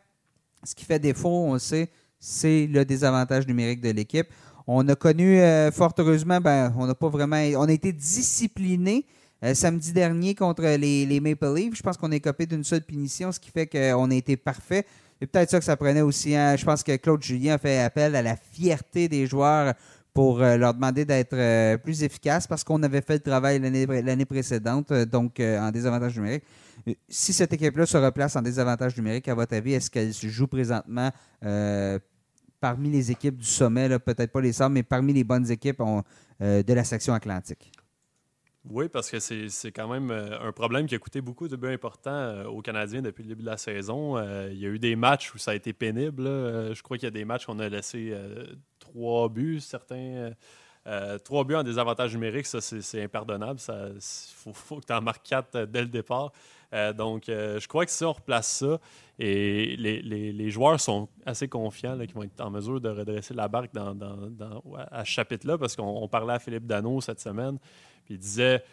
ce 0.63 0.73
qui 0.73 0.85
fait 0.85 0.97
défaut, 0.97 1.29
on 1.29 1.53
le 1.53 1.59
sait, 1.59 1.89
c'est 2.19 2.65
le 2.65 2.83
désavantage 2.83 3.47
numérique 3.47 3.81
de 3.81 3.91
l'équipe. 3.91 4.27
On 4.67 4.87
a 4.87 4.95
connu, 4.95 5.39
fort 5.73 5.93
heureusement, 5.97 6.39
ben, 6.39 6.73
on 6.77 6.87
n'a 6.87 6.95
pas 6.95 7.09
vraiment. 7.09 7.37
On 7.57 7.67
a 7.67 7.71
été 7.71 7.91
discipliné 7.91 9.05
samedi 9.53 9.91
dernier 9.91 10.35
contre 10.35 10.63
les, 10.63 11.05
les, 11.05 11.19
Maple 11.19 11.53
Leafs. 11.53 11.75
Je 11.75 11.83
pense 11.83 11.97
qu'on 11.97 12.11
est 12.11 12.21
copé 12.21 12.45
d'une 12.45 12.63
seule 12.63 12.83
punition, 12.83 13.31
ce 13.31 13.39
qui 13.39 13.51
fait 13.51 13.67
qu'on 13.67 14.09
a 14.09 14.15
été 14.15 14.37
parfait. 14.37 14.85
C'est 15.19 15.27
peut-être 15.27 15.49
ça 15.51 15.59
que 15.59 15.65
ça 15.65 15.77
prenait 15.77 16.01
aussi. 16.01 16.35
Hein. 16.35 16.55
Je 16.57 16.65
pense 16.65 16.83
que 16.83 16.95
Claude 16.97 17.23
Julien 17.23 17.55
a 17.55 17.57
fait 17.57 17.79
appel 17.79 18.15
à 18.15 18.21
la 18.21 18.35
fierté 18.35 19.07
des 19.07 19.25
joueurs 19.25 19.73
pour 20.13 20.41
euh, 20.41 20.57
leur 20.57 20.73
demander 20.73 21.05
d'être 21.05 21.33
euh, 21.33 21.77
plus 21.77 22.03
efficaces 22.03 22.45
parce 22.45 22.63
qu'on 22.63 22.83
avait 22.83 23.01
fait 23.01 23.13
le 23.13 23.19
travail 23.19 23.59
l'année 23.59 24.25
précédente, 24.25 24.91
euh, 24.91 25.05
donc 25.05 25.39
en 25.39 25.71
désavantage 25.71 26.15
numérique. 26.17 26.43
Si 27.07 27.31
cette 27.31 27.53
équipe-là 27.53 27.85
se 27.85 27.97
replace 27.97 28.35
en 28.35 28.41
désavantage 28.41 28.97
numérique, 28.97 29.27
à 29.29 29.35
votre 29.35 29.55
avis, 29.55 29.73
est-ce 29.73 29.89
qu'elle 29.89 30.13
se 30.13 30.27
joue 30.27 30.47
présentement 30.47 31.09
parmi 32.63 32.89
les 32.89 33.11
équipes 33.11 33.37
du 33.37 33.45
sommet, 33.45 33.99
peut-être 33.99 34.31
pas 34.31 34.39
les 34.39 34.53
Sables, 34.53 34.75
mais 34.75 34.83
parmi 34.83 35.11
les 35.11 35.25
bonnes 35.25 35.51
équipes 35.51 35.81
de 36.39 36.73
la 36.73 36.83
section 36.85 37.13
atlantique? 37.13 37.73
Oui, 38.69 38.87
parce 38.87 39.11
que 39.11 39.19
c'est 39.19 39.71
quand 39.73 39.89
même 39.89 40.09
un 40.11 40.51
problème 40.53 40.85
qui 40.85 40.95
a 40.95 40.97
coûté 40.97 41.19
beaucoup 41.19 41.49
de 41.49 41.57
buts 41.57 41.73
importants 41.73 42.45
aux 42.45 42.61
Canadiens 42.61 43.01
depuis 43.01 43.23
le 43.23 43.29
début 43.29 43.41
de 43.41 43.49
la 43.49 43.57
saison. 43.57 44.17
il 44.47 44.57
y 44.57 44.65
a 44.65 44.69
eu 44.69 44.79
des 44.79 44.95
matchs 44.95 45.33
où 45.35 45.37
ça 45.37 45.51
a 45.51 45.55
été 45.55 45.73
pénible. 45.73 46.23
Je 46.23 46.81
crois 46.81 46.97
qu'il 46.97 47.07
y 47.07 47.07
a 47.07 47.11
des 47.11 47.25
matchs 47.25 47.45
qu'on 47.45 47.59
a 47.59 47.67
laissé 47.67 48.15
trois 48.93 49.29
buts, 49.29 49.59
certains. 49.59 49.95
Euh, 49.95 50.31
euh, 50.85 51.17
trois 51.17 51.45
buts 51.45 51.55
en 51.55 51.63
désavantage 51.63 52.13
numérique, 52.13 52.45
ça, 52.45 52.59
c'est 52.59 53.01
impardonnable. 53.01 53.59
Il 53.69 54.53
faut, 54.53 54.79
que 54.81 54.85
tu 54.85 54.93
en 54.93 55.01
marques 55.01 55.25
quatre 55.25 55.55
euh, 55.55 55.65
dès 55.65 55.81
le 55.81 55.87
départ. 55.87 56.33
Donc, 56.95 57.25
je 57.27 57.67
crois 57.67 57.85
que 57.85 57.91
si 57.91 58.03
on 58.03 58.13
replace 58.13 58.47
ça, 58.47 58.79
et 59.19 59.75
les, 59.77 60.49
joueurs 60.49 60.79
sont 60.79 61.07
assez 61.25 61.47
confiants 61.47 61.97
qu'ils 61.99 62.13
vont 62.13 62.23
être 62.23 62.41
en 62.41 62.49
mesure 62.49 62.81
de 62.81 62.89
redresser 62.89 63.33
la 63.33 63.47
barque 63.47 63.73
dans, 63.73 63.95
à 64.91 65.05
ce 65.05 65.09
chapitre-là, 65.11 65.57
parce 65.57 65.75
qu'on 65.75 66.07
parlait 66.07 66.33
à 66.33 66.39
Philippe 66.39 66.65
Dano 66.65 66.99
cette 67.01 67.19
semaine, 67.19 67.59
puis 68.05 68.15
il 68.15 68.19
disait 68.19 68.63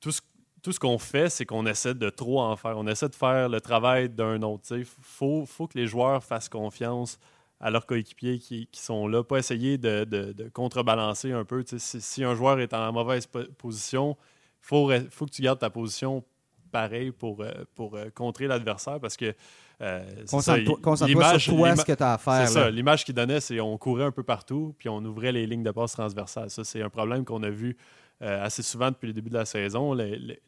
tout 0.00 0.12
ce, 0.12 0.20
tout 0.62 0.72
ce 0.72 0.80
qu'on 0.80 0.98
fait, 0.98 1.28
c'est 1.28 1.46
qu'on 1.46 1.64
essaie 1.66 1.94
de 1.94 2.10
trop 2.10 2.40
en 2.40 2.56
faire. 2.56 2.76
On 2.76 2.86
essaie 2.88 3.08
de 3.08 3.14
faire 3.14 3.48
le 3.48 3.60
travail 3.60 4.08
d'un 4.08 4.42
autre. 4.42 4.76
Il 4.76 4.84
faut, 4.84 5.46
faut 5.46 5.68
que 5.68 5.78
les 5.78 5.86
joueurs 5.86 6.24
fassent 6.24 6.48
confiance 6.48 7.20
à 7.60 7.70
leurs 7.70 7.86
coéquipiers 7.86 8.38
qui, 8.38 8.68
sont 8.72 9.06
là, 9.06 9.22
pas 9.22 9.38
essayer 9.38 9.78
de, 9.78 10.34
contrebalancer 10.52 11.32
un 11.32 11.44
peu. 11.44 11.64
Si, 11.66 12.24
un 12.24 12.34
joueur 12.34 12.58
est 12.60 12.74
en 12.74 12.92
mauvaise 12.92 13.26
position, 13.58 14.16
il 14.62 14.66
faut, 14.66 14.90
faut 15.10 15.26
que 15.26 15.30
tu 15.30 15.42
gardes 15.42 15.60
ta 15.60 15.70
position 15.70 16.24
pareil 16.70 17.12
pour, 17.12 17.42
euh, 17.42 17.52
pour 17.74 17.94
euh, 17.94 18.10
contrer 18.14 18.46
l'adversaire 18.46 19.00
parce 19.00 19.16
que 19.16 19.34
euh, 19.80 20.02
Concentre-toi 20.30 20.96
sur 21.38 21.56
toi, 21.56 21.76
ce 21.76 21.84
que 21.84 21.92
tu 21.92 22.02
as 22.02 22.14
à 22.14 22.18
faire. 22.18 22.48
C'est 22.48 22.54
ça. 22.54 22.70
L'image 22.70 23.04
qu'il 23.04 23.14
donnait, 23.14 23.40
c'est 23.40 23.60
on 23.60 23.76
courait 23.76 24.04
un 24.04 24.10
peu 24.10 24.22
partout, 24.22 24.74
puis 24.78 24.88
on 24.88 25.04
ouvrait 25.04 25.32
les 25.32 25.46
lignes 25.46 25.62
de 25.62 25.70
passe 25.70 25.92
transversales. 25.92 26.50
Ça, 26.50 26.64
c'est 26.64 26.80
un 26.80 26.88
problème 26.88 27.24
qu'on 27.24 27.42
a 27.42 27.50
vu 27.50 27.76
assez 28.22 28.62
souvent 28.62 28.90
depuis 28.90 29.08
le 29.08 29.12
début 29.12 29.28
de 29.28 29.34
la 29.34 29.44
saison. 29.44 29.94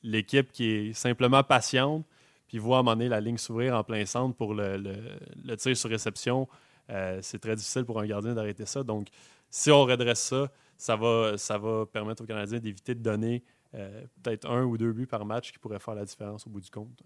L'équipe 0.02 0.50
qui 0.50 0.70
est 0.70 0.92
simplement 0.94 1.42
patiente, 1.42 2.06
puis 2.46 2.56
voit 2.56 2.78
à 2.78 2.80
un 2.80 2.82
moment 2.82 2.96
donné 2.96 3.10
la 3.10 3.20
ligne 3.20 3.36
s'ouvrir 3.36 3.74
en 3.74 3.84
plein 3.84 4.06
centre 4.06 4.34
pour 4.34 4.54
le, 4.54 4.78
le 4.78 5.56
tir 5.58 5.76
sur 5.76 5.90
réception, 5.90 6.48
euh, 6.90 7.18
c'est 7.22 7.38
très 7.38 7.54
difficile 7.54 7.84
pour 7.84 8.00
un 8.00 8.06
gardien 8.06 8.34
d'arrêter 8.34 8.66
ça. 8.66 8.82
Donc, 8.82 9.08
si 9.50 9.70
on 9.70 9.84
redresse 9.84 10.20
ça, 10.20 10.50
ça 10.76 10.96
va, 10.96 11.36
ça 11.36 11.58
va 11.58 11.86
permettre 11.86 12.22
aux 12.22 12.26
Canadiens 12.26 12.58
d'éviter 12.58 12.94
de 12.94 13.02
donner 13.02 13.42
euh, 13.74 14.02
peut-être 14.22 14.48
un 14.48 14.64
ou 14.64 14.78
deux 14.78 14.92
buts 14.92 15.06
par 15.06 15.24
match 15.24 15.52
qui 15.52 15.58
pourraient 15.58 15.78
faire 15.78 15.94
la 15.94 16.04
différence 16.04 16.46
au 16.46 16.50
bout 16.50 16.60
du 16.60 16.70
compte. 16.70 17.02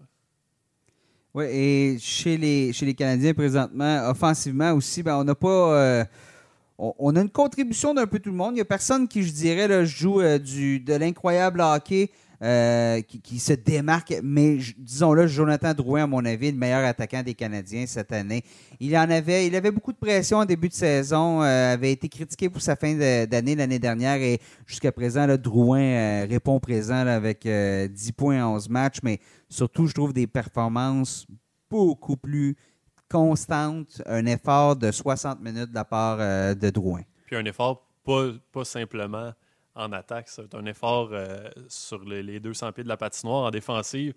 Oui, 1.33 1.45
et 1.45 1.97
chez 1.99 2.37
les, 2.37 2.73
chez 2.73 2.85
les 2.85 2.93
Canadiens 2.93 3.33
présentement, 3.33 4.09
offensivement 4.09 4.71
aussi, 4.73 5.01
ben, 5.01 5.17
on 5.17 5.23
n'a 5.23 5.35
pas. 5.35 5.73
Euh, 5.75 6.05
on, 6.77 7.15
a 7.15 7.21
une 7.21 7.29
contribution 7.29 7.93
d'un 7.93 8.07
peu 8.07 8.19
tout 8.19 8.29
le 8.29 8.35
monde. 8.35 8.51
Il 8.51 8.55
n'y 8.55 8.61
a 8.61 8.65
personne 8.65 9.07
qui, 9.07 9.23
je 9.23 9.31
dirais, 9.31 9.67
là, 9.67 9.85
joue 9.85 10.21
du, 10.39 10.79
de 10.79 10.93
l'incroyable 10.93 11.61
hockey 11.61 12.11
euh, 12.43 12.99
qui, 13.01 13.39
se 13.39 13.53
démarque. 13.53 14.13
Mais 14.21 14.57
disons-le, 14.77 15.27
Jonathan 15.27 15.73
Drouin, 15.73 16.03
à 16.03 16.07
mon 16.07 16.25
avis, 16.25 16.51
le 16.51 16.57
meilleur 16.57 16.83
attaquant 16.83 17.23
des 17.23 17.35
Canadiens 17.35 17.85
cette 17.87 18.11
année. 18.11 18.43
Il 18.81 18.97
en 18.97 19.09
avait, 19.09 19.47
il 19.47 19.55
avait 19.55 19.71
beaucoup 19.71 19.93
de 19.93 19.97
pression 19.97 20.39
en 20.39 20.45
début 20.45 20.67
de 20.67 20.73
saison, 20.73 21.41
euh, 21.41 21.73
avait 21.73 21.93
été 21.93 22.09
critiqué 22.09 22.49
pour 22.49 22.61
sa 22.61 22.75
fin 22.75 22.95
d'année 23.25 23.55
l'année 23.55 23.79
dernière 23.79 24.15
et 24.15 24.41
jusqu'à 24.65 24.91
présent, 24.91 25.25
là, 25.25 25.37
Drouin 25.37 25.79
euh, 25.79 26.25
répond 26.29 26.59
présent 26.59 27.07
avec 27.07 27.47
10 27.47 28.11
points 28.11 28.43
en 28.43 28.55
11 28.55 28.67
matchs, 28.67 28.97
mais 29.03 29.19
surtout, 29.47 29.87
je 29.87 29.93
trouve 29.93 30.11
des 30.11 30.27
performances 30.27 31.25
beaucoup 31.69 32.17
plus 32.17 32.57
constantes, 33.09 34.01
un 34.05 34.25
effort 34.25 34.75
de 34.75 34.91
60 34.91 35.39
minutes 35.39 35.69
de 35.69 35.75
la 35.75 35.85
part 35.85 36.17
de 36.17 36.69
Drouin. 36.71 37.03
Puis 37.25 37.37
un 37.37 37.45
effort 37.45 37.87
pas, 38.03 38.31
pas 38.51 38.65
simplement 38.65 39.31
en 39.75 39.91
attaque. 39.91 40.29
C'est 40.29 40.53
un 40.55 40.65
effort 40.65 41.09
euh, 41.11 41.49
sur 41.67 42.03
les, 42.03 42.39
200 42.39 42.71
pieds 42.71 42.83
de 42.83 42.89
la 42.89 42.97
patinoire 42.97 43.45
en 43.45 43.51
défensive. 43.51 44.13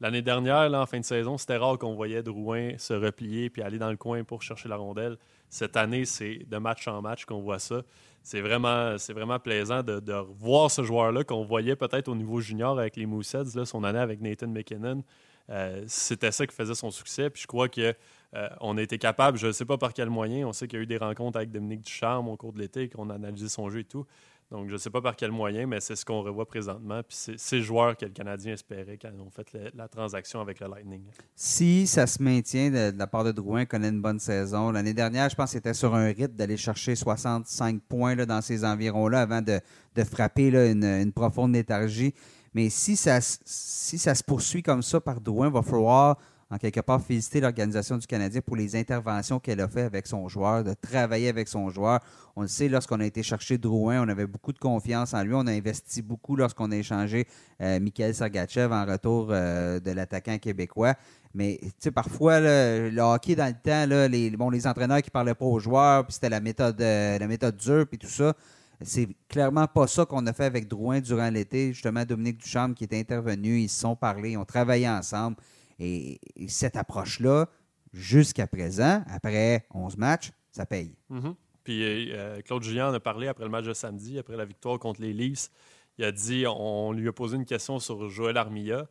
L'année 0.00 0.22
dernière, 0.22 0.72
en 0.74 0.84
fin 0.84 1.00
de 1.00 1.04
saison, 1.04 1.38
c'était 1.38 1.56
rare 1.56 1.78
qu'on 1.78 1.94
voyait 1.94 2.22
Drouin 2.22 2.76
se 2.76 2.92
replier 2.92 3.48
puis 3.48 3.62
aller 3.62 3.78
dans 3.78 3.90
le 3.90 3.96
coin 3.96 4.24
pour 4.24 4.42
chercher 4.42 4.68
la 4.68 4.76
rondelle. 4.76 5.16
Cette 5.48 5.76
année, 5.76 6.04
c'est 6.04 6.40
de 6.46 6.58
match 6.58 6.86
en 6.86 7.00
match 7.00 7.24
qu'on 7.24 7.40
voit 7.40 7.58
ça. 7.58 7.82
C'est 8.22 8.40
vraiment, 8.40 8.98
plaisant 9.38 9.82
de, 9.82 10.00
de 10.00 10.12
voir 10.12 10.70
ce 10.70 10.82
joueur-là 10.82 11.24
qu'on 11.24 11.44
voyait 11.44 11.76
peut-être 11.76 12.08
au 12.08 12.14
niveau 12.14 12.40
junior 12.40 12.78
avec 12.78 12.96
les 12.96 13.06
Mooseheads, 13.06 13.54
là, 13.54 13.64
son 13.64 13.84
année 13.84 14.00
avec 14.00 14.20
Nathan 14.20 14.48
McKinnon. 14.48 15.02
Euh, 15.48 15.84
c'était 15.86 16.32
ça 16.32 16.46
qui 16.46 16.54
faisait 16.54 16.74
son 16.74 16.90
succès. 16.90 17.30
Je 17.34 17.46
crois 17.46 17.68
qu'on 17.68 17.92
euh, 18.34 18.76
a 18.76 18.82
été 18.82 18.98
capable, 18.98 19.38
je 19.38 19.46
ne 19.46 19.52
sais 19.52 19.64
pas 19.64 19.78
par 19.78 19.92
quel 19.92 20.10
moyen, 20.10 20.46
on 20.46 20.52
sait 20.52 20.66
qu'il 20.66 20.78
y 20.78 20.80
a 20.80 20.82
eu 20.82 20.86
des 20.86 20.96
rencontres 20.98 21.36
avec 21.36 21.50
Dominique 21.50 21.82
Ducharme 21.82 22.28
au 22.28 22.36
cours 22.36 22.52
de 22.52 22.58
l'été, 22.58 22.88
qu'on 22.88 23.10
a 23.10 23.14
analysé 23.14 23.48
son 23.48 23.70
jeu 23.70 23.80
et 23.80 23.84
tout 23.84 24.06
Donc, 24.52 24.68
je 24.68 24.74
ne 24.74 24.78
sais 24.78 24.90
pas 24.90 25.00
par 25.00 25.16
quel 25.16 25.32
moyen, 25.32 25.66
mais 25.66 25.80
c'est 25.80 25.96
ce 25.96 26.04
qu'on 26.04 26.22
revoit 26.22 26.46
présentement. 26.46 27.02
Puis 27.02 27.16
c'est 27.18 27.38
ces 27.38 27.62
joueurs 27.62 27.96
que 27.96 28.04
le 28.04 28.12
Canadien 28.12 28.52
espérait 28.52 28.96
quand 28.96 29.10
ils 29.12 29.20
ont 29.20 29.30
fait 29.30 29.56
la 29.74 29.88
transaction 29.88 30.40
avec 30.40 30.60
le 30.60 30.68
Lightning. 30.68 31.02
Si 31.34 31.86
ça 31.88 32.06
se 32.06 32.22
maintient 32.22 32.70
de, 32.70 32.96
la 32.96 33.06
part 33.08 33.24
de 33.24 33.32
Drouin, 33.32 33.64
connaît 33.64 33.88
une 33.88 34.00
bonne 34.00 34.20
saison. 34.20 34.70
L'année 34.70 34.94
dernière, 34.94 35.28
je 35.28 35.34
pense 35.34 35.50
qu'il 35.50 35.58
était 35.58 35.74
sur 35.74 35.96
un 35.96 36.06
rythme 36.06 36.36
d'aller 36.36 36.56
chercher 36.56 36.94
65 36.94 37.82
points 37.88 38.14
là, 38.14 38.24
dans 38.24 38.40
ces 38.40 38.64
environs-là 38.64 39.22
avant 39.22 39.42
de, 39.42 39.60
frapper 40.04 40.52
là, 40.52 40.66
une, 40.66 41.12
profonde 41.12 41.52
léthargie. 41.52 42.14
Mais 42.54 42.70
si 42.70 42.96
ça, 42.96 43.18
si 43.20 43.98
ça 43.98 44.14
se 44.14 44.22
poursuit 44.22 44.62
comme 44.62 44.82
ça 44.82 45.00
par 45.00 45.20
Drouin, 45.20 45.48
il 45.48 45.52
va 45.52 45.62
falloir 45.62 46.18
en 46.50 46.58
quelque 46.58 46.80
part 46.80 47.02
féliciter 47.02 47.40
l'organisation 47.40 47.96
du 47.96 48.06
Canadien 48.06 48.40
pour 48.40 48.56
les 48.56 48.76
interventions 48.76 49.40
qu'elle 49.40 49.60
a 49.60 49.68
fait 49.68 49.82
avec 49.82 50.06
son 50.06 50.28
joueur, 50.28 50.62
de 50.62 50.74
travailler 50.74 51.28
avec 51.28 51.48
son 51.48 51.70
joueur. 51.70 52.00
On 52.36 52.42
le 52.42 52.48
sait, 52.48 52.68
lorsqu'on 52.68 53.00
a 53.00 53.04
été 53.04 53.22
chercher 53.22 53.58
Drouin, 53.58 54.04
on 54.04 54.08
avait 54.08 54.26
beaucoup 54.26 54.52
de 54.52 54.58
confiance 54.58 55.14
en 55.14 55.22
lui. 55.24 55.34
On 55.34 55.46
a 55.46 55.52
investi 55.52 56.02
beaucoup 56.02 56.36
lorsqu'on 56.36 56.70
a 56.70 56.76
échangé 56.76 57.26
euh, 57.60 57.80
Mikhail 57.80 58.14
Sergachev 58.14 58.72
en 58.72 58.84
retour 58.84 59.28
euh, 59.30 59.80
de 59.80 59.90
l'attaquant 59.90 60.38
québécois. 60.38 60.94
Mais 61.34 61.58
tu 61.60 61.70
sais, 61.78 61.90
parfois, 61.90 62.40
le 62.40 63.00
hockey 63.00 63.34
dans 63.34 63.46
le 63.46 63.52
temps, 63.52 64.08
les, 64.08 64.30
bon, 64.30 64.48
les 64.50 64.66
entraîneurs 64.66 65.02
qui 65.02 65.10
parlaient 65.10 65.34
pas 65.34 65.44
aux 65.44 65.58
joueurs, 65.58 66.06
puis 66.06 66.14
c'était 66.14 66.30
la 66.30 66.40
méthode, 66.40 66.80
euh, 66.80 67.18
la 67.18 67.26
méthode 67.26 67.56
dure, 67.56 67.86
puis 67.86 67.98
tout 67.98 68.06
ça. 68.06 68.34
C'est 68.82 69.08
clairement 69.28 69.66
pas 69.66 69.86
ça 69.86 70.04
qu'on 70.04 70.26
a 70.26 70.32
fait 70.32 70.44
avec 70.44 70.68
Drouin 70.68 71.00
durant 71.00 71.28
l'été. 71.30 71.72
Justement, 71.72 72.04
Dominique 72.04 72.38
Ducharme 72.38 72.74
qui 72.74 72.84
était 72.84 72.98
intervenu, 72.98 73.60
ils 73.60 73.68
se 73.68 73.80
sont 73.80 73.96
parlé, 73.96 74.32
ils 74.32 74.36
ont 74.36 74.44
travaillé 74.44 74.88
ensemble. 74.88 75.36
Et, 75.78 76.20
et 76.36 76.48
cette 76.48 76.76
approche-là, 76.76 77.48
jusqu'à 77.92 78.46
présent, 78.46 79.02
après 79.08 79.66
11 79.74 79.96
matchs, 79.96 80.30
ça 80.52 80.66
paye. 80.66 80.94
Mhm. 81.08 81.34
Puis 81.64 82.12
euh, 82.12 82.40
Claude 82.42 82.62
Julien 82.62 82.90
en 82.90 82.94
a 82.94 83.00
parlé 83.00 83.26
après 83.26 83.44
le 83.44 83.50
match 83.50 83.64
de 83.64 83.72
samedi, 83.72 84.18
après 84.18 84.36
la 84.36 84.44
victoire 84.44 84.78
contre 84.78 85.00
les 85.00 85.12
Leafs. 85.12 85.50
Il 85.98 86.04
a 86.04 86.12
dit, 86.12 86.44
on 86.46 86.92
lui 86.92 87.08
a 87.08 87.12
posé 87.12 87.36
une 87.36 87.44
question 87.44 87.78
sur 87.78 88.08
Joël 88.08 88.36
Armilla, 88.36 88.86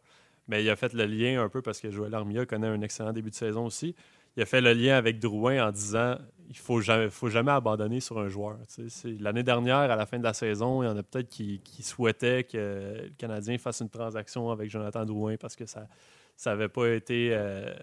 mais 0.47 0.63
il 0.63 0.69
a 0.69 0.75
fait 0.75 0.93
le 0.93 1.05
lien 1.05 1.41
un 1.41 1.49
peu 1.49 1.61
parce 1.61 1.79
que 1.79 1.89
Joël 1.91 2.13
Armilla 2.13 2.45
connaît 2.45 2.67
un 2.67 2.81
excellent 2.81 3.13
début 3.13 3.29
de 3.29 3.35
saison 3.35 3.65
aussi. 3.65 3.95
Il 4.35 4.43
a 4.43 4.45
fait 4.45 4.59
le 4.59 4.73
lien 4.73 4.97
avec 4.97 5.19
Drouin 5.19 5.65
en 5.67 5.71
disant 5.71 6.17
il 6.49 6.57
faut 6.57 6.81
jamais, 6.81 7.09
faut 7.09 7.29
jamais 7.29 7.51
abandonner 7.51 8.01
sur 8.01 8.19
un 8.19 8.27
joueur. 8.27 8.57
L'année 9.19 9.43
dernière, 9.43 9.77
à 9.77 9.95
la 9.95 10.05
fin 10.05 10.19
de 10.19 10.23
la 10.23 10.33
saison, 10.33 10.83
il 10.83 10.87
y 10.87 10.89
en 10.89 10.97
a 10.97 11.03
peut-être 11.03 11.29
qui, 11.29 11.61
qui 11.63 11.81
souhaitaient 11.81 12.43
que 12.43 12.57
le 13.03 13.09
Canadien 13.17 13.57
fasse 13.57 13.79
une 13.79 13.89
transaction 13.89 14.51
avec 14.51 14.69
Jonathan 14.69 15.05
Drouin 15.05 15.37
parce 15.37 15.55
que 15.55 15.65
ça 15.65 15.87
n'avait 16.45 16.69
pas 16.69 16.89
été 16.89 17.29
euh, 17.31 17.73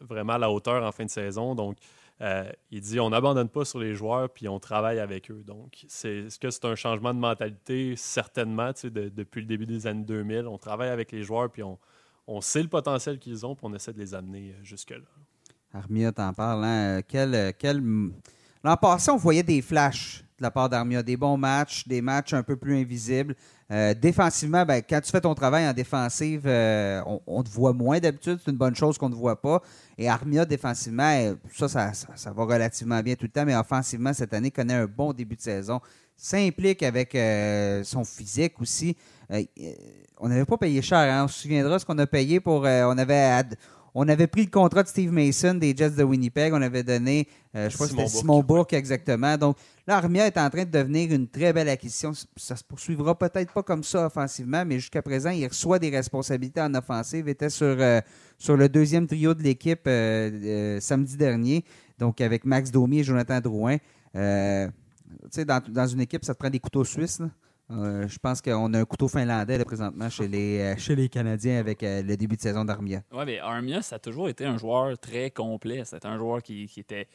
vraiment 0.00 0.34
à 0.34 0.38
la 0.38 0.50
hauteur 0.50 0.82
en 0.84 0.92
fin 0.92 1.04
de 1.04 1.10
saison. 1.10 1.54
Donc, 1.54 1.76
euh, 2.20 2.50
il 2.70 2.80
dit 2.80 2.98
on 2.98 3.10
n'abandonne 3.10 3.48
pas 3.48 3.64
sur 3.64 3.78
les 3.78 3.94
joueurs 3.94 4.28
puis 4.30 4.48
on 4.48 4.58
travaille 4.58 4.98
avec 4.98 5.30
eux. 5.30 5.42
Donc, 5.46 5.84
c'est, 5.88 6.16
est-ce 6.26 6.38
que 6.38 6.50
c'est 6.50 6.64
un 6.64 6.74
changement 6.74 7.14
de 7.14 7.18
mentalité? 7.20 7.94
Certainement. 7.96 8.72
tu 8.72 8.80
sais, 8.82 8.90
de- 8.90 9.08
depuis 9.08 9.40
le 9.40 9.46
début 9.46 9.66
des 9.66 9.86
années 9.86 10.04
2000, 10.04 10.46
on 10.46 10.58
travaille 10.58 10.88
avec 10.90 11.12
les 11.12 11.22
joueurs 11.22 11.50
puis 11.50 11.62
on, 11.62 11.78
on 12.26 12.40
sait 12.40 12.62
le 12.62 12.68
potentiel 12.68 13.18
qu'ils 13.18 13.46
ont 13.46 13.54
puis 13.54 13.66
on 13.66 13.74
essaie 13.74 13.92
de 13.92 13.98
les 14.00 14.14
amener 14.14 14.50
euh, 14.50 14.64
jusque-là. 14.64 14.98
Armia 15.72 16.12
t'en 16.12 16.32
parle. 16.32 16.64
Hein? 16.64 17.02
Quel, 17.06 17.54
quel... 17.58 17.82
L'an 18.64 18.76
passé, 18.76 19.10
on 19.10 19.16
voyait 19.16 19.42
des 19.42 19.62
flashs 19.62 20.24
de 20.38 20.42
la 20.42 20.50
part 20.50 20.68
d'Armia, 20.68 21.02
des 21.02 21.16
bons 21.16 21.36
matchs, 21.36 21.86
des 21.86 22.00
matchs 22.00 22.32
un 22.32 22.42
peu 22.42 22.56
plus 22.56 22.76
invisibles. 22.76 23.34
Euh, 23.70 23.92
défensivement, 23.92 24.64
ben, 24.64 24.82
quand 24.88 25.00
tu 25.00 25.10
fais 25.10 25.20
ton 25.20 25.34
travail 25.34 25.68
en 25.68 25.72
défensive, 25.72 26.42
euh, 26.46 27.02
on, 27.26 27.42
te 27.42 27.50
voit 27.50 27.72
moins 27.72 27.98
d'habitude. 27.98 28.38
C'est 28.42 28.50
une 28.50 28.56
bonne 28.56 28.74
chose 28.74 28.96
qu'on 28.96 29.08
ne 29.08 29.14
te 29.14 29.18
voit 29.18 29.40
pas. 29.40 29.60
Et 29.98 30.08
Armia, 30.08 30.46
défensivement, 30.46 31.12
euh, 31.18 31.34
ça, 31.52 31.92
ça, 31.92 32.32
va 32.32 32.44
relativement 32.44 33.02
bien 33.02 33.14
tout 33.14 33.26
le 33.26 33.30
temps, 33.30 33.44
mais 33.44 33.56
offensivement, 33.56 34.12
cette 34.12 34.32
année, 34.32 34.50
connaît 34.50 34.74
un 34.74 34.86
bon 34.86 35.12
début 35.12 35.36
de 35.36 35.42
saison. 35.42 35.80
S'implique 36.16 36.82
avec 36.82 37.16
son 37.84 38.04
physique 38.04 38.60
aussi. 38.60 38.96
On 40.18 40.28
n'avait 40.28 40.44
pas 40.44 40.56
payé 40.56 40.82
cher. 40.82 40.98
Hein? 40.98 41.26
On 41.26 41.28
se 41.28 41.42
souviendra 41.42 41.78
ce 41.78 41.86
qu'on 41.86 41.98
a 41.98 42.08
payé 42.08 42.40
pour. 42.40 42.62
on 42.62 42.98
avait. 42.98 43.44
On 44.00 44.06
avait 44.08 44.28
pris 44.28 44.44
le 44.44 44.50
contrat 44.50 44.84
de 44.84 44.88
Steve 44.88 45.10
Mason 45.10 45.54
des 45.54 45.76
Jets 45.76 45.90
de 45.90 46.04
Winnipeg. 46.04 46.52
On 46.52 46.62
avait 46.62 46.84
donné, 46.84 47.26
euh, 47.56 47.68
je 47.68 47.74
crois 47.74 47.88
que 47.88 47.94
c'était. 47.94 48.06
Simon 48.06 48.44
Bourque 48.44 48.72
exactement. 48.72 49.36
Donc 49.36 49.56
là, 49.88 49.96
Armia 49.96 50.24
est 50.28 50.38
en 50.38 50.48
train 50.48 50.64
de 50.64 50.70
devenir 50.70 51.12
une 51.12 51.26
très 51.26 51.52
belle 51.52 51.68
acquisition. 51.68 52.12
Ça 52.36 52.54
se 52.54 52.62
poursuivra 52.62 53.18
peut-être 53.18 53.52
pas 53.52 53.64
comme 53.64 53.82
ça 53.82 54.06
offensivement, 54.06 54.64
mais 54.64 54.78
jusqu'à 54.78 55.02
présent, 55.02 55.30
il 55.30 55.44
reçoit 55.48 55.80
des 55.80 55.90
responsabilités 55.90 56.60
en 56.60 56.72
offensive. 56.74 57.24
Il 57.26 57.30
était 57.30 57.50
sur, 57.50 57.66
euh, 57.66 58.00
sur 58.38 58.56
le 58.56 58.68
deuxième 58.68 59.08
trio 59.08 59.34
de 59.34 59.42
l'équipe 59.42 59.86
euh, 59.88 60.30
euh, 60.44 60.80
samedi 60.80 61.16
dernier, 61.16 61.64
donc 61.98 62.20
avec 62.20 62.44
Max 62.44 62.70
Domi 62.70 63.00
et 63.00 63.04
Jonathan 63.04 63.40
Drouin. 63.40 63.78
Tu 64.14 64.20
sais, 65.32 65.44
dans, 65.44 65.60
dans 65.68 65.86
une 65.88 66.02
équipe, 66.02 66.24
ça 66.24 66.34
te 66.34 66.38
prend 66.38 66.50
des 66.50 66.60
couteaux 66.60 66.84
suisses. 66.84 67.18
là. 67.18 67.30
Euh, 67.70 68.08
je 68.08 68.18
pense 68.18 68.40
qu'on 68.40 68.72
a 68.72 68.78
un 68.80 68.84
couteau 68.86 69.08
finlandais 69.08 69.58
là, 69.58 69.64
présentement 69.64 70.08
chez 70.08 70.26
les, 70.26 70.60
euh, 70.60 70.76
chez 70.78 70.96
les 70.96 71.08
Canadiens 71.08 71.58
avec 71.58 71.82
euh, 71.82 72.02
le 72.02 72.16
début 72.16 72.36
de 72.36 72.40
saison 72.40 72.64
d'Armia. 72.64 73.02
Oui, 73.12 73.24
mais 73.26 73.38
Armia, 73.40 73.82
ça 73.82 73.96
a 73.96 73.98
toujours 73.98 74.28
été 74.30 74.46
un 74.46 74.56
joueur 74.56 74.98
très 74.98 75.30
complet. 75.30 75.82
C'était 75.84 76.08
un 76.08 76.16
joueur 76.16 76.42
qui, 76.42 76.66
qui 76.66 76.80
était, 76.80 77.08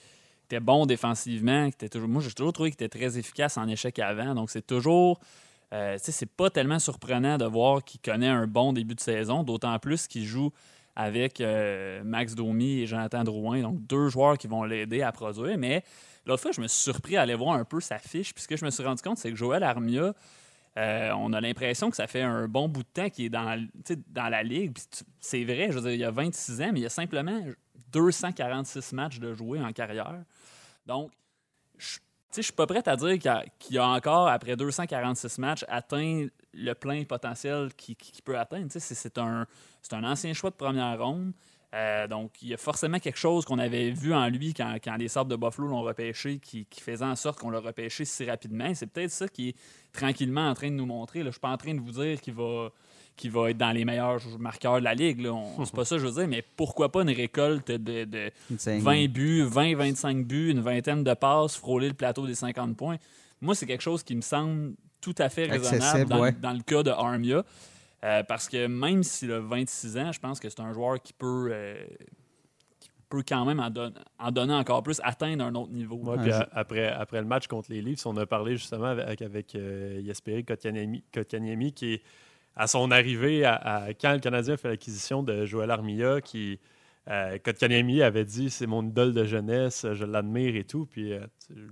était 0.45 0.59
bon 0.59 0.85
défensivement. 0.85 1.65
Qui 1.69 1.75
était 1.75 1.89
toujours, 1.89 2.07
moi, 2.07 2.21
j'ai 2.21 2.31
toujours 2.31 2.53
trouvé 2.53 2.69
qu'il 2.69 2.83
était 2.83 2.99
très 2.99 3.17
efficace 3.17 3.57
en 3.57 3.67
échec 3.67 3.97
avant. 3.97 4.35
Donc, 4.35 4.51
c'est 4.51 4.65
toujours. 4.65 5.19
euh, 5.73 5.95
tu 5.97 6.03
sais, 6.03 6.11
c'est 6.11 6.27
pas 6.29 6.51
tellement 6.51 6.77
surprenant 6.79 7.37
de 7.39 7.45
voir 7.45 7.83
qu'il 7.83 7.99
connaît 7.99 8.27
un 8.27 8.45
bon 8.45 8.73
début 8.73 8.93
de 8.95 9.01
saison, 9.01 9.43
d'autant 9.43 9.79
plus 9.79 10.07
qu'il 10.07 10.25
joue 10.25 10.51
avec 10.95 11.41
euh, 11.41 12.03
Max 12.03 12.35
Domi 12.35 12.81
et 12.81 12.85
Jonathan 12.85 13.23
Drouin, 13.23 13.61
donc 13.61 13.81
deux 13.87 14.09
joueurs 14.09 14.37
qui 14.37 14.45
vont 14.45 14.63
l'aider 14.63 15.01
à 15.01 15.11
produire. 15.11 15.57
Mais 15.57 15.83
l'autre 16.27 16.43
fois, 16.43 16.51
je 16.51 16.61
me 16.61 16.67
suis 16.67 16.83
surpris 16.83 17.17
à 17.17 17.23
aller 17.23 17.33
voir 17.33 17.55
un 17.55 17.65
peu 17.65 17.81
sa 17.81 17.97
fiche, 17.97 18.35
puis 18.35 18.43
ce 18.43 18.47
que 18.47 18.55
je 18.55 18.63
me 18.63 18.69
suis 18.69 18.83
rendu 18.83 19.01
compte, 19.01 19.17
c'est 19.17 19.31
que 19.31 19.35
Joël 19.35 19.63
Armia, 19.63 20.13
euh, 20.77 21.11
on 21.11 21.33
a 21.33 21.41
l'impression 21.41 21.89
que 21.89 21.95
ça 21.95 22.07
fait 22.07 22.21
un 22.21 22.47
bon 22.47 22.67
bout 22.67 22.83
de 22.83 22.87
temps 22.87 23.09
qu'il 23.09 23.25
est 23.25 23.29
dans, 23.29 23.67
dans 24.07 24.29
la 24.29 24.43
ligue. 24.43 24.77
C'est 25.19 25.43
vrai, 25.43 25.67
je 25.69 25.77
veux 25.77 25.81
dire, 25.81 25.91
il 25.91 25.99
y 25.99 26.03
a 26.03 26.11
26 26.11 26.61
ans, 26.61 26.69
mais 26.73 26.79
il 26.79 26.83
y 26.83 26.87
a 26.87 26.89
simplement 26.89 27.43
246 27.91 28.93
matchs 28.93 29.19
de 29.19 29.33
jouer 29.33 29.61
en 29.61 29.71
carrière. 29.71 30.23
Donc, 30.85 31.11
je 31.77 31.99
je 32.41 32.41
suis 32.41 32.53
pas 32.53 32.65
prêt 32.65 32.87
à 32.87 32.95
dire 32.95 33.19
qu'il 33.59 33.77
a, 33.77 33.83
a 33.83 33.87
encore, 33.87 34.27
après 34.27 34.55
246 34.55 35.37
matchs, 35.37 35.65
atteint 35.67 36.27
le 36.53 36.73
plein 36.73 37.03
potentiel 37.03 37.69
qu'il 37.75 37.95
peut 38.23 38.37
atteindre. 38.37 38.67
C'est 38.69 39.17
un, 39.17 39.45
c'est 39.81 39.93
un 39.93 40.03
ancien 40.03 40.33
choix 40.33 40.49
de 40.49 40.55
première 40.55 40.97
ronde. 40.99 41.33
Euh, 41.73 42.07
donc, 42.07 42.31
il 42.43 42.49
y 42.49 42.53
a 42.53 42.57
forcément 42.57 42.99
quelque 42.99 43.17
chose 43.17 43.45
qu'on 43.45 43.57
avait 43.57 43.89
vu 43.91 44.13
en 44.13 44.27
lui 44.27 44.53
quand, 44.53 44.75
quand 44.83 44.95
les 44.95 45.07
Sabres 45.07 45.31
de 45.31 45.35
Buffalo 45.35 45.67
l'ont 45.67 45.81
repêché 45.81 46.37
qui, 46.37 46.65
qui 46.65 46.81
faisait 46.81 47.03
en 47.05 47.15
sorte 47.15 47.39
qu'on 47.39 47.49
l'a 47.49 47.59
repêché 47.59 48.05
si 48.05 48.25
rapidement. 48.29 48.71
C'est 48.75 48.85
peut-être 48.87 49.09
ça 49.09 49.27
qui 49.27 49.49
est 49.49 49.55
tranquillement 49.91 50.47
en 50.49 50.53
train 50.53 50.69
de 50.69 50.75
nous 50.75 50.85
montrer. 50.85 51.19
là. 51.19 51.25
Je 51.25 51.31
suis 51.31 51.39
pas 51.39 51.49
en 51.49 51.57
train 51.57 51.73
de 51.73 51.79
vous 51.79 51.91
dire 51.91 52.21
qu'il 52.21 52.33
va, 53.31 53.49
être 53.49 53.57
dans 53.57 53.71
les 53.71 53.85
meilleurs 53.85 54.21
marqueurs 54.39 54.79
de 54.79 54.83
la 54.83 54.93
Ligue. 54.93 55.27
C'est 55.65 55.73
pas 55.73 55.83
ça 55.85 55.95
que 55.95 56.01
je 56.01 56.07
veux 56.07 56.13
dire, 56.13 56.27
mais 56.27 56.43
pourquoi 56.55 56.91
pas 56.91 57.01
une 57.01 57.09
récolte 57.09 57.71
de, 57.71 58.03
de 58.05 58.31
Une 58.51 58.59
cinq- 58.59 58.81
20 58.81 59.07
buts, 59.07 59.43
20-25 59.45 60.23
buts, 60.25 60.51
une 60.51 60.61
vingtaine 60.61 61.03
de 61.03 61.13
passes, 61.15 61.55
frôler 61.57 61.87
le 61.87 61.95
plateau 61.95 62.27
des 62.27 62.35
50 62.35 62.77
points? 62.77 62.97
Moi, 63.41 63.55
c'est 63.55 63.65
quelque 63.65 63.81
chose 63.81 64.03
qui 64.03 64.15
me 64.15 64.21
semble 64.21 64.73
tout 65.01 65.15
à 65.17 65.27
fait 65.27 65.45
raisonnable 65.45 65.83
Accessible, 65.83 66.09
dans, 66.09 66.21
ouais. 66.21 66.31
dans 66.33 66.53
le 66.53 66.61
cas 66.61 66.83
de 66.83 66.91
Armia. 66.91 67.43
Euh, 68.03 68.21
parce 68.23 68.49
que 68.49 68.67
même 68.67 69.01
s'il 69.03 69.31
a 69.31 69.39
26 69.39 69.97
ans, 69.97 70.11
je 70.11 70.19
pense 70.19 70.39
que 70.39 70.49
c'est 70.49 70.59
un 70.59 70.73
joueur 70.73 71.01
qui 71.01 71.13
peut, 71.13 71.49
euh, 71.51 71.85
qui 72.79 72.89
peut 73.09 73.23
quand 73.27 73.45
même 73.45 73.59
en, 73.61 73.69
don- 73.69 73.93
en 74.19 74.31
donner 74.31 74.53
encore 74.53 74.83
plus, 74.83 74.99
atteindre 75.03 75.45
un 75.45 75.55
autre 75.55 75.71
niveau. 75.71 75.95
Ouais, 75.97 76.17
puis 76.17 76.31
a- 76.31 76.49
après, 76.51 76.87
après 76.89 77.21
le 77.21 77.27
match 77.27 77.47
contre 77.47 77.71
les 77.71 77.81
Leafs, 77.81 78.05
on 78.05 78.17
a 78.17 78.25
parlé 78.25 78.57
justement 78.57 78.87
avec, 78.87 79.21
avec 79.21 79.55
euh, 79.55 80.03
Jesperi 80.03 80.43
Kotkaniemi, 80.43 81.03
Kotkaniemi, 81.13 81.71
qui 81.73 81.93
est 81.93 82.01
à 82.55 82.67
son 82.67 82.91
arrivée, 82.91 83.45
à, 83.45 83.55
à- 83.55 83.93
quand 83.93 84.11
le 84.13 84.19
Canadien 84.19 84.57
fait 84.57 84.67
l'acquisition 84.67 85.23
de 85.23 85.45
Joël 85.45 85.71
Armilla, 85.71 86.19
qui 86.19 86.59
euh, 87.09 87.37
Kotkaniemi 87.37 88.01
avait 88.01 88.23
dit 88.23 88.49
c'est 88.49 88.65
mon 88.65 88.81
idole 88.83 89.13
de 89.13 89.25
jeunesse, 89.25 89.85
je 89.93 90.05
l'admire 90.05 90.55
et 90.55 90.63
tout. 90.63 90.85
Puis 90.85 91.11
euh, 91.13 91.19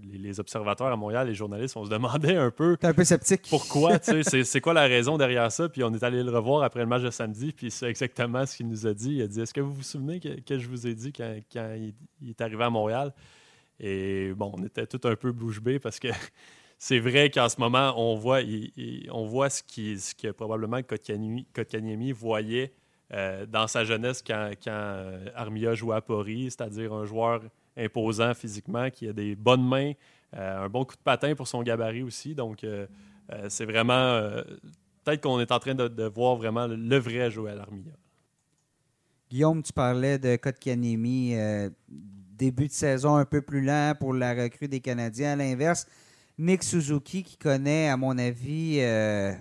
les, 0.03 0.17
les 0.17 0.39
observateurs 0.41 0.87
à 0.87 0.95
Montréal, 0.97 1.27
les 1.27 1.33
journalistes, 1.33 1.77
on 1.77 1.85
se 1.85 1.89
demandait 1.89 2.35
un 2.35 2.51
peu 2.51 2.75
T'es 2.77 2.87
un 2.87 2.93
peu 2.93 3.05
sceptique. 3.05 3.47
pourquoi, 3.49 3.97
tu 3.99 4.23
sais, 4.23 4.43
c'est- 4.43 4.59
quoi 4.61 4.73
la 4.73 4.87
raison 4.87 5.17
derrière 5.17 5.49
ça? 5.51 5.69
Puis 5.69 5.83
on 5.83 5.93
est 5.93 6.03
allé 6.03 6.21
le 6.23 6.31
revoir 6.31 6.63
après 6.63 6.81
le 6.81 6.85
match 6.87 7.03
de 7.03 7.11
samedi, 7.11 7.53
puis 7.53 7.71
c'est 7.71 7.87
exactement 7.89 8.45
ce 8.45 8.57
qu'il 8.57 8.67
nous 8.67 8.85
a 8.87 8.93
dit. 8.93 9.15
Il 9.15 9.21
a 9.21 9.27
dit 9.27 9.39
Est-ce 9.41 9.53
que 9.53 9.61
vous 9.61 9.73
vous 9.73 9.83
souvenez 9.83 10.19
que, 10.19 10.39
que 10.41 10.59
je 10.59 10.67
vous 10.67 10.85
ai 10.85 10.93
dit 10.95 11.13
quand, 11.13 11.33
quand 11.51 11.75
il, 11.77 11.93
il 12.21 12.29
est 12.31 12.41
arrivé 12.41 12.63
à 12.65 12.69
Montréal? 12.69 13.13
Et 13.79 14.33
bon, 14.35 14.51
on 14.55 14.63
était 14.65 14.85
tout 14.85 15.01
un 15.07 15.15
peu 15.15 15.31
bouche 15.31 15.61
bée 15.61 15.79
parce 15.79 15.99
que 15.99 16.09
c'est 16.77 16.99
vrai 16.99 17.29
qu'en 17.29 17.47
ce 17.47 17.59
moment, 17.59 17.93
on 17.95 18.15
voit, 18.15 18.41
il- 18.41 18.71
il- 18.75 19.07
on 19.11 19.25
voit 19.25 19.49
ce, 19.49 19.63
qui, 19.63 19.97
ce 19.97 20.13
que 20.13 20.27
probablement 20.31 20.81
Kotkaniemi 20.83 22.11
voyait 22.11 22.73
euh, 23.13 23.45
dans 23.45 23.67
sa 23.67 23.83
jeunesse 23.83 24.23
quand, 24.25 24.51
quand 24.63 24.71
euh, 24.71 25.25
Armia 25.35 25.73
jouait 25.73 25.97
à 25.97 26.01
Pori, 26.01 26.45
c'est-à-dire 26.45 26.93
un 26.93 27.03
joueur 27.03 27.41
imposant 27.75 28.33
physiquement, 28.33 28.89
qui 28.89 29.07
a 29.07 29.11
des 29.11 29.35
bonnes 29.35 29.67
mains, 29.67 29.91
euh, 30.37 30.65
un 30.65 30.69
bon 30.69 30.85
coup 30.85 30.95
de 30.95 31.01
patin 31.01 31.35
pour 31.35 31.47
son 31.47 31.61
gabarit 31.61 32.03
aussi. 32.03 32.35
Donc, 32.35 32.65
c'est 33.49 33.65
vraiment. 33.65 34.29
Peut-être 35.03 35.21
qu'on 35.21 35.39
est 35.39 35.51
en 35.51 35.59
train 35.59 35.73
de, 35.73 36.03
voir 36.05 36.35
vraiment 36.35 36.67
le, 36.67 36.97
vrai 36.97 37.31
Joël 37.31 37.59
Armilla. 37.59 37.93
Guillaume, 39.29 39.63
tu 39.63 39.73
parlais 39.73 40.19
de 40.19 40.35
Kotkaniemi, 40.35 41.35
début 42.37 42.67
de 42.67 42.73
saison 42.73 43.15
un 43.15 43.25
peu 43.25 43.41
plus 43.41 43.61
lent 43.61 43.93
pour 43.97 44.13
la 44.13 44.33
recrue 44.33 44.67
des 44.67 44.79
Canadiens. 44.79 45.33
À 45.33 45.35
l'inverse, 45.37 45.85
Nick 46.37 46.63
Suzuki 46.63 47.23
qui 47.23 47.37
connaît, 47.37 47.89
à 47.89 47.97
mon 47.97 48.17
avis, 48.17 48.79
je 48.79 49.35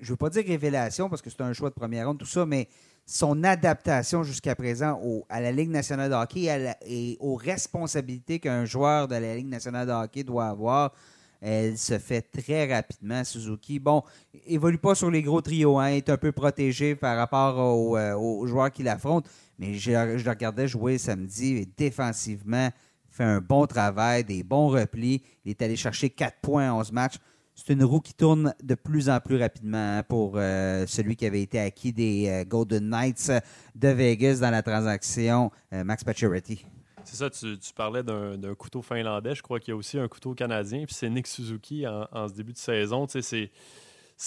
ne 0.00 0.06
veux 0.08 0.16
pas 0.16 0.30
dire 0.30 0.44
révélation 0.44 1.08
parce 1.08 1.22
que 1.22 1.30
c'est 1.30 1.40
un 1.40 1.52
choix 1.52 1.70
de 1.70 1.74
première 1.74 2.08
ronde, 2.08 2.18
tout 2.18 2.26
ça, 2.26 2.44
mais 2.44 2.68
son 3.06 3.44
adaptation 3.44 4.24
jusqu'à 4.24 4.56
présent 4.56 5.00
à 5.28 5.40
la 5.40 5.52
Ligue 5.52 5.70
nationale 5.70 6.10
de 6.10 6.14
hockey 6.16 6.74
et, 6.84 7.16
aux 7.20 7.36
responsabilités 7.36 8.40
qu'un 8.40 8.64
joueur 8.64 9.06
de 9.06 9.14
la 9.14 9.36
Ligue 9.36 9.48
nationale 9.48 9.86
de 9.86 9.92
hockey 9.92 10.24
doit 10.24 10.48
avoir, 10.48 10.92
elle 11.40 11.78
se 11.78 11.98
fait 11.98 12.22
très 12.22 12.72
rapidement. 12.74 13.22
Suzuki, 13.22 13.78
bon, 13.78 14.02
évolue 14.46 14.78
pas 14.78 14.96
sur 14.96 15.10
les 15.10 15.22
gros 15.22 15.40
trios, 15.40 15.78
hein, 15.78 15.86
est 15.86 16.10
un 16.10 16.16
peu 16.16 16.32
protégé 16.32 16.96
par 16.96 17.16
rapport 17.16 17.96
euh, 17.96 18.14
aux, 18.14 18.44
joueurs 18.48 18.72
qu'il 18.72 18.88
affronte, 18.88 19.28
mais 19.56 19.74
je, 19.74 19.92
je, 20.18 20.24
le 20.24 20.30
regardais 20.30 20.66
jouer 20.66 20.98
samedi 20.98 21.58
et 21.58 21.68
défensivement, 21.76 22.70
fait 23.08 23.24
un 23.24 23.40
bon 23.40 23.66
travail, 23.66 24.24
des 24.24 24.42
bons 24.42 24.68
replis. 24.68 25.22
Il 25.44 25.50
est 25.50 25.62
allé 25.62 25.76
chercher 25.76 26.10
4 26.10 26.38
points 26.42 26.72
en 26.72 26.80
11 26.80 26.92
matchs. 26.92 27.16
C'est 27.56 27.72
une 27.72 27.84
roue 27.84 28.00
qui 28.00 28.14
tourne 28.14 28.54
de 28.62 28.74
plus 28.76 29.08
en 29.08 29.18
plus 29.18 29.40
rapidement 29.40 29.98
hein, 29.98 30.02
pour 30.02 30.34
euh, 30.36 30.86
celui 30.86 31.16
qui 31.16 31.26
avait 31.26 31.42
été 31.42 31.58
acquis 31.58 31.92
des 31.92 32.28
euh, 32.28 32.44
Golden 32.44 32.88
Knights 32.88 33.32
de 33.74 33.88
Vegas 33.88 34.38
dans 34.40 34.50
la 34.50 34.62
transaction 34.62 35.50
Max 35.72 36.04
Pacioretty. 36.04 36.64
C'est 37.06 37.16
ça, 37.16 37.30
tu, 37.30 37.72
parlais 37.74 38.02
d'un 38.02 38.54
couteau 38.56 38.82
finlandais. 38.82 39.34
Je 39.34 39.42
crois 39.42 39.60
qu'il 39.60 39.70
y 39.70 39.74
a 39.74 39.76
aussi 39.76 39.98
un 39.98 40.08
couteau 40.08 40.34
canadien. 40.34 40.84
Puis 40.84 40.94
c'est 40.94 41.08
Nick 41.08 41.26
Suzuki 41.28 41.86
en, 41.86 42.28
ce 42.28 42.34
début 42.34 42.52
de 42.52 42.58
saison. 42.58 43.06
c'est 43.08 43.50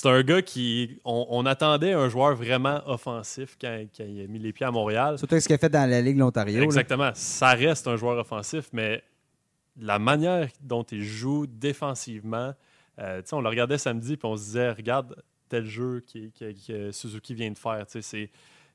un 0.05 0.23
gars 0.23 0.41
qui. 0.41 0.99
On, 1.03 1.45
attendait 1.45 1.93
un 1.93 2.07
joueur 2.07 2.35
vraiment 2.35 2.81
offensif 2.87 3.57
quand, 3.59 3.85
il 3.99 4.21
a 4.21 4.27
mis 4.27 4.39
les 4.39 4.53
pieds 4.53 4.65
à 4.65 4.71
Montréal. 4.71 5.17
Surtout 5.17 5.39
ce 5.39 5.45
qu'il 5.45 5.55
a 5.55 5.57
fait 5.57 5.69
dans 5.69 5.89
la 5.89 6.01
Ligue 6.01 6.17
l'Ontario. 6.17 6.63
Exactement. 6.63 7.11
Ça 7.15 7.49
reste 7.49 7.87
un 7.87 7.97
joueur 7.97 8.17
offensif, 8.17 8.69
mais 8.71 9.03
la 9.77 9.99
manière 9.99 10.47
dont 10.61 10.83
il 10.83 11.03
joue 11.03 11.47
défensivement, 11.47 12.53
euh, 12.99 13.21
on 13.31 13.41
le 13.41 13.49
regardait 13.49 13.77
samedi 13.77 14.17
puis 14.17 14.27
on 14.27 14.35
se 14.35 14.43
disait 14.43 14.71
regarde 14.71 15.15
tel 15.47 15.65
jeu 15.65 16.03
que 16.39 16.91
Suzuki 16.91 17.33
vient 17.33 17.51
de 17.51 17.57
faire. 17.57 17.85
C'est 17.87 18.29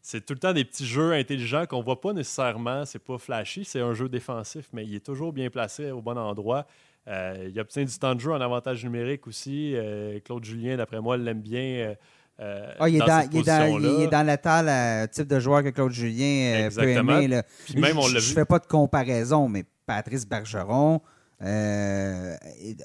c'est 0.07 0.20
tout 0.20 0.35
le 0.35 0.39
temps 0.39 0.53
des 0.53 0.66
petits 0.66 0.85
jeux 0.85 1.12
intelligents 1.12 1.64
qu'on 1.64 1.81
voit 1.81 1.99
pas 1.99 2.12
nécessairement. 2.12 2.85
C'est 2.85 2.99
pas 2.99 3.16
flashy, 3.16 3.64
c'est 3.64 3.81
un 3.81 3.95
jeu 3.95 4.07
défensif, 4.07 4.68
mais 4.75 4.85
il 4.85 4.95
est 4.95 5.05
toujours 5.05 5.33
bien 5.33 5.49
placé 5.49 5.91
au 5.91 6.03
bon 6.03 6.18
endroit. 6.18 6.66
Euh, 7.09 7.49
il 7.51 7.59
obtient 7.59 7.85
du 7.85 7.99
temps 7.99 8.14
de 8.14 8.20
jeu 8.20 8.31
en 8.31 8.41
avantage 8.41 8.85
numérique 8.85 9.27
aussi. 9.27 9.72
Euh, 9.75 10.20
Claude 10.22 10.45
Julien, 10.45 10.77
d'après 10.77 11.01
moi, 11.01 11.16
l'aime 11.16 11.41
bien. 11.41 11.95
Euh, 12.39 12.75
ah, 12.79 12.89
il, 12.89 12.97
est 12.97 12.99
dans, 12.99 13.29
il, 13.33 13.39
est 13.39 13.43
dans, 13.45 13.79
il, 13.79 14.03
est 14.03 14.09
dans, 14.09 14.27
la 14.66 15.09
type 15.09 15.27
de 15.27 15.41
joueur 15.41 15.62
que 15.62 15.70
Claude 15.70 15.93
Julien 15.93 16.68
peut 16.75 16.87
aimer. 16.87 17.41
Puis 17.64 17.77
même, 17.79 17.97
on 17.97 18.03
Je 18.03 18.16
ne 18.16 18.20
fais 18.20 18.45
pas 18.45 18.59
de 18.59 18.66
comparaison, 18.66 19.49
mais 19.49 19.64
Patrice 19.87 20.27
Bergeron, 20.29 21.01
euh, 21.45 22.37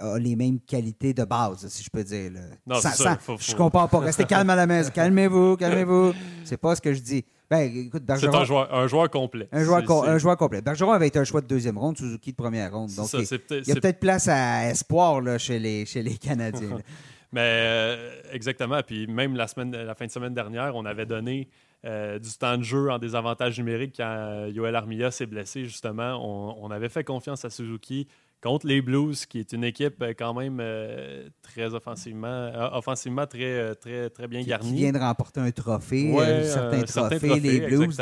a 0.02 0.20
les 0.20 0.36
mêmes 0.36 0.60
qualités 0.60 1.14
de 1.14 1.24
base, 1.24 1.68
si 1.70 1.84
je 1.84 1.90
peux 1.90 2.04
dire. 2.04 2.32
Non, 2.68 2.76
ça, 2.76 2.92
ça, 2.92 3.18
Je 3.40 3.56
comprends 3.56 3.88
pas. 3.88 4.00
Restez 4.00 4.24
calme 4.26 4.50
à 4.50 4.56
la 4.56 4.68
maison. 4.68 4.92
Calmez-vous, 4.94 5.56
calmez-vous. 5.56 6.14
C'est 6.44 6.58
pas 6.58 6.76
ce 6.76 6.82
que 6.82 6.94
je 6.94 7.00
dis. 7.00 7.26
Ben, 7.50 7.62
écoute, 7.62 8.04
Bergeron, 8.04 8.32
c'est 8.32 8.38
un 8.38 8.44
joueur, 8.44 8.74
un 8.74 8.88
joueur 8.88 9.10
complet. 9.10 9.48
Un 9.52 9.64
joueur, 9.64 10.04
un 10.04 10.18
joueur 10.18 10.38
complet. 10.38 10.62
Bergeron 10.62 10.92
avait 10.92 11.08
été 11.08 11.18
un 11.18 11.24
choix 11.24 11.42
de 11.42 11.48
deuxième 11.48 11.78
ronde, 11.78 11.98
Suzuki 11.98 12.32
de 12.32 12.36
première 12.36 12.72
ronde. 12.72 12.92
Donc, 12.96 13.10
il, 13.14 13.20
y 13.66 13.72
a 13.72 13.76
peut-être 13.76 14.00
place 14.00 14.28
à 14.28 14.70
espoir 14.70 15.22
là, 15.22 15.38
chez, 15.38 15.58
les, 15.58 15.86
chez 15.86 16.04
les 16.04 16.16
Canadiens. 16.16 16.78
Mais 17.32 17.42
euh, 17.42 18.22
exactement. 18.32 18.82
Puis 18.86 19.08
même 19.08 19.36
la, 19.36 19.48
semaine, 19.48 19.72
la 19.72 19.96
fin 19.96 20.06
de 20.06 20.12
semaine 20.12 20.34
dernière, 20.34 20.76
on 20.76 20.86
avait 20.86 21.06
donné 21.06 21.48
euh, 21.86 22.20
du 22.20 22.30
temps 22.38 22.58
de 22.58 22.64
jeu 22.64 22.92
en 22.92 23.00
désavantage 23.00 23.58
numérique 23.58 23.96
quand 23.98 24.48
Yoel 24.48 24.76
Armia 24.76 25.12
s'est 25.12 25.28
blessé, 25.28 25.66
justement. 25.66 26.20
On, 26.22 26.66
on, 26.66 26.72
avait 26.72 26.90
fait 26.90 27.04
confiance 27.04 27.46
à 27.46 27.50
Suzuki 27.50 28.08
contre 28.42 28.68
les 28.68 28.82
Blues, 28.82 29.26
qui 29.26 29.40
est 29.40 29.52
une 29.54 29.64
équipe 29.64 30.02
euh, 30.02 30.14
quand 30.18 30.34
même 30.34 30.60
euh, 30.62 31.28
très 31.42 31.74
offensivement, 31.74 32.28
euh, 32.28 32.70
offensivement 32.72 33.28
très, 33.28 33.76
très, 33.76 34.10
très 34.10 34.28
bien 34.28 34.42
garnie. 34.44 34.70
Qui 34.70 34.76
vient 34.78 34.92
de 34.92 35.00
remporter 35.00 35.40
un 35.42 35.52
trophée, 35.52 36.18
un 36.18 36.44
certain, 36.44 36.84
trophée, 36.84 37.40
les 37.40 37.60
Blues. 37.62 37.98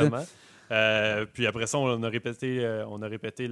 puis 1.34 1.48
après 1.48 1.68
ça, 1.68 1.78
on 1.78 2.04
a 2.04 2.10
répété, 2.10 2.84
on 2.88 3.02
a 3.02 3.08
répété 3.08 3.50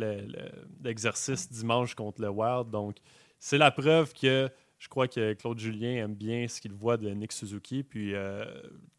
l'exercice 0.84 1.52
dimanche 1.52 1.96
contre 1.96 2.22
le 2.22 2.30
Wild. 2.30 2.70
Donc, 2.70 2.98
c'est 3.40 3.58
la 3.58 3.72
preuve 3.72 4.14
que 4.14 4.50
je 4.86 4.90
crois 4.90 5.08
que 5.08 5.34
Claude 5.34 5.58
Julien 5.58 6.04
aime 6.04 6.14
bien 6.14 6.48
ce 6.48 6.62
qu'il 6.62 6.72
voit 6.72 6.96
de 6.96 7.10
Nick 7.10 7.32
Suzuki. 7.32 7.82
Puis 7.82 8.14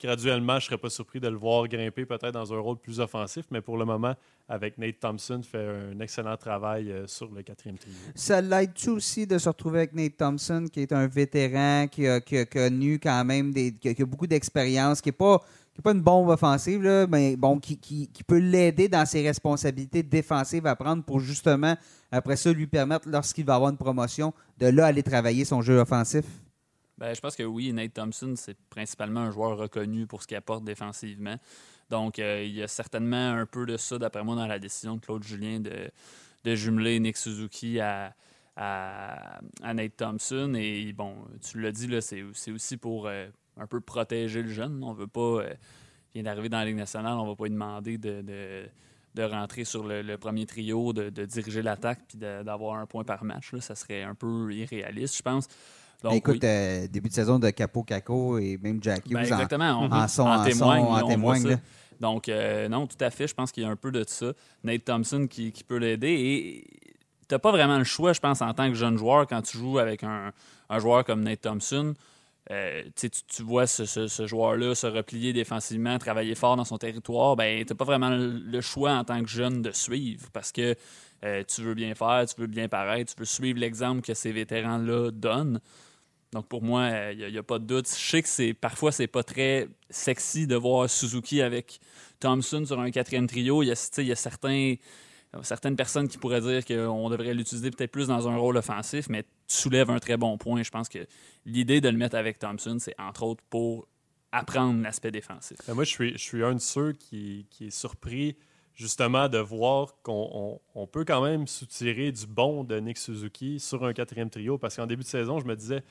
graduellement, 0.01 0.55
je 0.55 0.65
ne 0.65 0.71
serais 0.71 0.79
pas 0.79 0.91
surpris 0.91 1.21
de 1.21 1.29
le 1.29 1.37
voir 1.37 1.69
grimper 1.69 2.05
peut-être 2.05 2.33
dans 2.33 2.53
un 2.53 2.59
rôle 2.59 2.79
plus 2.79 2.99
offensif. 2.99 3.47
Mais 3.53 3.61
pour 3.61 3.79
le 3.79 3.85
moment, 3.85 4.17
avec 4.49 4.79
Nate 4.79 4.99
Thompson, 4.99 5.41
fait 5.45 5.65
un 5.65 6.01
excellent 6.01 6.37
travail 6.37 6.91
euh, 6.91 7.07
sur 7.07 7.33
le 7.33 7.43
quatrième 7.45 7.79
trio. 7.79 7.95
Ça 8.17 8.41
l'aide-tu 8.41 8.91
aussi 8.91 9.29
de 9.29 9.39
se 9.39 9.49
retrouver 9.49 9.79
avec 9.79 9.93
Nate 9.93 10.17
Thompson, 10.17 10.67
qui 10.73 10.81
est 10.81 10.93
un 10.93 11.07
vétéran, 11.07 11.87
qui 11.87 12.09
a, 12.09 12.21
connu 12.21 12.99
quand 12.99 13.25
même 13.25 13.53
des, 13.53 13.73
qui 13.73 13.89
a, 13.89 14.07
beaucoup 14.07 14.27
d'expérience, 14.27 15.01
qui 15.01 15.11
n'est 15.11 15.13
pas, 15.13 15.41
pas 15.83 15.93
une 15.93 16.03
bombe 16.03 16.29
offensive, 16.29 17.07
mais 17.09 17.37
bon, 17.37 17.59
qui, 17.59 17.79
qui, 17.79 18.25
peut 18.27 18.39
l'aider 18.39 18.89
dans 18.89 19.07
ses 19.07 19.27
responsabilités 19.27 20.03
défensives 20.03 20.67
à 20.67 20.77
prendre 20.77 21.03
pour 21.05 21.21
justement, 21.21 21.77
après 22.11 22.37
ça, 22.37 22.53
lui 22.53 22.67
permettre, 22.67 23.09
lorsqu'il 23.09 23.45
va 23.45 23.57
avoir 23.57 23.71
une 23.71 23.77
promotion, 23.77 24.33
de 24.59 24.67
là 24.67 24.87
aller 24.87 25.03
travailler 25.03 25.45
son 25.45 25.63
jeu 25.63 25.79
offensif? 25.79 26.25
Ben, 26.99 27.15
je 27.15 27.21
pense 27.21 27.37
que 27.37 27.43
oui, 27.43 27.73
Nate 27.73 27.93
Thompson, 27.93 28.35
c'est 28.37 28.57
principalement 28.71 29.21
un 29.21 29.31
joueur 29.31 29.59
reconnu 29.59 30.07
pour 30.07 30.23
ce 30.23 30.27
qu'il 30.27 30.37
apporte 30.37 30.65
défensivement. 30.65 31.37
Donc, 31.91 32.19
euh, 32.19 32.43
il 32.43 32.55
y 32.55 32.63
a 32.63 32.69
certainement 32.69 33.33
un 33.33 33.47
peu 33.47 33.67
de 33.67 33.77
ça, 33.77 33.99
d'après 33.99 34.25
moi, 34.25 34.35
dans 34.35 34.47
la 34.47 34.59
décision 34.59 34.97
de 34.97 35.01
Claude 35.01 35.23
Julien 35.23 35.61
de, 35.61 36.55
jumeler 36.55 36.99
Nick 37.01 37.17
Suzuki 37.17 37.81
à, 37.81 38.15
à, 38.57 39.41
Nate 39.75 39.97
Thompson. 39.97 40.55
Et 40.57 40.93
bon, 40.93 41.17
tu 41.43 41.61
l'as 41.61 41.73
dit, 41.73 41.89
c'est 42.01 42.53
aussi 42.53 42.77
pour 42.77 43.09
euh, 43.09 43.29
un 43.57 43.67
peu 43.67 43.81
protéger 43.81 44.43
le 44.43 44.51
jeune. 44.51 44.83
On 44.83 44.93
veut 44.93 45.07
pas. 45.07 45.21
Euh, 45.21 45.55
il 46.15 46.23
vient 46.23 46.31
d'arriver 46.31 46.49
dans 46.49 46.59
la 46.59 46.65
Ligue 46.65 46.77
nationale, 46.77 47.15
on 47.15 47.25
ne 47.25 47.29
va 47.29 47.37
pas 47.37 47.45
lui 47.45 47.51
demander 47.51 47.99
de, 47.99 48.23
de, 49.15 49.23
rentrer 49.23 49.65
sur 49.65 49.87
le, 49.87 50.17
premier 50.17 50.47
trio, 50.47 50.95
de, 50.95 51.11
diriger 51.27 51.61
l'attaque 51.61 52.01
puis 52.09 52.17
d'avoir 52.17 52.77
un 52.77 52.87
point 52.87 53.05
par 53.05 53.23
match. 53.23 53.53
Là. 53.53 53.61
Ça 53.61 53.75
serait 53.75 54.03
un 54.03 54.15
peu 54.15 54.51
irréaliste, 54.53 55.19
je 55.19 55.23
pense. 55.23 55.47
Ben, 56.03 56.13
écoute, 56.13 56.41
début 56.41 57.09
de 57.09 57.15
saison 57.15 57.39
de 57.39 57.51
Capo 57.51 57.83
Caco 57.83 58.39
et 58.39 58.59
même 58.63 58.83
Jackie 58.83 59.13
ben, 59.13 59.21
exactement, 59.21 59.71
en, 59.71 59.93
en, 59.93 60.09
sont, 60.09 60.23
en, 60.23 60.43
témoigne. 60.45 61.59
Donc, 62.01 62.29
euh, 62.29 62.69
non, 62.69 62.87
tout 62.87 62.97
à 63.01 63.11
fait. 63.11 63.27
Je 63.27 63.35
pense 63.35 63.53
qu'il 63.53 63.63
y 63.63 63.67
a 63.67 63.71
un 63.71 63.77
peu 63.77 63.91
de 63.91 64.05
ça. 64.07 64.33
Nate 64.65 64.85
Thompson 64.85 65.27
qui, 65.29 65.53
peut 65.67 65.79
l'aider. 65.79 66.09
Et 66.09 66.65
tu 67.29 67.35
n'as 67.35 67.39
pas 67.39 67.51
vraiment 67.51 67.79
le 67.79 67.85
choix, 67.85 68.13
je 68.13 68.21
pense, 68.21 68.43
en 68.43 68.53
tant 68.55 68.69
que 68.69 68.75
jeune 68.75 68.99
joueur, 68.99 69.27
quand 69.27 69.43
tu 69.43 69.59
joues 69.59 69.79
avec 69.79 70.05
un, 70.05 70.33
joueur 70.79 71.05
comme 71.05 71.23
Nate 71.23 71.41
Thompson. 71.41 71.95
Euh, 72.53 72.85
tu, 72.95 73.43
vois 73.43 73.67
ce, 73.67 74.27
joueur-là 74.27 74.77
se 74.77 74.87
replier 74.87 75.33
défensivement, 75.33 75.99
travailler 75.99 76.37
fort 76.37 76.57
dans 76.57 76.65
son 76.65 76.79
territoire, 76.79 77.35
ben, 77.35 77.65
tu 77.65 77.73
n'as 77.73 77.77
pas 77.77 77.85
vraiment 77.85 78.11
le 78.11 78.61
choix 78.61 78.93
en 78.93 79.03
tant 79.03 79.21
que 79.21 79.29
jeune 79.29 79.63
de 79.63 79.73
suivre 79.73 80.29
parce 80.33 80.53
que 80.53 80.77
euh, 81.25 81.43
tu 81.43 81.63
veux 81.63 81.75
bien 81.75 81.95
faire, 81.97 82.25
tu 82.27 82.41
veux 82.41 82.47
bien 82.47 82.69
paraître, 82.69 83.15
tu 83.15 83.19
veux 83.19 83.27
suivre 83.27 83.59
l'exemple 83.59 84.01
que 84.01 84.15
ces 84.15 84.31
vétérans-là 84.31 85.11
donnent. 85.11 85.61
Donc 86.33 86.47
pour 86.47 86.63
moi, 86.63 87.13
il 87.13 87.31
n'y 87.31 87.39
a, 87.39 87.43
pas 87.43 87.59
de 87.59 87.65
doute. 87.65 87.89
Je 87.89 88.11
sais 88.11 88.23
que 88.23 88.29
c'est 88.29 88.55
parfois 88.55 88.93
c'est 88.93 89.07
pas 89.07 89.23
très 89.23 89.69
sexy 89.91 90.47
de 90.47 90.55
voir 90.55 90.89
Suzuki 90.89 91.43
avec 91.43 91.81
Thompson 92.21 92.65
sur 92.65 92.79
un 92.79 92.91
quatrième 92.91 93.27
trio. 93.27 93.63
Il 93.63 93.69
y 93.69 94.13
a 94.13 94.17
certains, 94.17 94.75
certaines 95.43 95.77
personnes 95.77 96.09
qui 96.09 96.19
pourraient 96.19 96.41
dire 96.41 96.65
qu'on 96.65 97.09
devrait 97.11 97.35
l'utiliser 97.35 97.71
peut-être 97.71 97.91
plus 97.91 98.09
dans 98.09 98.29
un 98.29 98.37
rôle 98.37 98.57
offensif, 98.57 99.09
mais 99.09 99.23
tu 99.23 99.57
soulèves 99.57 99.91
un 99.91 99.99
très 99.99 100.17
bon 100.17 100.39
point. 100.39 100.63
Je 100.63 100.71
pense 100.71 100.89
que 100.89 101.07
l'idée 101.45 101.81
de 101.81 101.89
le 101.89 101.97
mettre 101.97 102.17
avec 102.17 102.39
Thompson, 102.39 102.77
c'est 102.79 102.95
entre 102.99 103.23
autres 103.23 103.45
pour 103.51 103.89
apprendre 104.33 104.83
l'aspect 104.83 105.11
défensif. 105.11 105.57
moi, 105.69 105.85
je 105.85 105.91
suis, 105.91 106.13
je 106.13 106.23
suis 106.23 106.45
un 106.45 106.55
de 106.55 106.61
ceux 106.61 106.93
qui, 106.93 107.47
qui 107.51 107.69
est 107.69 107.71
surpris 107.71 108.37
justement 108.75 109.29
de 109.29 109.39
voir 109.39 109.95
qu'on 110.03 110.61
peut 110.93 111.05
quand 111.05 111.23
même 111.23 111.47
soutirer 111.47 112.13
du 112.13 112.27
bon 112.27 112.63
de 112.63 112.79
Nick 112.79 112.99
Suzuki 112.99 113.59
sur 113.59 113.85
un 113.85 113.93
quatrième 113.95 114.29
trio, 114.29 114.59
parce 114.59 114.77
qu'en 114.77 114.87
début 114.87 115.03
de 115.03 115.09
saison, 115.09 115.41
je 115.41 115.47
me 115.47 115.57
disais, 115.57 115.83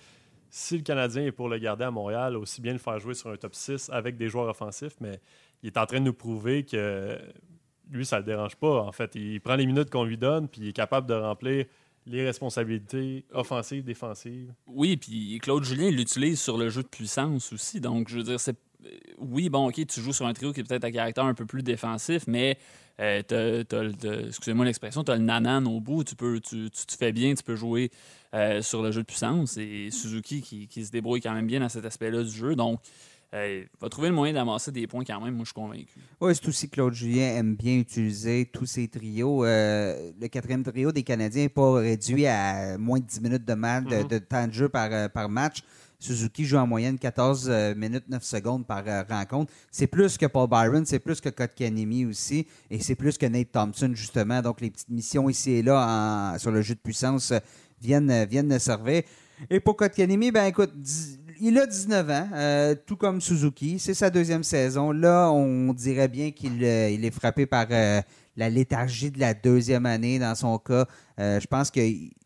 si 0.52 0.78
le 0.78 0.84
Canadien 0.84 1.26
est 1.26 1.32
pour 1.32 1.50
le 1.50 1.58
garder 1.58 1.84
à 1.84 1.92
Montréal, 1.92 2.38
aussi 2.38 2.62
bien 2.62 2.74
le 2.74 2.80
faire 2.80 3.00
jouer 3.00 3.16
sur 3.16 3.32
un 3.32 3.38
top 3.38 3.56
6 3.56 3.90
avec 3.92 4.18
des 4.18 4.30
joueurs 4.30 4.48
offensifs, 4.48 4.96
mais 5.02 5.20
il 5.64 5.68
est 5.68 5.78
en 5.78 5.86
train 5.88 6.00
de 6.00 6.06
nous 6.06 6.14
prouver 6.14 6.64
que 6.64 7.20
lui, 7.92 8.06
ça 8.06 8.18
ne 8.18 8.22
le 8.22 8.26
dérange 8.26 8.56
pas. 8.56 8.82
En 8.82 8.92
fait, 8.92 9.16
il 9.16 9.40
prend 9.42 9.56
les 9.56 9.66
minutes 9.66 9.90
qu'on 9.90 10.04
lui 10.04 10.18
donne, 10.18 10.48
puis 10.48 10.62
il 10.62 10.68
est 10.70 10.74
capable 10.74 11.08
de 11.08 11.14
remplir 11.14 11.66
les 12.08 12.24
responsabilités 12.24 13.26
offensives, 13.34 13.84
défensives. 13.84 14.54
Oui, 14.68 14.98
puis 14.98 15.40
Claude 15.42 15.64
Julien 15.64 15.90
l'utilise 15.90 16.40
sur 16.40 16.58
le 16.58 16.70
jeu 16.70 16.84
de 16.84 16.88
puissance 16.88 17.52
aussi. 17.52 17.82
Donc, 17.82 18.10
je 18.10 18.18
veux 18.18 18.24
dire, 18.24 18.40
c'est 18.40 18.58
oui, 19.18 19.50
bon, 19.50 19.70
OK, 19.70 19.86
tu 19.88 20.02
joues 20.02 20.14
sur 20.14 20.26
un 20.26 20.34
trio 20.34 20.54
qui 20.54 20.60
est 20.60 20.64
peut-être 20.64 20.84
à 20.84 20.92
caractère 20.92 21.26
un 21.26 21.34
peu 21.34 21.46
plus 21.46 21.64
défensif, 21.64 22.26
mais 22.28 22.58
euh, 23.00 23.22
excusez-moi 24.28 24.66
l'expression, 24.66 25.04
tu 25.04 25.12
as 25.12 25.16
le 25.16 25.24
nanan 25.24 25.68
au 25.68 25.80
bout, 25.80 26.04
tu, 26.04 26.16
peux, 26.16 26.40
tu, 26.40 26.70
tu, 26.70 26.98
fais 26.98 27.12
bien, 27.12 27.34
tu 27.34 27.44
peux 27.44 27.56
jouer 27.56 27.92
euh, 28.34 28.62
sur 28.62 28.82
le 28.82 28.92
jeu 28.92 29.02
de 29.02 29.06
puissance. 29.06 29.58
Et 29.58 29.90
Suzuki 29.92 30.42
qui, 30.42 30.86
se 30.86 30.92
débrouille 30.92 31.22
quand 31.22 31.34
même 31.34 31.48
bien 31.48 31.60
dans 31.60 31.70
cet 31.70 31.86
aspect-là 31.86 32.24
du 32.24 32.32
jeu. 32.32 32.56
Donc, 32.56 32.80
il 33.34 33.68
va 33.82 33.90
trouver 33.90 34.10
le 34.10 34.16
moyen 34.16 34.34
d'amasser 34.34 34.72
des 34.72 34.88
points 34.88 35.04
quand 35.04 35.20
même, 35.22 35.34
moi 35.36 35.44
je 35.44 35.50
suis 35.50 35.54
convaincu. 35.54 36.00
Oui, 36.22 36.34
c'est 36.36 36.48
aussi 36.48 36.70
que 36.70 36.76
Claude 36.76 36.94
Julien 36.94 37.36
aime 37.36 37.56
bien 37.56 37.76
utiliser 37.78 38.50
tous 38.52 38.66
ses 38.66 38.88
trios. 38.88 39.44
Euh, 39.46 40.12
le 40.20 40.28
quatrième 40.28 40.64
trio 40.64 40.92
des 40.92 41.04
Canadiens 41.04 41.44
n'est 41.44 41.50
pas 41.50 41.74
réduit 41.74 42.28
à 42.28 42.78
moins 42.78 43.00
de 43.00 43.06
10 43.06 43.22
minutes 43.22 43.46
de, 43.46 43.54
match, 43.54 43.86
de, 43.86 44.04
de 44.04 44.18
temps 44.20 44.48
de 44.48 44.54
jeu 44.54 44.70
par, 44.70 44.88
euh, 44.92 45.10
par 45.10 45.28
match. 45.30 45.64
Suzuki 45.98 46.46
joue 46.46 46.58
en 46.58 46.68
moyenne 46.68 47.00
14 47.00 47.48
euh, 47.50 47.74
minutes 47.76 48.04
9 48.10 48.22
secondes 48.24 48.66
par 48.68 48.84
euh, 48.86 49.04
rencontre. 49.10 49.52
C'est 49.72 49.88
plus 49.88 50.18
que 50.18 50.26
Paul 50.26 50.50
Byron, 50.50 50.86
c'est 50.86 51.00
plus 51.00 51.20
que 51.22 51.30
Kotkaniemi 51.30 52.06
aussi, 52.06 52.46
et 52.70 52.80
c'est 52.80 52.96
plus 52.96 53.18
que 53.18 53.26
Nate 53.26 53.52
Thompson, 53.52 53.92
justement. 53.96 54.42
Donc, 54.42 54.62
les 54.62 54.70
petites 54.70 54.90
missions 54.90 55.30
ici 55.30 55.52
et 55.52 55.62
là 55.64 56.34
en- 56.36 56.38
sur 56.38 56.52
le 56.52 56.62
jeu 56.62 56.76
de 56.76 56.80
puissance 56.80 57.32
euh, 57.32 57.40
viennent, 57.82 58.12
euh, 58.12 58.26
viennent 58.26 58.60
servir. 58.60 59.04
Et 59.50 59.60
pour 59.60 59.76
Kotkaniemi, 59.78 60.32
ben 60.32 60.46
écoute, 60.46 60.72
il 61.40 61.58
a 61.58 61.66
19 61.66 62.10
ans, 62.10 62.30
euh, 62.34 62.76
tout 62.86 62.96
comme 62.96 63.22
Suzuki. 63.22 63.80
C'est 63.80 63.94
sa 63.94 64.10
deuxième 64.10 64.44
saison. 64.44 64.92
Là, 64.92 65.30
on 65.32 65.74
dirait 65.74 66.08
bien 66.08 66.32
qu'il 66.32 66.64
euh, 66.64 66.90
est 66.90 67.12
frappé 67.12 67.46
par 67.46 67.68
euh, 67.72 68.02
la 68.36 68.50
léthargie 68.50 69.12
de 69.12 69.20
la 69.20 69.34
deuxième 69.34 69.86
année 69.86 70.20
dans 70.20 70.36
son 70.36 70.58
cas. 70.58 70.86
Je 71.18 71.48
pense 71.48 71.72
que 71.72 71.80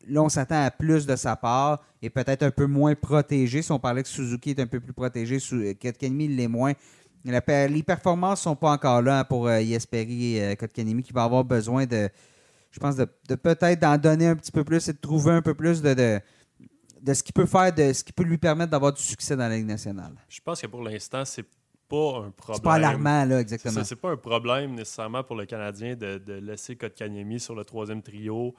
là, 0.08 0.24
on 0.24 0.30
s'attend 0.30 0.64
à 0.64 0.72
plus 0.72 1.06
de 1.06 1.16
sa 1.16 1.36
part 1.36 1.84
et 2.02 2.10
peut-être 2.10 2.44
un 2.44 2.52
peu 2.52 2.66
moins 2.66 2.96
protégé. 2.96 3.62
Si 3.62 3.72
on 3.72 3.80
parlait 3.80 4.02
que 4.04 4.10
Suzuki 4.10 4.52
est 4.52 4.60
un 4.60 4.68
peu 4.68 4.80
plus 4.80 4.94
protégé, 4.94 5.38
Kotkaniemi 5.80 6.28
l'est 6.28 6.48
moins. 6.48 6.74
Les 7.26 7.84
performances 7.84 8.42
sont 8.42 8.56
pas 8.56 8.72
encore 8.72 9.02
là 9.02 9.20
hein, 9.20 9.24
pour 9.24 9.50
Jesperi 9.50 10.38
et 10.38 10.44
euh, 10.44 10.56
Kotkaniemi 10.56 11.04
qui 11.04 11.14
va 11.14 11.24
avoir 11.24 11.44
besoin 11.44 11.86
de, 11.86 12.10
je 12.72 12.80
pense, 12.80 12.96
de, 12.96 13.06
peut-être 13.36 13.80
d'en 13.80 13.98
donner 13.98 14.28
un 14.28 14.36
petit 14.36 14.52
peu 14.52 14.64
plus 14.64 14.88
et 14.88 14.94
de 14.94 14.98
trouver 14.98 15.34
un 15.34 15.42
peu 15.42 15.54
plus 15.54 15.82
de, 15.82 16.20
de 17.02 17.14
ce 17.14 17.24
qu'il 17.24 17.34
peut 17.34 17.46
faire, 17.46 17.74
de 17.74 17.94
ce 17.94 18.04
qui 18.04 18.14
peut 18.14 18.24
lui 18.24 18.38
permettre 18.38 18.72
d'avoir 18.72 18.94
du 18.94 19.02
succès 19.02 19.36
dans 19.36 19.48
la 19.48 19.56
Ligue 19.56 19.68
nationale. 19.68 20.14
Je 20.28 20.40
pense 20.42 20.62
que 20.62 20.68
pour 20.68 20.84
l'instant, 20.84 21.26
c'est 21.26 21.46
pas 21.88 22.20
un 22.20 22.32
problème. 22.32 22.56
C'est 22.56 22.64
pas 22.64 22.74
alarmant, 22.76 23.26
là, 23.26 23.40
exactement. 23.40 23.84
C'est 23.84 23.96
pas 23.96 24.12
un 24.12 24.18
problème 24.18 24.76
nécessairement 24.76 25.24
pour 25.24 25.36
le 25.36 25.46
Canadien 25.46 25.96
de, 25.96 26.18
de 26.18 26.34
laisser 26.34 26.76
Kotkaniemi 26.76 27.40
sur 27.40 27.56
le 27.56 27.64
troisième 27.64 28.02
trio, 28.02 28.54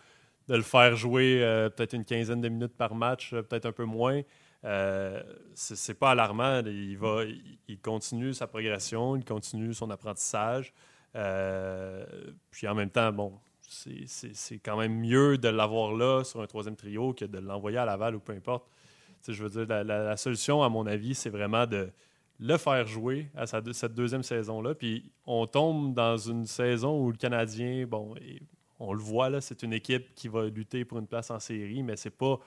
de 0.49 0.57
le 0.57 0.63
faire 0.63 0.97
jouer 0.97 1.43
euh, 1.43 1.71
peut-être 1.71 1.93
une 1.93 2.05
quinzaine 2.05 2.41
de 2.41 2.49
minutes 2.49 2.77
par 2.77 2.95
match, 2.95 3.33
euh, 3.33 3.43
peut-être 3.43 3.67
un 3.67 3.73
peu 3.73 3.85
moins. 3.85 4.23
Euh, 4.65 5.23
c'est 5.55 5.95
pas 5.95 6.11
alarmant. 6.11 6.61
Il, 6.67 6.99
va, 6.99 7.25
il, 7.25 7.59
il 7.69 7.79
continue 7.81 8.35
sa 8.35 8.47
progression, 8.47 9.17
il 9.17 9.25
continue 9.25 9.73
son 9.73 9.91
apprentissage. 9.91 10.75
Euh, 11.17 12.05
puis 12.51 12.69
en 12.69 12.75
même 12.75 12.91
temps, 12.91 13.13
bon, 13.13 13.33
c'est- 13.71 14.59
quand 14.59 14.77
même 14.77 14.99
mieux 14.99 15.39
de 15.39 15.49
l'avoir 15.49 15.93
là 15.95 16.25
sur 16.25 16.41
un 16.41 16.47
troisième 16.47 16.77
trio 16.77 17.15
que 17.15 17.25
de 17.25 17.39
l'envoyer 17.39 17.79
à 17.79 17.85
Laval 17.85 18.17
ou 18.17 18.21
peu 18.21 18.33
importe. 18.33 18.65
Je 19.27 19.43
veux 19.45 19.65
dire, 19.65 19.85
la, 19.85 20.17
solution, 20.17 20.63
à 20.63 20.69
mon 20.69 20.87
avis, 20.87 21.15
c'est 21.15 21.31
vraiment 21.31 21.67
de 21.67 21.91
le 22.39 22.57
faire 22.57 22.87
jouer 22.87 23.29
à 23.37 23.47
cette 23.47 23.95
deuxième 23.95 24.23
saison-là. 24.23 24.75
Puis 24.75 25.11
on 25.27 25.47
tombe 25.47 25.95
dans 25.95 26.17
une 26.17 26.47
saison 26.47 27.01
où 27.01 27.11
le 27.11 27.17
Canadien, 27.17 27.87
bon, 27.87 28.15
on 28.79 28.93
le 28.93 29.01
voit, 29.01 29.41
c'est 29.41 29.63
une 29.63 29.75
équipe 29.75 30.15
qui 30.15 30.29
va 30.29 30.47
lutter 30.47 30.85
pour 30.85 30.99
une 30.99 31.07
place 31.07 31.31
en 31.31 31.39
série, 31.39 31.83
mais 31.83 31.97
c'est 31.97 32.11
pas 32.11 32.41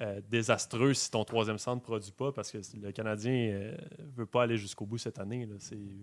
euh, 0.00 0.20
désastreux 0.28 0.92
si 0.92 1.08
ton 1.08 1.24
troisième 1.24 1.58
centre 1.58 1.76
ne 1.76 1.84
produit 1.84 2.10
pas 2.10 2.32
parce 2.32 2.50
que 2.50 2.58
le 2.82 2.90
Canadien 2.90 3.32
ne 3.98 4.12
veut 4.16 4.26
pas 4.26 4.42
aller 4.42 4.56
jusqu'au 4.56 4.86
bout 4.86 4.98
cette 4.98 5.20
année. 5.20 5.46
Là. 5.46 5.54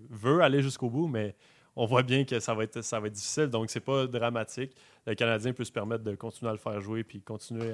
Veut 0.10 0.42
aller 0.42 0.62
jusqu'au 0.62 0.90
bout, 0.90 1.08
mais 1.08 1.36
on 1.76 1.86
voit 1.86 2.04
bien 2.04 2.26
que 2.26 2.40
ça 2.40 2.54
va 2.54 2.64
être, 2.64 2.82
ça 2.82 3.00
va 3.00 3.08
être 3.08 3.14
difficile, 3.14 3.48
donc 3.48 3.70
c'est 3.70 3.80
pas 3.80 4.08
dramatique. 4.08 4.76
Le 5.06 5.16
Canadien 5.16 5.54
peut 5.54 5.64
se 5.64 5.72
permettre 5.72 6.04
de 6.04 6.16
continuer 6.16 6.50
à 6.50 6.54
le 6.54 6.60
faire 6.60 6.80
jouer 6.82 7.04
puis 7.04 7.22
continuer 7.22 7.74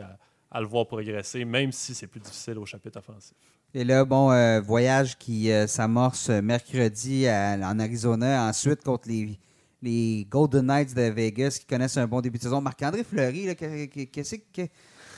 à, 0.52 0.62
le 0.62 0.68
voir 0.68 0.88
progresser, 0.88 1.44
même 1.46 1.72
si 1.72 1.94
c'est 1.94 2.08
plus 2.08 2.20
difficile 2.20 2.58
au 2.58 2.66
chapitre 2.66 3.00
offensif. 3.00 3.36
Et 3.74 3.84
là, 3.84 4.06
bon, 4.06 4.32
euh, 4.32 4.62
voyage 4.62 5.18
qui 5.18 5.52
euh, 5.52 5.68
s'amorce 5.68 6.30
mercredi 6.30 7.28
en 7.30 7.80
Arizona, 7.80 8.48
ensuite 8.48 8.84
contre 8.84 9.10
les, 9.10 10.26
Golden 10.30 10.66
Knights 10.66 10.96
de 10.96 11.04
Vegas 11.04 11.58
qui 11.60 11.66
connaissent 11.66 11.98
un 11.98 12.08
bon 12.08 12.22
début 12.22 12.38
de 12.38 12.44
saison. 12.44 12.62
Marc-André 12.62 13.04
Fleury, 13.04 13.56
qu'est-ce 13.56 14.36
que- 14.36 14.68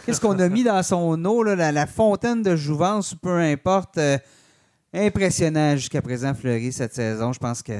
qu'est-ce 0.05 0.19
qu'on 0.19 0.37
a 0.39 0.49
mis 0.49 0.63
dans 0.63 0.81
son 0.83 1.23
eau, 1.25 1.43
la 1.43 1.87
fontaine 1.87 2.41
de 2.41 2.55
jouvence, 2.55 3.13
peu 3.15 3.37
importe. 3.37 3.97
euh, 3.97 4.17
impressionnant 4.93 5.75
jusqu'à 5.75 6.01
présent, 6.01 6.33
Fleury, 6.33 6.71
cette 6.71 6.93
saison. 6.93 7.31
Je 7.33 7.39
pense 7.39 7.61
que, 7.61 7.73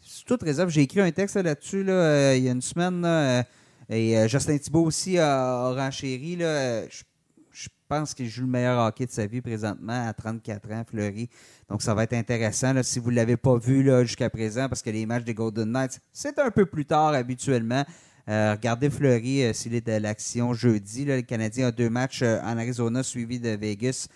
sous 0.00 0.24
toute 0.24 0.42
réserve, 0.42 0.70
j'ai 0.70 0.82
écrit 0.82 1.00
un 1.00 1.10
texte 1.10 1.36
là, 1.36 1.42
là-dessus 1.42 1.82
là, 1.82 1.92
euh, 1.92 2.34
il 2.36 2.44
y 2.44 2.48
a 2.48 2.52
une 2.52 2.62
semaine. 2.62 3.04
euh, 3.04 3.42
et 3.88 4.16
euh, 4.16 4.28
Justin 4.28 4.56
Thibault 4.58 4.84
aussi 4.84 5.18
a, 5.18 5.72
renchéri. 5.72 6.38
Je 6.38 7.68
pense 7.88 8.14
qu'il 8.14 8.28
joue 8.28 8.42
le 8.42 8.48
meilleur 8.48 8.86
hockey 8.86 9.06
de 9.06 9.10
sa 9.10 9.26
vie 9.26 9.40
présentement 9.40 10.06
à 10.06 10.12
34 10.12 10.70
ans, 10.70 10.84
Fleury. 10.88 11.28
Donc, 11.68 11.82
ça 11.82 11.92
va 11.92 12.04
être 12.04 12.12
intéressant 12.12 12.72
si 12.84 13.00
vous 13.00 13.10
ne 13.10 13.16
l'avez 13.16 13.36
pas 13.36 13.58
vu 13.58 13.84
jusqu'à 14.06 14.30
présent, 14.30 14.68
parce 14.68 14.82
que 14.82 14.90
les 14.90 15.06
matchs 15.06 15.24
des 15.24 15.34
Golden 15.34 15.72
Knights, 15.72 15.98
c'est 16.12 16.38
un 16.38 16.52
peu 16.52 16.66
plus 16.66 16.86
tard 16.86 17.14
habituellement. 17.14 17.84
Euh, 18.30 18.52
regardez 18.52 18.90
Fleury 18.90 19.42
euh, 19.42 19.52
s'il 19.52 19.74
est 19.74 19.84
de 19.84 20.00
l'action 20.00 20.54
jeudi. 20.54 21.04
Là, 21.04 21.16
le 21.16 21.22
Canadien 21.22 21.66
a 21.66 21.72
deux 21.72 21.90
matchs 21.90 22.22
euh, 22.22 22.38
en 22.42 22.56
Arizona 22.58 23.02
suivis 23.02 23.40
de 23.40 23.50
Vegas 23.50 24.08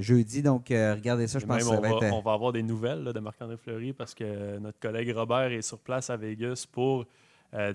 jeudi. 0.00 0.42
Donc, 0.42 0.66
regardez 0.68 1.26
ça, 1.26 1.38
je 1.38 1.44
Et 1.44 1.48
pense 1.48 1.58
que 1.58 1.64
ça 1.64 1.70
on, 1.70 1.80
va 1.80 1.88
va, 1.88 2.06
être. 2.06 2.14
on 2.14 2.20
va 2.20 2.32
avoir 2.32 2.52
des 2.52 2.62
nouvelles 2.62 3.02
là, 3.02 3.12
de 3.12 3.20
Marc-André 3.20 3.56
Fleury 3.56 3.92
parce 3.92 4.14
que 4.14 4.58
notre 4.58 4.78
collègue 4.78 5.12
Robert 5.14 5.52
est 5.52 5.62
sur 5.62 5.78
place 5.78 6.10
à 6.10 6.16
Vegas 6.16 6.66
pour 6.70 7.04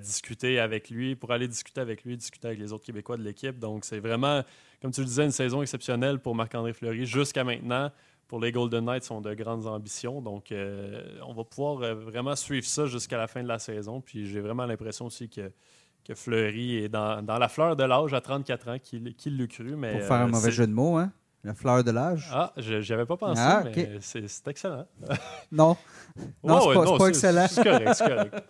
discuter 0.01 0.59
avec 0.59 0.89
lui, 0.89 1.15
pour 1.15 1.31
aller 1.31 1.47
discuter 1.47 1.81
avec 1.81 2.03
lui, 2.03 2.17
discuter 2.17 2.47
avec 2.47 2.59
les 2.59 2.73
autres 2.73 2.85
Québécois 2.85 3.17
de 3.17 3.23
l'équipe. 3.23 3.59
Donc, 3.59 3.85
c'est 3.85 3.99
vraiment, 3.99 4.43
comme 4.81 4.91
tu 4.91 5.01
le 5.01 5.07
disais, 5.07 5.23
une 5.23 5.31
saison 5.31 5.61
exceptionnelle 5.61 6.19
pour 6.19 6.35
Marc-André 6.35 6.73
Fleury 6.73 7.05
jusqu'à 7.05 7.43
maintenant. 7.43 7.91
Pour 8.33 8.41
les 8.41 8.51
Golden 8.51 8.85
Knights, 8.85 9.03
sont 9.03 9.21
de 9.21 9.31
grandes 9.35 9.67
ambitions. 9.67 10.19
Donc, 10.19 10.51
euh, 10.51 11.03
on 11.27 11.35
va 11.35 11.43
pouvoir 11.43 11.83
euh, 11.83 11.93
vraiment 11.93 12.35
suivre 12.35 12.65
ça 12.65 12.87
jusqu'à 12.87 13.15
la 13.15 13.27
fin 13.27 13.43
de 13.43 13.47
la 13.47 13.59
saison. 13.59 14.01
Puis, 14.01 14.25
j'ai 14.25 14.39
vraiment 14.39 14.65
l'impression 14.65 15.05
aussi 15.05 15.29
que, 15.29 15.51
que 16.03 16.15
Fleury 16.15 16.77
est 16.77 16.89
dans, 16.89 17.21
dans 17.21 17.37
la 17.37 17.47
fleur 17.47 17.75
de 17.75 17.83
l'âge 17.83 18.11
à 18.11 18.21
34 18.21 18.69
ans, 18.69 18.77
qu'il 18.81 19.13
qu'il 19.13 19.37
l'a 19.37 19.45
cru. 19.45 19.75
Mais, 19.75 19.91
pour 19.99 20.07
faire 20.07 20.13
un 20.13 20.27
euh, 20.27 20.31
mauvais 20.31 20.49
jeu 20.49 20.65
de 20.65 20.71
mots, 20.73 20.97
hein? 20.97 21.11
La 21.43 21.53
fleur 21.53 21.83
de 21.83 21.91
l'âge? 21.91 22.27
Ah, 22.33 22.51
je 22.57 22.73
n'y 22.77 22.91
avais 22.91 23.05
pas 23.05 23.17
pensé, 23.17 23.39
Ah, 23.39 23.61
mais 23.65 23.97
ok. 23.97 23.97
c'est 24.01 24.47
excellent. 24.47 24.87
Non. 25.51 25.77
Non, 26.43 26.59
c'est 26.61 26.73
pas- 26.73 26.91
ouais, 26.91 26.97
pas 26.97 27.07
excellent. 27.09 27.45
C'est 27.47 27.63
correct, 27.63 27.93
c'est 27.93 28.07
correct. 28.07 28.43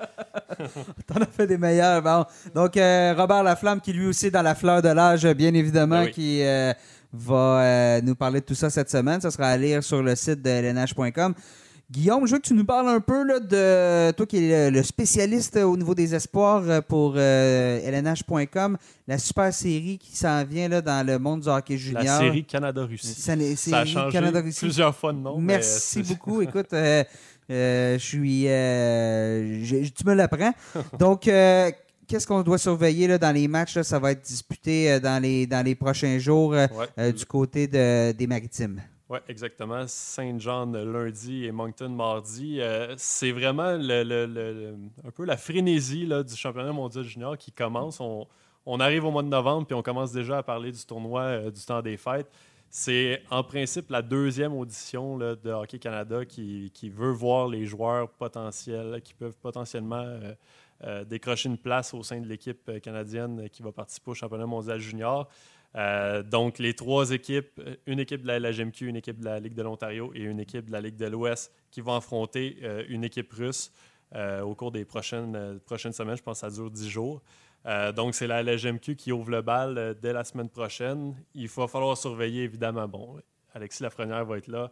T'en 1.08 1.16
as 1.22 1.26
fait 1.26 1.48
des 1.48 1.58
meilleurs. 1.58 2.02
Bon. 2.02 2.24
Donc, 2.56 2.78
euh, 2.78 3.14
Robert 3.18 3.44
Laflamme, 3.44 3.82
qui 3.82 3.92
lui 3.92 4.08
aussi 4.08 4.28
est 4.28 4.32
dans 4.32 4.44
la 4.44 4.56
fleur 4.56 4.82
de 4.82 4.88
l'âge, 4.88 5.26
bien 5.34 5.54
évidemment, 5.54 6.00
Ben 6.00 6.06
oui. 6.06 6.12
qui 6.12 6.42
euh, 6.42 6.72
va 7.14 7.62
euh, 7.62 8.02
nous 8.02 8.16
parler 8.16 8.42
de 8.42 8.46
tout 8.46 8.56
ça 8.56 8.70
cette 8.70 8.90
semaine. 8.90 9.22
Ça 9.22 9.32
sera 9.32 9.48
à 9.48 9.58
lire 9.58 9.84
sur 9.84 10.02
le 10.02 10.16
site 10.16 10.42
de 10.42 10.50
lnh.com. 10.50 11.34
Guillaume, 11.92 12.26
je 12.26 12.32
veux 12.32 12.40
que 12.40 12.48
tu 12.48 12.56
nous 12.56 12.66
parles 12.66 12.88
un 12.88 13.00
peu 13.00 13.24
là, 13.24 13.40
de 13.40 14.12
toi 14.14 14.26
qui 14.26 14.50
es 14.50 14.72
le, 14.72 14.82
spécialiste 14.82 15.58
au 15.58 15.78
niveau 15.78 15.94
des 15.94 16.16
espoirs 16.16 16.64
euh, 16.68 16.82
pour 16.82 17.14
euh, 17.18 18.02
lnh.com, 18.02 18.78
la 19.08 19.18
super 19.20 19.54
série 19.54 20.00
qui 20.00 20.16
s'en 20.18 20.44
vient 20.44 20.70
là, 20.70 20.82
dans 20.82 21.06
le 21.06 21.20
monde 21.20 21.42
du 21.42 21.50
hockey 21.50 21.78
junior. 21.78 22.04
La 22.04 22.18
série 22.18 22.46
Canada-Russie. 22.46 23.14
Ça, 23.14 23.34
a 23.78 23.86
changé 23.86 24.52
plusieurs 24.58 24.96
fois 24.96 25.14
de 25.14 25.20
nom. 25.20 25.38
Merci 25.38 26.02
beaucoup. 26.02 26.42
Écoute, 26.42 26.74
euh, 26.74 27.04
euh, 27.52 28.00
je 28.00 28.04
suis. 28.04 28.44
tu 29.92 30.06
me 30.08 30.14
l'apprends. 30.14 30.54
Donc, 31.00 31.28
euh, 31.28 31.70
qu'est-ce 32.14 32.28
qu'on 32.28 32.42
doit 32.44 32.58
surveiller 32.58 33.08
là, 33.08 33.18
dans 33.18 33.32
les 33.34 33.48
matchs? 33.48 33.76
là? 33.76 33.84
Ça 33.84 34.00
va 34.00 34.12
être 34.12 34.22
disputé 34.22 34.92
euh, 34.92 35.00
dans, 35.00 35.22
les, 35.22 35.48
dans 35.48 35.66
les 35.66 35.76
prochains 35.76 36.18
jours 36.20 36.54
euh, 36.54 36.68
Ouais. 36.78 36.86
euh, 37.00 37.12
du 37.12 37.26
côté 37.26 37.68
de- 37.68 38.12
des 38.12 38.28
maritimes. 38.28 38.82
Oui, 39.10 39.20
exactement. 39.28 39.84
Saint-Jean 39.88 40.66
lundi 40.72 41.46
et 41.46 41.52
Moncton 41.52 41.90
mardi. 41.90 42.60
Euh, 42.62 42.94
c'est 42.98 43.32
vraiment 43.32 43.74
le, 43.74 44.04
le- 44.04 44.26
le- 44.26 44.76
un 45.06 45.12
peu 45.12 45.26
la 45.26 45.38
frénésie 45.38 46.06
là, 46.06 46.24
du 46.24 46.36
championnat 46.36 46.72
mondial 46.72 47.04
junior 47.04 47.38
qui 47.38 47.52
commence. 47.52 48.00
On, 48.00 48.26
on 48.66 48.80
arrive 48.80 49.06
au 49.06 49.12
mois 49.12 49.24
de 49.24 49.28
novembre 49.28 49.68
puis 49.68 49.76
on 49.76 49.82
commence 49.84 50.12
déjà 50.12 50.38
à 50.38 50.44
parler 50.44 50.72
du 50.72 50.84
tournoi 50.86 51.22
euh, 51.22 51.52
du 51.52 51.62
temps 51.66 51.82
des 51.82 51.98
fêtes. 51.98 52.28
C'est 52.70 53.22
en 53.30 53.44
principe 53.44 53.92
la 53.92 54.02
deuxième 54.02 54.54
audition 54.54 55.16
là, 55.18 55.36
de 55.36 55.52
Hockey 55.52 55.78
Canada 55.78 56.26
qui, 56.26 56.72
qui 56.74 56.90
veut 56.90 57.12
voir 57.12 57.48
les 57.48 57.66
joueurs 57.66 58.10
potentiels 58.10 59.00
qui 59.04 59.14
peuvent 59.14 59.38
potentiellement 59.40 60.02
euh, 60.04 60.34
décrocher 61.06 61.50
une 61.50 61.58
place 61.58 61.94
au 61.94 62.04
sein 62.04 62.20
de 62.20 62.28
l'équipe 62.28 62.68
euh, 62.70 62.80
canadienne 62.80 63.50
qui 63.50 63.64
va 63.64 63.72
participer 63.72 64.12
au 64.12 64.14
championnat 64.14 64.46
mondial 64.46 64.80
junior. 64.80 65.30
Euh, 65.76 66.22
donc, 66.22 66.60
les 66.60 66.76
trois 66.76 67.12
équipes, 67.12 67.60
euh, 67.60 67.76
une 67.88 68.00
équipe 68.00 68.22
de 68.22 68.28
la 68.28 68.40
LHMQ, 68.40 68.88
une 68.88 68.96
équipe 68.96 69.20
de 69.20 69.26
la 69.26 69.40
Ligue 69.40 69.56
de 69.56 69.64
l'Ontario 69.64 70.12
et 70.14 70.22
une 70.22 70.40
équipe 70.40 70.68
de 70.68 70.72
la 70.72 70.82
Ligue 70.82 70.98
de 70.98 71.08
l'Ouest 71.08 71.52
qui 71.72 71.82
vont 71.82 71.96
affronter 71.96 72.58
euh, 72.62 72.84
une 72.90 73.04
équipe 73.04 73.32
russe 73.34 73.72
euh, 74.16 74.42
au 74.42 74.54
cours 74.54 74.72
des 74.72 74.86
prochaines, 74.86 75.36
euh, 75.36 75.58
prochaines 75.66 75.94
semaines. 75.94 76.18
Je 76.18 76.22
pense 76.22 76.42
que 76.42 76.48
ça 76.48 76.56
dure 76.56 76.70
10 76.70 76.90
jours. 76.90 77.22
Euh, 77.66 77.92
donc, 77.92 78.14
c'est 78.14 78.28
la 78.28 78.44
LHMQ 78.44 78.96
qui 78.96 79.12
ouvre 79.12 79.32
le 79.32 79.42
bal 79.42 79.78
euh, 79.78 79.94
dès 80.00 80.14
la 80.14 80.24
semaine 80.24 80.50
prochaine. 80.50 81.16
Il 81.34 81.48
va 81.48 81.68
falloir 81.68 81.98
surveiller, 81.98 82.44
évidemment. 82.44 82.88
Bon, 82.88 83.20
Alexis 83.54 83.82
Lafrenière 83.82 84.26
va 84.26 84.38
être 84.38 84.48
là. 84.48 84.72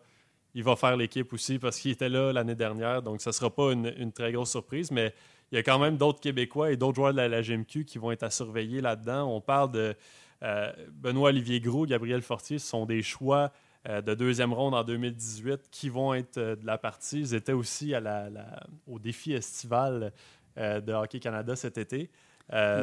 Il 0.54 0.64
va 0.64 0.76
faire 0.76 0.98
l'équipe 0.98 1.32
aussi 1.34 1.58
parce 1.58 1.80
qu'il 1.80 1.92
était 1.92 2.10
là 2.10 2.32
l'année 2.32 2.56
dernière. 2.56 3.02
Donc, 3.02 3.22
ce 3.22 3.30
ne 3.30 3.34
sera 3.34 3.50
pas 3.50 3.72
une, 3.72 3.92
une 3.98 4.12
très 4.12 4.32
grosse 4.32 4.52
surprise, 4.52 4.92
mais 4.92 5.16
il 5.52 5.56
y 5.56 5.58
a 5.58 5.64
quand 5.64 5.80
même 5.80 5.98
d'autres 5.98 6.20
Québécois 6.22 6.72
et 6.72 6.78
d'autres 6.78 6.96
joueurs 6.96 7.14
de 7.14 7.18
la 7.18 7.28
LHMQ 7.28 7.86
qui 7.86 7.98
vont 7.98 8.12
être 8.12 8.24
à 8.24 8.30
surveiller 8.30 8.80
là-dedans. 8.82 9.28
On 9.36 9.42
parle 9.42 9.72
de 9.72 9.96
euh, 10.44 10.72
Benoît-Olivier 10.94 11.60
Gros, 11.60 11.86
Gabriel 11.86 12.22
Fortier, 12.22 12.58
ce 12.58 12.68
sont 12.68 12.86
des 12.86 13.04
choix 13.04 13.52
euh, 13.90 14.02
de 14.02 14.14
deuxième 14.14 14.54
ronde 14.54 14.74
en 14.76 14.84
2018 14.84 15.62
qui 15.72 15.90
vont 15.90 16.14
être 16.14 16.38
euh, 16.38 16.56
de 16.56 16.66
la 16.66 16.78
partie. 16.78 17.20
Ils 17.20 17.34
étaient 17.36 17.52
aussi 17.52 17.94
à 17.94 18.00
la, 18.00 18.30
la- 18.30 18.64
au 18.88 18.98
défi 19.00 19.34
estival 19.34 20.12
de 20.58 20.92
Hockey 20.92 21.20
Canada 21.20 21.56
cet 21.56 21.78
été. 21.78 22.10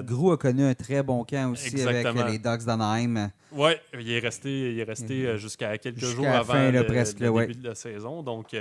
Grou 0.00 0.32
a 0.32 0.38
connu 0.38 0.64
un 0.64 0.74
très 0.74 1.02
bon 1.02 1.24
camp 1.24 1.52
aussi 1.52 1.66
Exactement. 1.68 2.20
avec 2.22 2.32
les 2.32 2.38
Ducks 2.38 2.64
d'Anaheim. 2.64 3.30
Oui, 3.52 3.72
il 3.92 4.10
est 4.10 4.18
resté, 4.20 4.72
il 4.72 4.78
est 4.80 4.84
resté 4.84 5.26
euh, 5.26 5.36
jusqu'à 5.36 5.76
quelques 5.76 5.98
jours 5.98 6.26
avant 6.26 6.54
fin, 6.54 6.70
le, 6.70 6.86
presque, 6.86 7.20
le 7.20 7.26
là, 7.26 7.32
ouais. 7.32 7.46
début 7.46 7.60
de 7.60 7.68
la 7.68 7.74
saison. 7.74 8.22
Donc, 8.22 8.56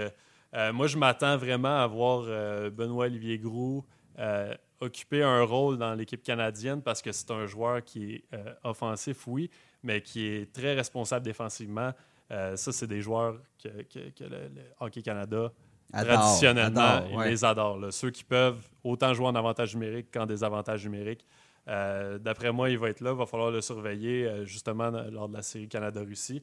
moi, 0.74 0.88
je 0.88 0.97
m'attends 0.97 1.38
vraiment 1.38 1.78
à 1.82 1.88
voir 1.88 2.24
euh, 2.28 2.70
Benoît-Olivier 2.70 3.38
Groux 3.38 3.86
euh, 4.20 4.53
occuper 4.80 5.24
un 5.24 5.43
rôle 5.43 5.78
dans 5.78 5.93
l'équipe 5.93 6.22
canadienne 6.24 6.82
parce 6.82 7.01
que 7.01 7.11
c'est 7.11 7.32
un 7.32 7.45
joueur 7.45 7.84
qui 7.84 8.13
est 8.15 8.24
euh, 8.34 8.53
offensif, 8.63 9.26
oui, 9.28 9.49
mais 9.84 10.01
qui 10.01 10.26
est 10.28 10.51
très 10.53 10.74
responsable 10.74 11.26
défensivement. 11.26 11.91
Euh, 12.32 12.55
ça, 12.55 12.72
c'est 12.72 12.88
des 12.88 13.01
joueurs 13.01 13.39
que, 13.63 13.70
que- 13.84 14.09
que 14.09 14.24
le, 14.24 14.49
le 14.55 14.61
Hockey 14.80 15.01
Canada 15.01 15.51
Adore, 15.93 16.13
traditionnellement, 16.15 16.82
adore, 16.82 17.13
ouais. 17.15 17.30
les 17.30 17.45
adorent. 17.45 17.78
là. 17.80 17.91
Ceux 17.91 18.09
qui 18.11 18.24
peuvent 18.24 18.61
autant 18.84 19.13
jouer 19.13 19.28
en 19.28 19.36
avantage 19.36 19.74
numérique 19.76 20.07
qu'en 20.13 20.26
désavantage 20.26 20.84
numérique. 20.84 21.26
D'après 21.65 22.51
moi, 22.51 22.70
il 22.70 22.78
va 22.78 22.89
être 22.89 23.01
là. 23.01 23.11
Il 23.11 23.18
va 23.18 23.26
falloir 23.26 23.51
le 23.51 23.61
surveiller 23.61 24.45
justement 24.45 24.89
lors 24.89 25.28
de 25.30 25.34
la 25.34 25.41
série 25.41 25.68
Canada-Russie. 25.68 26.41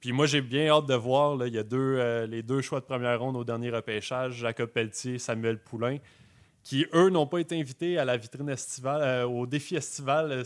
Puis 0.00 0.12
moi, 0.12 0.26
j'ai 0.26 0.42
bien 0.42 0.68
hâte 0.68 0.86
de 0.86 0.94
voir. 0.94 1.36
là, 1.36 1.46
il 1.46 1.54
y 1.54 1.58
a 1.58 1.62
deux, 1.62 2.24
les 2.26 2.42
deux 2.42 2.60
choix 2.60 2.80
de 2.80 2.84
première 2.84 3.18
ronde 3.20 3.36
au 3.36 3.44
dernier 3.44 3.70
repêchage, 3.70 4.34
Jacob 4.34 4.68
Pelletier, 4.70 5.18
Samuel 5.18 5.58
Poulain, 5.58 5.96
qui, 6.66 6.84
eux, 6.94 7.10
n'ont 7.10 7.28
pas 7.28 7.38
été 7.38 7.58
invités 7.60 7.96
à 7.96 8.04
la 8.04 8.16
vitrine 8.16 8.48
estivale, 8.48 9.00
euh, 9.00 9.24
au 9.24 9.46
défi 9.46 9.76
estival 9.76 10.32
euh, 10.32 10.44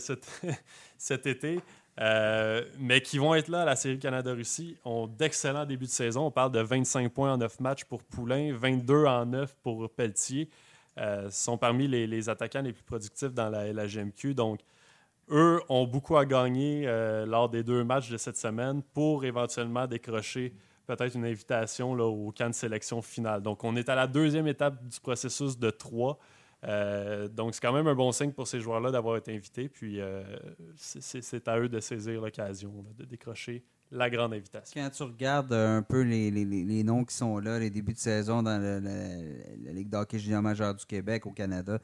cet, 0.97 1.25
été. 1.25 1.59
Euh, 1.99 2.63
mais 2.77 3.01
qui 3.01 3.17
vont 3.17 3.33
être 3.33 3.47
là 3.47 3.63
à 3.63 3.65
la 3.65 3.75
série 3.75 3.97
Canada-Russie, 3.97 4.77
ont 4.85 5.07
d'excellents 5.07 5.65
débuts 5.65 5.85
de 5.85 5.89
saison. 5.89 6.27
On 6.27 6.31
parle 6.31 6.51
de 6.51 6.59
25 6.59 7.11
points 7.11 7.33
en 7.33 7.37
9 7.37 7.59
matchs 7.59 7.85
pour 7.85 8.03
Poulain, 8.03 8.55
22 8.55 9.05
en 9.05 9.25
9 9.25 9.57
pour 9.63 9.89
Pelletier. 9.89 10.47
Euh, 10.99 11.27
sont 11.31 11.57
parmi 11.57 11.87
les, 11.87 12.29
attaquants 12.29 12.61
les 12.61 12.73
plus 12.73 12.83
productifs 12.83 13.33
dans 13.33 13.49
la 13.49 13.73
LHGMQ. 13.73 14.35
Donc, 14.35 14.59
eux 15.31 15.59
ont 15.69 15.87
beaucoup 15.87 16.17
à 16.17 16.25
gagner 16.27 16.85
lors 17.25 17.49
des 17.49 17.63
deux 17.63 17.83
matchs 17.83 18.09
de 18.09 18.17
cette 18.17 18.37
semaine 18.37 18.83
pour 18.93 19.25
éventuellement 19.25 19.87
décrocher 19.87 20.53
peut-être 20.95 21.15
une 21.15 21.25
invitation 21.25 21.91
au 21.93 22.31
camp 22.31 22.49
de 22.49 22.55
sélection 22.55 23.01
finale. 23.01 23.41
Donc, 23.41 23.63
on 23.63 23.75
est 23.75 23.89
à 23.89 23.95
la 23.95 24.07
deuxième 24.07 24.47
étape 24.47 24.83
du 24.87 24.99
processus 24.99 25.57
de 25.57 25.69
trois. 25.69 26.19
Euh, 26.63 27.27
donc, 27.27 27.55
c'est 27.55 27.61
quand 27.61 27.73
même 27.73 27.87
un 27.87 27.95
bon 27.95 28.11
signe 28.11 28.31
pour 28.31 28.47
ces 28.47 28.59
joueurs-là 28.59 28.91
d'avoir 28.91 29.17
été 29.17 29.33
invités. 29.33 29.67
Puis, 29.69 29.99
euh, 29.99 30.23
c'est- 30.75 31.47
à 31.47 31.59
eux 31.59 31.69
de 31.69 31.79
saisir 31.79 32.21
l'occasion 32.21 32.85
de 32.97 33.05
décrocher 33.05 33.63
la 33.91 34.09
grande 34.09 34.33
invitation. 34.33 34.81
Quand 34.81 34.89
tu 34.89 35.03
regardes 35.03 35.51
euh, 35.51 35.79
un 35.79 35.81
peu 35.81 36.01
les, 36.01 36.83
noms 36.83 37.03
qui 37.03 37.15
sont 37.15 37.39
là, 37.39 37.59
les 37.59 37.69
débuts 37.69 37.93
de 37.93 37.97
saison 37.97 38.43
dans 38.43 38.61
la 38.61 39.71
Ligue 39.73 39.89
d'hockey 39.89 40.19
junior 40.19 40.41
majeur 40.41 40.75
du 40.75 40.85
Québec 40.85 41.25
au 41.25 41.31
Canada, 41.31 41.79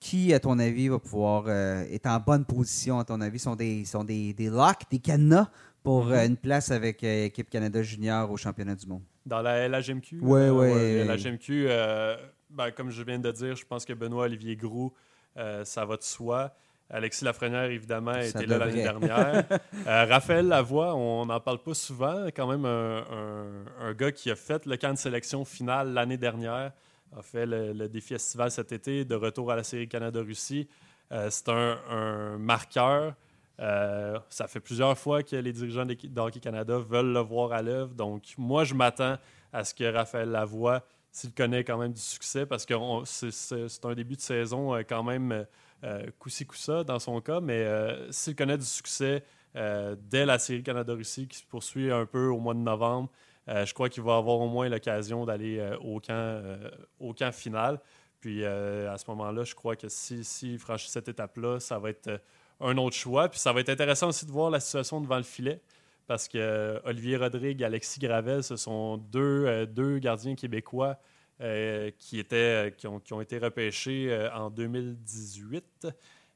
qui, 0.00 0.32
à 0.32 0.40
ton 0.40 0.58
avis, 0.58 0.88
va 0.88 0.98
pouvoir 0.98 1.44
euh, 1.46 1.84
est 1.90 2.06
en 2.06 2.18
bonne 2.20 2.44
position, 2.44 2.98
à 2.98 3.04
ton 3.04 3.20
avis, 3.20 3.38
sont 3.38 3.56
des, 3.56 3.84
sont 3.84 4.04
des, 4.04 4.32
des 4.32 4.48
locks, 4.48 4.82
des 4.90 4.98
cadenas? 4.98 5.50
Pour 5.86 6.04
Mhm. 6.06 6.12
euh, 6.12 6.26
une 6.26 6.36
place 6.36 6.72
avec 6.72 7.04
euh, 7.04 7.22
l'équipe 7.24 7.48
Canada 7.48 7.80
junior 7.80 8.28
au 8.28 8.36
championnat 8.36 8.74
du 8.74 8.86
monde? 8.88 9.02
Dans 9.24 9.40
la 9.40 9.68
LHMQ? 9.68 10.18
Ouais, 10.20 10.40
euh, 10.40 10.52
ouais. 10.52 11.04
La 11.04 11.14
LHMQ, 11.16 11.66
euh, 11.68 12.16
ben, 12.50 12.72
comme 12.72 12.90
je 12.90 13.02
viens 13.04 13.20
de 13.20 13.30
dire, 13.30 13.54
je 13.54 13.64
pense 13.64 13.84
que 13.84 13.92
Benoît-Olivier 13.92 14.56
Groux, 14.56 14.92
euh, 15.36 15.64
ça 15.64 15.84
va 15.84 15.96
de 15.96 16.02
soi. 16.02 16.52
Alexis 16.90 17.24
Lafrenière, 17.24 17.64
évidemment, 17.70 18.14
Ça 18.14 18.40
était 18.40 18.46
là 18.46 18.58
l'année 18.58 18.82
dernière. 18.82 19.44
Euh, 19.86 20.04
Raphaël 20.06 20.46
Lavoie, 20.48 20.94
on 20.96 21.24
n'en 21.26 21.38
parle 21.40 21.62
pas 21.62 21.74
souvent. 21.74 22.26
Quand 22.34 22.48
même 22.48 22.64
un, 22.64 22.98
un- 23.10 23.86
un 23.88 23.92
gars 23.94 24.10
qui 24.10 24.28
a 24.30 24.34
fait 24.36 24.66
le 24.66 24.76
camp 24.76 24.92
de 24.92 24.98
sélection 24.98 25.44
finale 25.44 25.92
l'année 25.92 26.16
dernière, 26.16 26.72
a 27.16 27.22
fait 27.22 27.46
le, 27.46 27.72
le 27.72 27.88
défi 27.88 28.14
estival 28.14 28.50
cet 28.50 28.72
été, 28.72 29.04
de 29.04 29.14
retour 29.14 29.52
à 29.52 29.56
la 29.56 29.62
série 29.62 29.86
Canada-Russie. 29.88 30.68
Euh, 31.12 31.28
c'est 31.30 31.48
un, 31.48 31.78
un 31.88 32.38
marqueur. 32.38 33.14
Euh, 33.60 34.18
ça 34.28 34.46
fait 34.48 34.60
plusieurs 34.60 34.96
fois 34.98 35.22
que 35.22 35.36
les 35.36 35.52
dirigeants 35.52 35.84
de 35.84 35.90
l'équipe 35.90 36.12
de 36.12 36.20
Hockey 36.20 36.40
Canada 36.40 36.78
veulent 36.78 37.12
le 37.12 37.20
voir 37.20 37.52
à 37.52 37.62
l'œuvre. 37.62 37.94
Donc, 37.94 38.34
moi, 38.36 38.64
je 38.64 38.74
m'attends 38.74 39.16
à 39.52 39.64
ce 39.64 39.74
que 39.74 39.84
Raphaël 39.84 40.30
Lavoie, 40.30 40.84
s'il 41.10 41.32
connaît 41.32 41.64
quand 41.64 41.78
même 41.78 41.92
du 41.92 42.00
succès, 42.00 42.44
parce 42.44 42.66
que 42.66 42.74
c'est- 43.04 43.84
un 43.84 43.94
début 43.94 44.16
de 44.16 44.20
saison 44.20 44.74
euh, 44.74 44.82
quand 44.86 45.02
même 45.02 45.46
euh, 45.84 46.10
coup-ci, 46.18 46.44
coup-ça 46.46 46.84
dans 46.84 46.98
son 46.98 47.20
cas, 47.20 47.40
mais 47.40 47.64
euh, 47.64 48.10
s'il 48.12 48.34
connaît 48.36 48.58
du 48.58 48.64
succès 48.64 49.24
dès 49.54 50.26
la 50.26 50.38
série 50.38 50.62
Canada-Russie 50.62 51.28
qui 51.28 51.38
se 51.38 51.44
poursuit 51.46 51.90
un 51.90 52.04
peu 52.04 52.26
au 52.26 52.38
mois 52.38 52.52
de 52.52 52.58
novembre, 52.58 53.08
je 53.48 53.72
crois 53.72 53.88
qu'il 53.88 54.02
va 54.02 54.18
avoir 54.18 54.38
au 54.38 54.48
moins 54.48 54.68
l'occasion 54.68 55.24
d'aller 55.24 55.66
au, 55.80 55.98
camp, 55.98 57.32
final. 57.32 57.80
Puis 58.20 58.44
à 58.44 58.98
ce 58.98 59.04
moment-là, 59.08 59.44
je 59.44 59.54
crois 59.54 59.74
que 59.74 59.88
si, 59.88 60.24
si 60.24 60.58
franchit 60.58 60.90
cette 60.90 61.08
étape-là, 61.08 61.58
ça 61.58 61.78
va 61.78 61.88
être 61.88 62.20
un 62.60 62.76
autre 62.78 62.96
choix. 62.96 63.28
Puis 63.28 63.40
ça 63.40 63.52
va 63.52 63.60
être 63.60 63.68
intéressant 63.68 64.08
aussi 64.08 64.26
de 64.26 64.30
voir 64.30 64.50
la 64.50 64.60
situation 64.60 65.00
devant 65.00 65.16
le 65.16 65.22
filet. 65.22 65.60
Parce 66.06 66.28
que 66.28 66.38
euh, 66.38 66.78
Olivier 66.84 67.16
Rodrigue, 67.16 67.62
Alexis 67.64 67.98
Gravel, 67.98 68.44
ce 68.44 68.56
sont 68.56 68.96
deux, 68.96 69.44
euh, 69.46 69.66
deux 69.66 69.98
gardiens 69.98 70.36
québécois 70.36 70.98
euh, 71.40 71.90
qui, 71.98 72.20
étaient, 72.20 72.74
qui, 72.78 72.86
ont, 72.86 73.00
qui 73.00 73.12
ont 73.12 73.20
été 73.20 73.38
repêchés 73.38 74.28
en 74.32 74.50
2018 74.50 75.88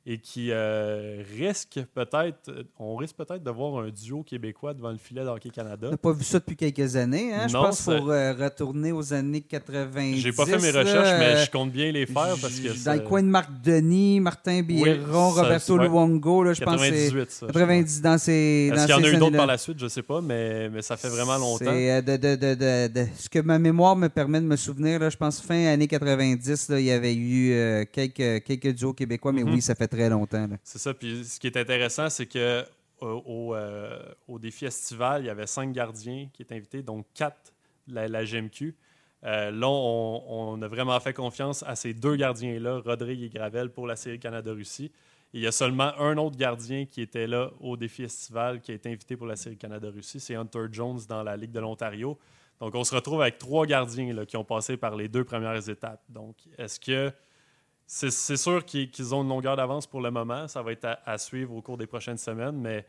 et 0.06 0.16
qui 0.18 0.48
euh, 0.50 1.22
risquent 1.38 1.80
peut-être, 1.94 2.50
on 2.78 2.96
risque 2.96 3.16
peut-être 3.16 3.42
de 3.42 3.50
voir 3.50 3.82
un 3.84 3.90
duo 3.90 4.22
québécois 4.22 4.72
devant 4.72 4.90
le 4.90 4.96
filet 4.96 5.24
d'Hockey 5.24 5.50
Canada. 5.50 5.88
On 5.88 5.90
n'a 5.90 5.96
pas 5.98 6.12
vu 6.12 6.24
ça 6.24 6.38
depuis 6.38 6.56
quelques 6.56 6.96
années. 6.96 7.32
Hein? 7.34 7.48
Je 7.48 7.52
Non, 7.52 7.64
pense 7.64 7.76
qu'il 7.84 7.92
ça- 7.92 7.98
faut 7.98 8.10
euh, 8.10 8.32
retourner 8.32 8.92
aux 8.92 9.12
années 9.12 9.42
90. 9.42 10.16
J'ai 10.20 10.32
pas 10.32 10.46
fait 10.46 10.58
mes 10.58 10.72
là, 10.72 10.80
recherches, 10.80 11.18
mais 11.18 11.34
euh, 11.36 11.44
je 11.44 11.50
compte 11.50 11.70
bien 11.70 11.92
les 11.92 12.06
faire 12.06 12.34
parce 12.40 12.58
que 12.58 12.82
Dans 12.84 12.94
le 12.94 13.00
coin 13.00 13.22
de 13.22 13.28
Marc 13.28 13.50
Denis, 13.62 14.20
Martin 14.20 14.62
Biron, 14.62 15.32
ça, 15.34 15.42
Roberto 15.42 15.76
ouais. 15.78 15.84
Luongo, 15.86 16.44
là, 16.44 16.52
je 16.54 16.62
pense 16.64 16.76
que 16.80 16.86
c'est 16.86 16.90
98. 17.10 17.30
ça, 17.30 17.46
je 17.48 17.52
90 17.52 18.00
dans 18.02 18.18
ces 18.18 18.70
Est-ce 18.72 18.86
qu'il 18.86 18.90
y 18.90 18.98
en 18.98 19.04
a 19.04 19.08
eu 19.10 19.16
d'autres 19.18 19.36
par 19.36 19.46
la 19.46 19.58
suite? 19.58 19.78
Je 19.78 19.88
sais 19.88 20.02
pas, 20.02 20.22
mais, 20.22 20.70
mais 20.70 20.80
ça 20.80 20.96
fait 20.96 21.08
vraiment 21.10 21.36
longtemps. 21.36 21.66
Euh, 21.68 22.00
de, 22.00 22.16
de- 22.16 22.88
de- 22.88 23.06
ce 23.18 23.28
que 23.28 23.38
ma 23.40 23.58
mémoire 23.58 23.96
me 23.96 24.08
permet 24.08 24.40
de 24.40 24.46
me 24.46 24.56
souvenir, 24.56 24.98
là, 24.98 25.10
je 25.10 25.16
pense 25.18 25.40
fin 25.42 25.66
années 25.66 25.88
90, 25.88 26.70
là, 26.70 26.80
il 26.80 26.86
y 26.86 26.90
avait 26.90 27.14
eu 27.14 27.52
euh, 27.52 27.84
quelques, 27.92 28.42
quelques 28.44 28.74
duos 28.74 28.94
québécois, 28.94 29.32
mais 29.32 29.44
Mhm. 29.44 29.52
oui, 29.54 29.60
ça 29.60 29.74
fait 29.74 29.89
très 29.90 30.08
longtemps. 30.08 30.48
C'est 30.64 30.78
ça. 30.78 30.94
Puis 30.94 31.24
ce 31.24 31.38
qui 31.38 31.46
est 31.46 31.56
intéressant, 31.56 32.08
c'est 32.08 32.26
que 32.26 32.38
euh, 32.38 32.64
au, 33.02 33.54
euh, 33.54 33.98
au 34.28 34.38
défi 34.38 34.66
estival, 34.66 35.22
il 35.22 35.26
y 35.26 35.30
avait 35.30 35.46
cinq 35.46 35.72
gardiens 35.72 36.28
qui 36.32 36.42
étaient 36.42 36.54
invités, 36.54 36.82
donc 36.82 37.06
quatre 37.14 37.52
la, 37.88 38.08
la 38.08 38.24
GMQ. 38.24 38.74
Euh, 39.24 39.50
là, 39.50 39.68
on, 39.68 40.22
on 40.26 40.62
a 40.62 40.68
vraiment 40.68 40.98
fait 41.00 41.12
confiance 41.12 41.62
à 41.64 41.76
ces 41.76 41.92
deux 41.92 42.16
gardiens-là, 42.16 42.80
Rodrigue 42.84 43.22
et 43.22 43.28
Gravel, 43.28 43.70
pour 43.70 43.86
la 43.86 43.96
série 43.96 44.18
Canada-Russie. 44.18 44.90
Il 45.32 45.40
y 45.40 45.46
a 45.46 45.52
seulement 45.52 45.92
un 45.98 46.16
autre 46.16 46.36
gardien 46.36 46.86
qui 46.86 47.02
était 47.02 47.26
là 47.26 47.50
au 47.60 47.76
défi 47.76 48.02
estival, 48.02 48.60
qui 48.60 48.72
a 48.72 48.74
été 48.74 48.90
invité 48.90 49.16
pour 49.16 49.26
la 49.26 49.36
série 49.36 49.56
Canada-Russie. 49.56 50.20
C'est 50.20 50.34
Hunter 50.34 50.66
Jones 50.72 50.98
dans 51.08 51.22
la 51.22 51.36
Ligue 51.36 51.52
de 51.52 51.60
l'Ontario. 51.60 52.18
Donc, 52.58 52.74
on 52.74 52.84
se 52.84 52.94
retrouve 52.94 53.22
avec 53.22 53.38
trois 53.38 53.64
gardiens 53.64 54.12
là, 54.12 54.26
qui 54.26 54.36
ont 54.36 54.44
passé 54.44 54.76
par 54.76 54.96
les 54.96 55.08
deux 55.08 55.24
premières 55.24 55.68
étapes. 55.68 56.02
Donc, 56.08 56.36
est-ce 56.58 56.80
que 56.80 57.12
c'est 57.92 58.36
sûr 58.36 58.64
qu'ils 58.64 59.14
ont 59.14 59.22
une 59.22 59.28
longueur 59.28 59.56
d'avance 59.56 59.84
pour 59.84 60.00
le 60.00 60.12
moment. 60.12 60.46
Ça 60.46 60.62
va 60.62 60.70
être 60.70 60.84
à, 60.84 61.00
à 61.04 61.18
suivre 61.18 61.54
au 61.56 61.60
cours 61.60 61.76
des 61.76 61.88
prochaines 61.88 62.18
semaines, 62.18 62.56
mais 62.56 62.86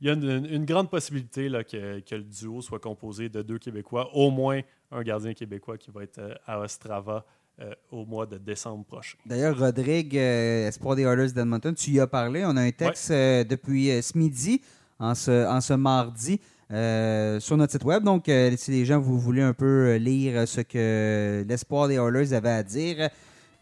il 0.00 0.06
y 0.06 0.10
a 0.10 0.12
une, 0.12 0.46
une 0.48 0.64
grande 0.64 0.88
possibilité 0.90 1.48
là, 1.48 1.64
que, 1.64 1.98
que 1.98 2.14
le 2.14 2.22
duo 2.22 2.62
soit 2.62 2.78
composé 2.78 3.28
de 3.28 3.42
deux 3.42 3.58
Québécois, 3.58 4.10
au 4.14 4.30
moins 4.30 4.60
un 4.92 5.02
gardien 5.02 5.34
québécois 5.34 5.76
qui 5.76 5.90
va 5.90 6.04
être 6.04 6.18
euh, 6.20 6.34
à 6.46 6.60
Ostrava 6.60 7.26
euh, 7.60 7.74
au 7.90 8.06
mois 8.06 8.26
de 8.26 8.38
décembre 8.38 8.84
prochain. 8.84 9.18
D'ailleurs, 9.26 9.58
Rodrigue, 9.58 10.16
euh, 10.16 10.68
espoir 10.68 10.94
des 10.94 11.02
Oilers 11.02 11.32
d'Edmonton, 11.32 11.74
tu 11.74 11.90
y 11.90 11.98
as 11.98 12.06
parlé. 12.06 12.44
On 12.46 12.56
a 12.56 12.62
un 12.62 12.70
texte 12.70 13.10
euh, 13.10 13.42
depuis 13.42 14.00
ce 14.00 14.16
midi, 14.16 14.62
en 15.00 15.16
ce, 15.16 15.46
en 15.48 15.60
ce 15.60 15.74
mardi, 15.74 16.40
euh, 16.70 17.40
sur 17.40 17.56
notre 17.56 17.72
site 17.72 17.84
web. 17.84 18.04
Donc, 18.04 18.28
euh, 18.28 18.54
si 18.56 18.70
les 18.70 18.84
gens 18.84 19.00
vous 19.00 19.18
voulez 19.18 19.42
un 19.42 19.52
peu 19.54 19.96
lire 19.96 20.46
ce 20.46 20.60
que 20.60 21.44
l'espoir 21.48 21.88
des 21.88 21.96
Oilers 21.96 22.32
avait 22.34 22.50
à 22.50 22.62
dire, 22.62 23.10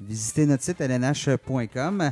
visitez 0.01 0.47
notre 0.47 0.63
site 0.63 0.81
lnh.com. 0.81 2.11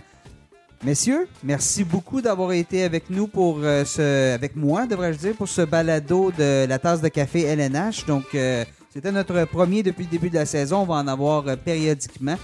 Messieurs, 0.83 1.29
merci 1.43 1.83
beaucoup 1.83 2.21
d'avoir 2.21 2.53
été 2.53 2.83
avec 2.83 3.09
nous 3.09 3.27
pour 3.27 3.59
euh, 3.63 3.85
ce, 3.87 4.35
avec 4.35 4.55
moi, 4.55 4.87
devrais-je 4.87 5.19
dire, 5.19 5.35
pour 5.35 5.49
ce 5.49 5.63
balado 5.63 6.31
de 6.37 6.67
la 6.67 6.79
tasse 6.79 7.01
de 7.01 7.09
café 7.09 7.43
LNH. 7.43 8.05
Donc, 8.05 8.35
euh, 8.35 8.65
c'était 8.93 9.11
notre 9.11 9.45
premier 9.47 9.83
depuis 9.83 10.05
le 10.05 10.11
début 10.11 10.29
de 10.29 10.35
la 10.35 10.45
saison. 10.47 10.83
On 10.83 10.85
va 10.85 10.97
en 10.97 11.09
avoir 11.09 11.49
euh, 11.49 11.57
périodiquement. 11.57 12.37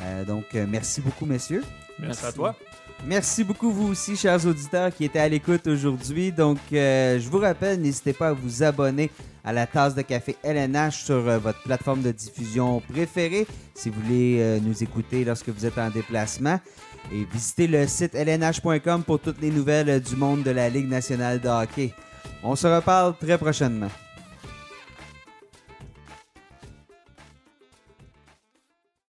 Euh, 0.00 0.24
donc, 0.24 0.44
merci 0.54 1.02
beaucoup, 1.02 1.26
messieurs. 1.26 1.62
Merci, 1.98 2.22
Merci. 2.22 2.26
à 2.26 2.32
toi. 2.32 2.56
Merci 3.06 3.42
beaucoup, 3.42 3.72
vous 3.72 3.88
aussi, 3.88 4.16
chers 4.16 4.46
auditeurs 4.46 4.94
qui 4.94 5.04
étaient 5.04 5.18
à 5.18 5.28
l'écoute 5.28 5.66
aujourd'hui. 5.66 6.30
Donc, 6.30 6.58
euh, 6.72 7.18
je 7.18 7.28
vous 7.28 7.38
rappelle, 7.38 7.80
n'hésitez 7.80 8.12
pas 8.12 8.28
à 8.28 8.32
vous 8.32 8.62
abonner 8.62 9.10
à 9.44 9.52
la 9.52 9.66
tasse 9.66 9.96
de 9.96 10.02
café 10.02 10.36
LNH 10.44 11.04
sur 11.04 11.16
euh, 11.16 11.38
votre 11.38 11.60
plateforme 11.62 12.02
de 12.02 12.12
diffusion 12.12 12.80
préférée 12.80 13.46
si 13.74 13.90
vous 13.90 14.00
voulez 14.00 14.38
euh, 14.40 14.60
nous 14.62 14.84
écouter 14.84 15.24
lorsque 15.24 15.48
vous 15.48 15.66
êtes 15.66 15.78
en 15.78 15.90
déplacement. 15.90 16.60
Et 17.12 17.26
visitez 17.32 17.66
le 17.66 17.88
site 17.88 18.14
lnh.com 18.14 19.02
pour 19.02 19.18
toutes 19.18 19.40
les 19.40 19.50
nouvelles 19.50 20.00
du 20.00 20.14
monde 20.14 20.44
de 20.44 20.52
la 20.52 20.68
Ligue 20.68 20.88
nationale 20.88 21.40
de 21.40 21.48
hockey. 21.48 21.92
On 22.44 22.54
se 22.54 22.68
reparle 22.68 23.14
très 23.18 23.36
prochainement. 23.36 23.90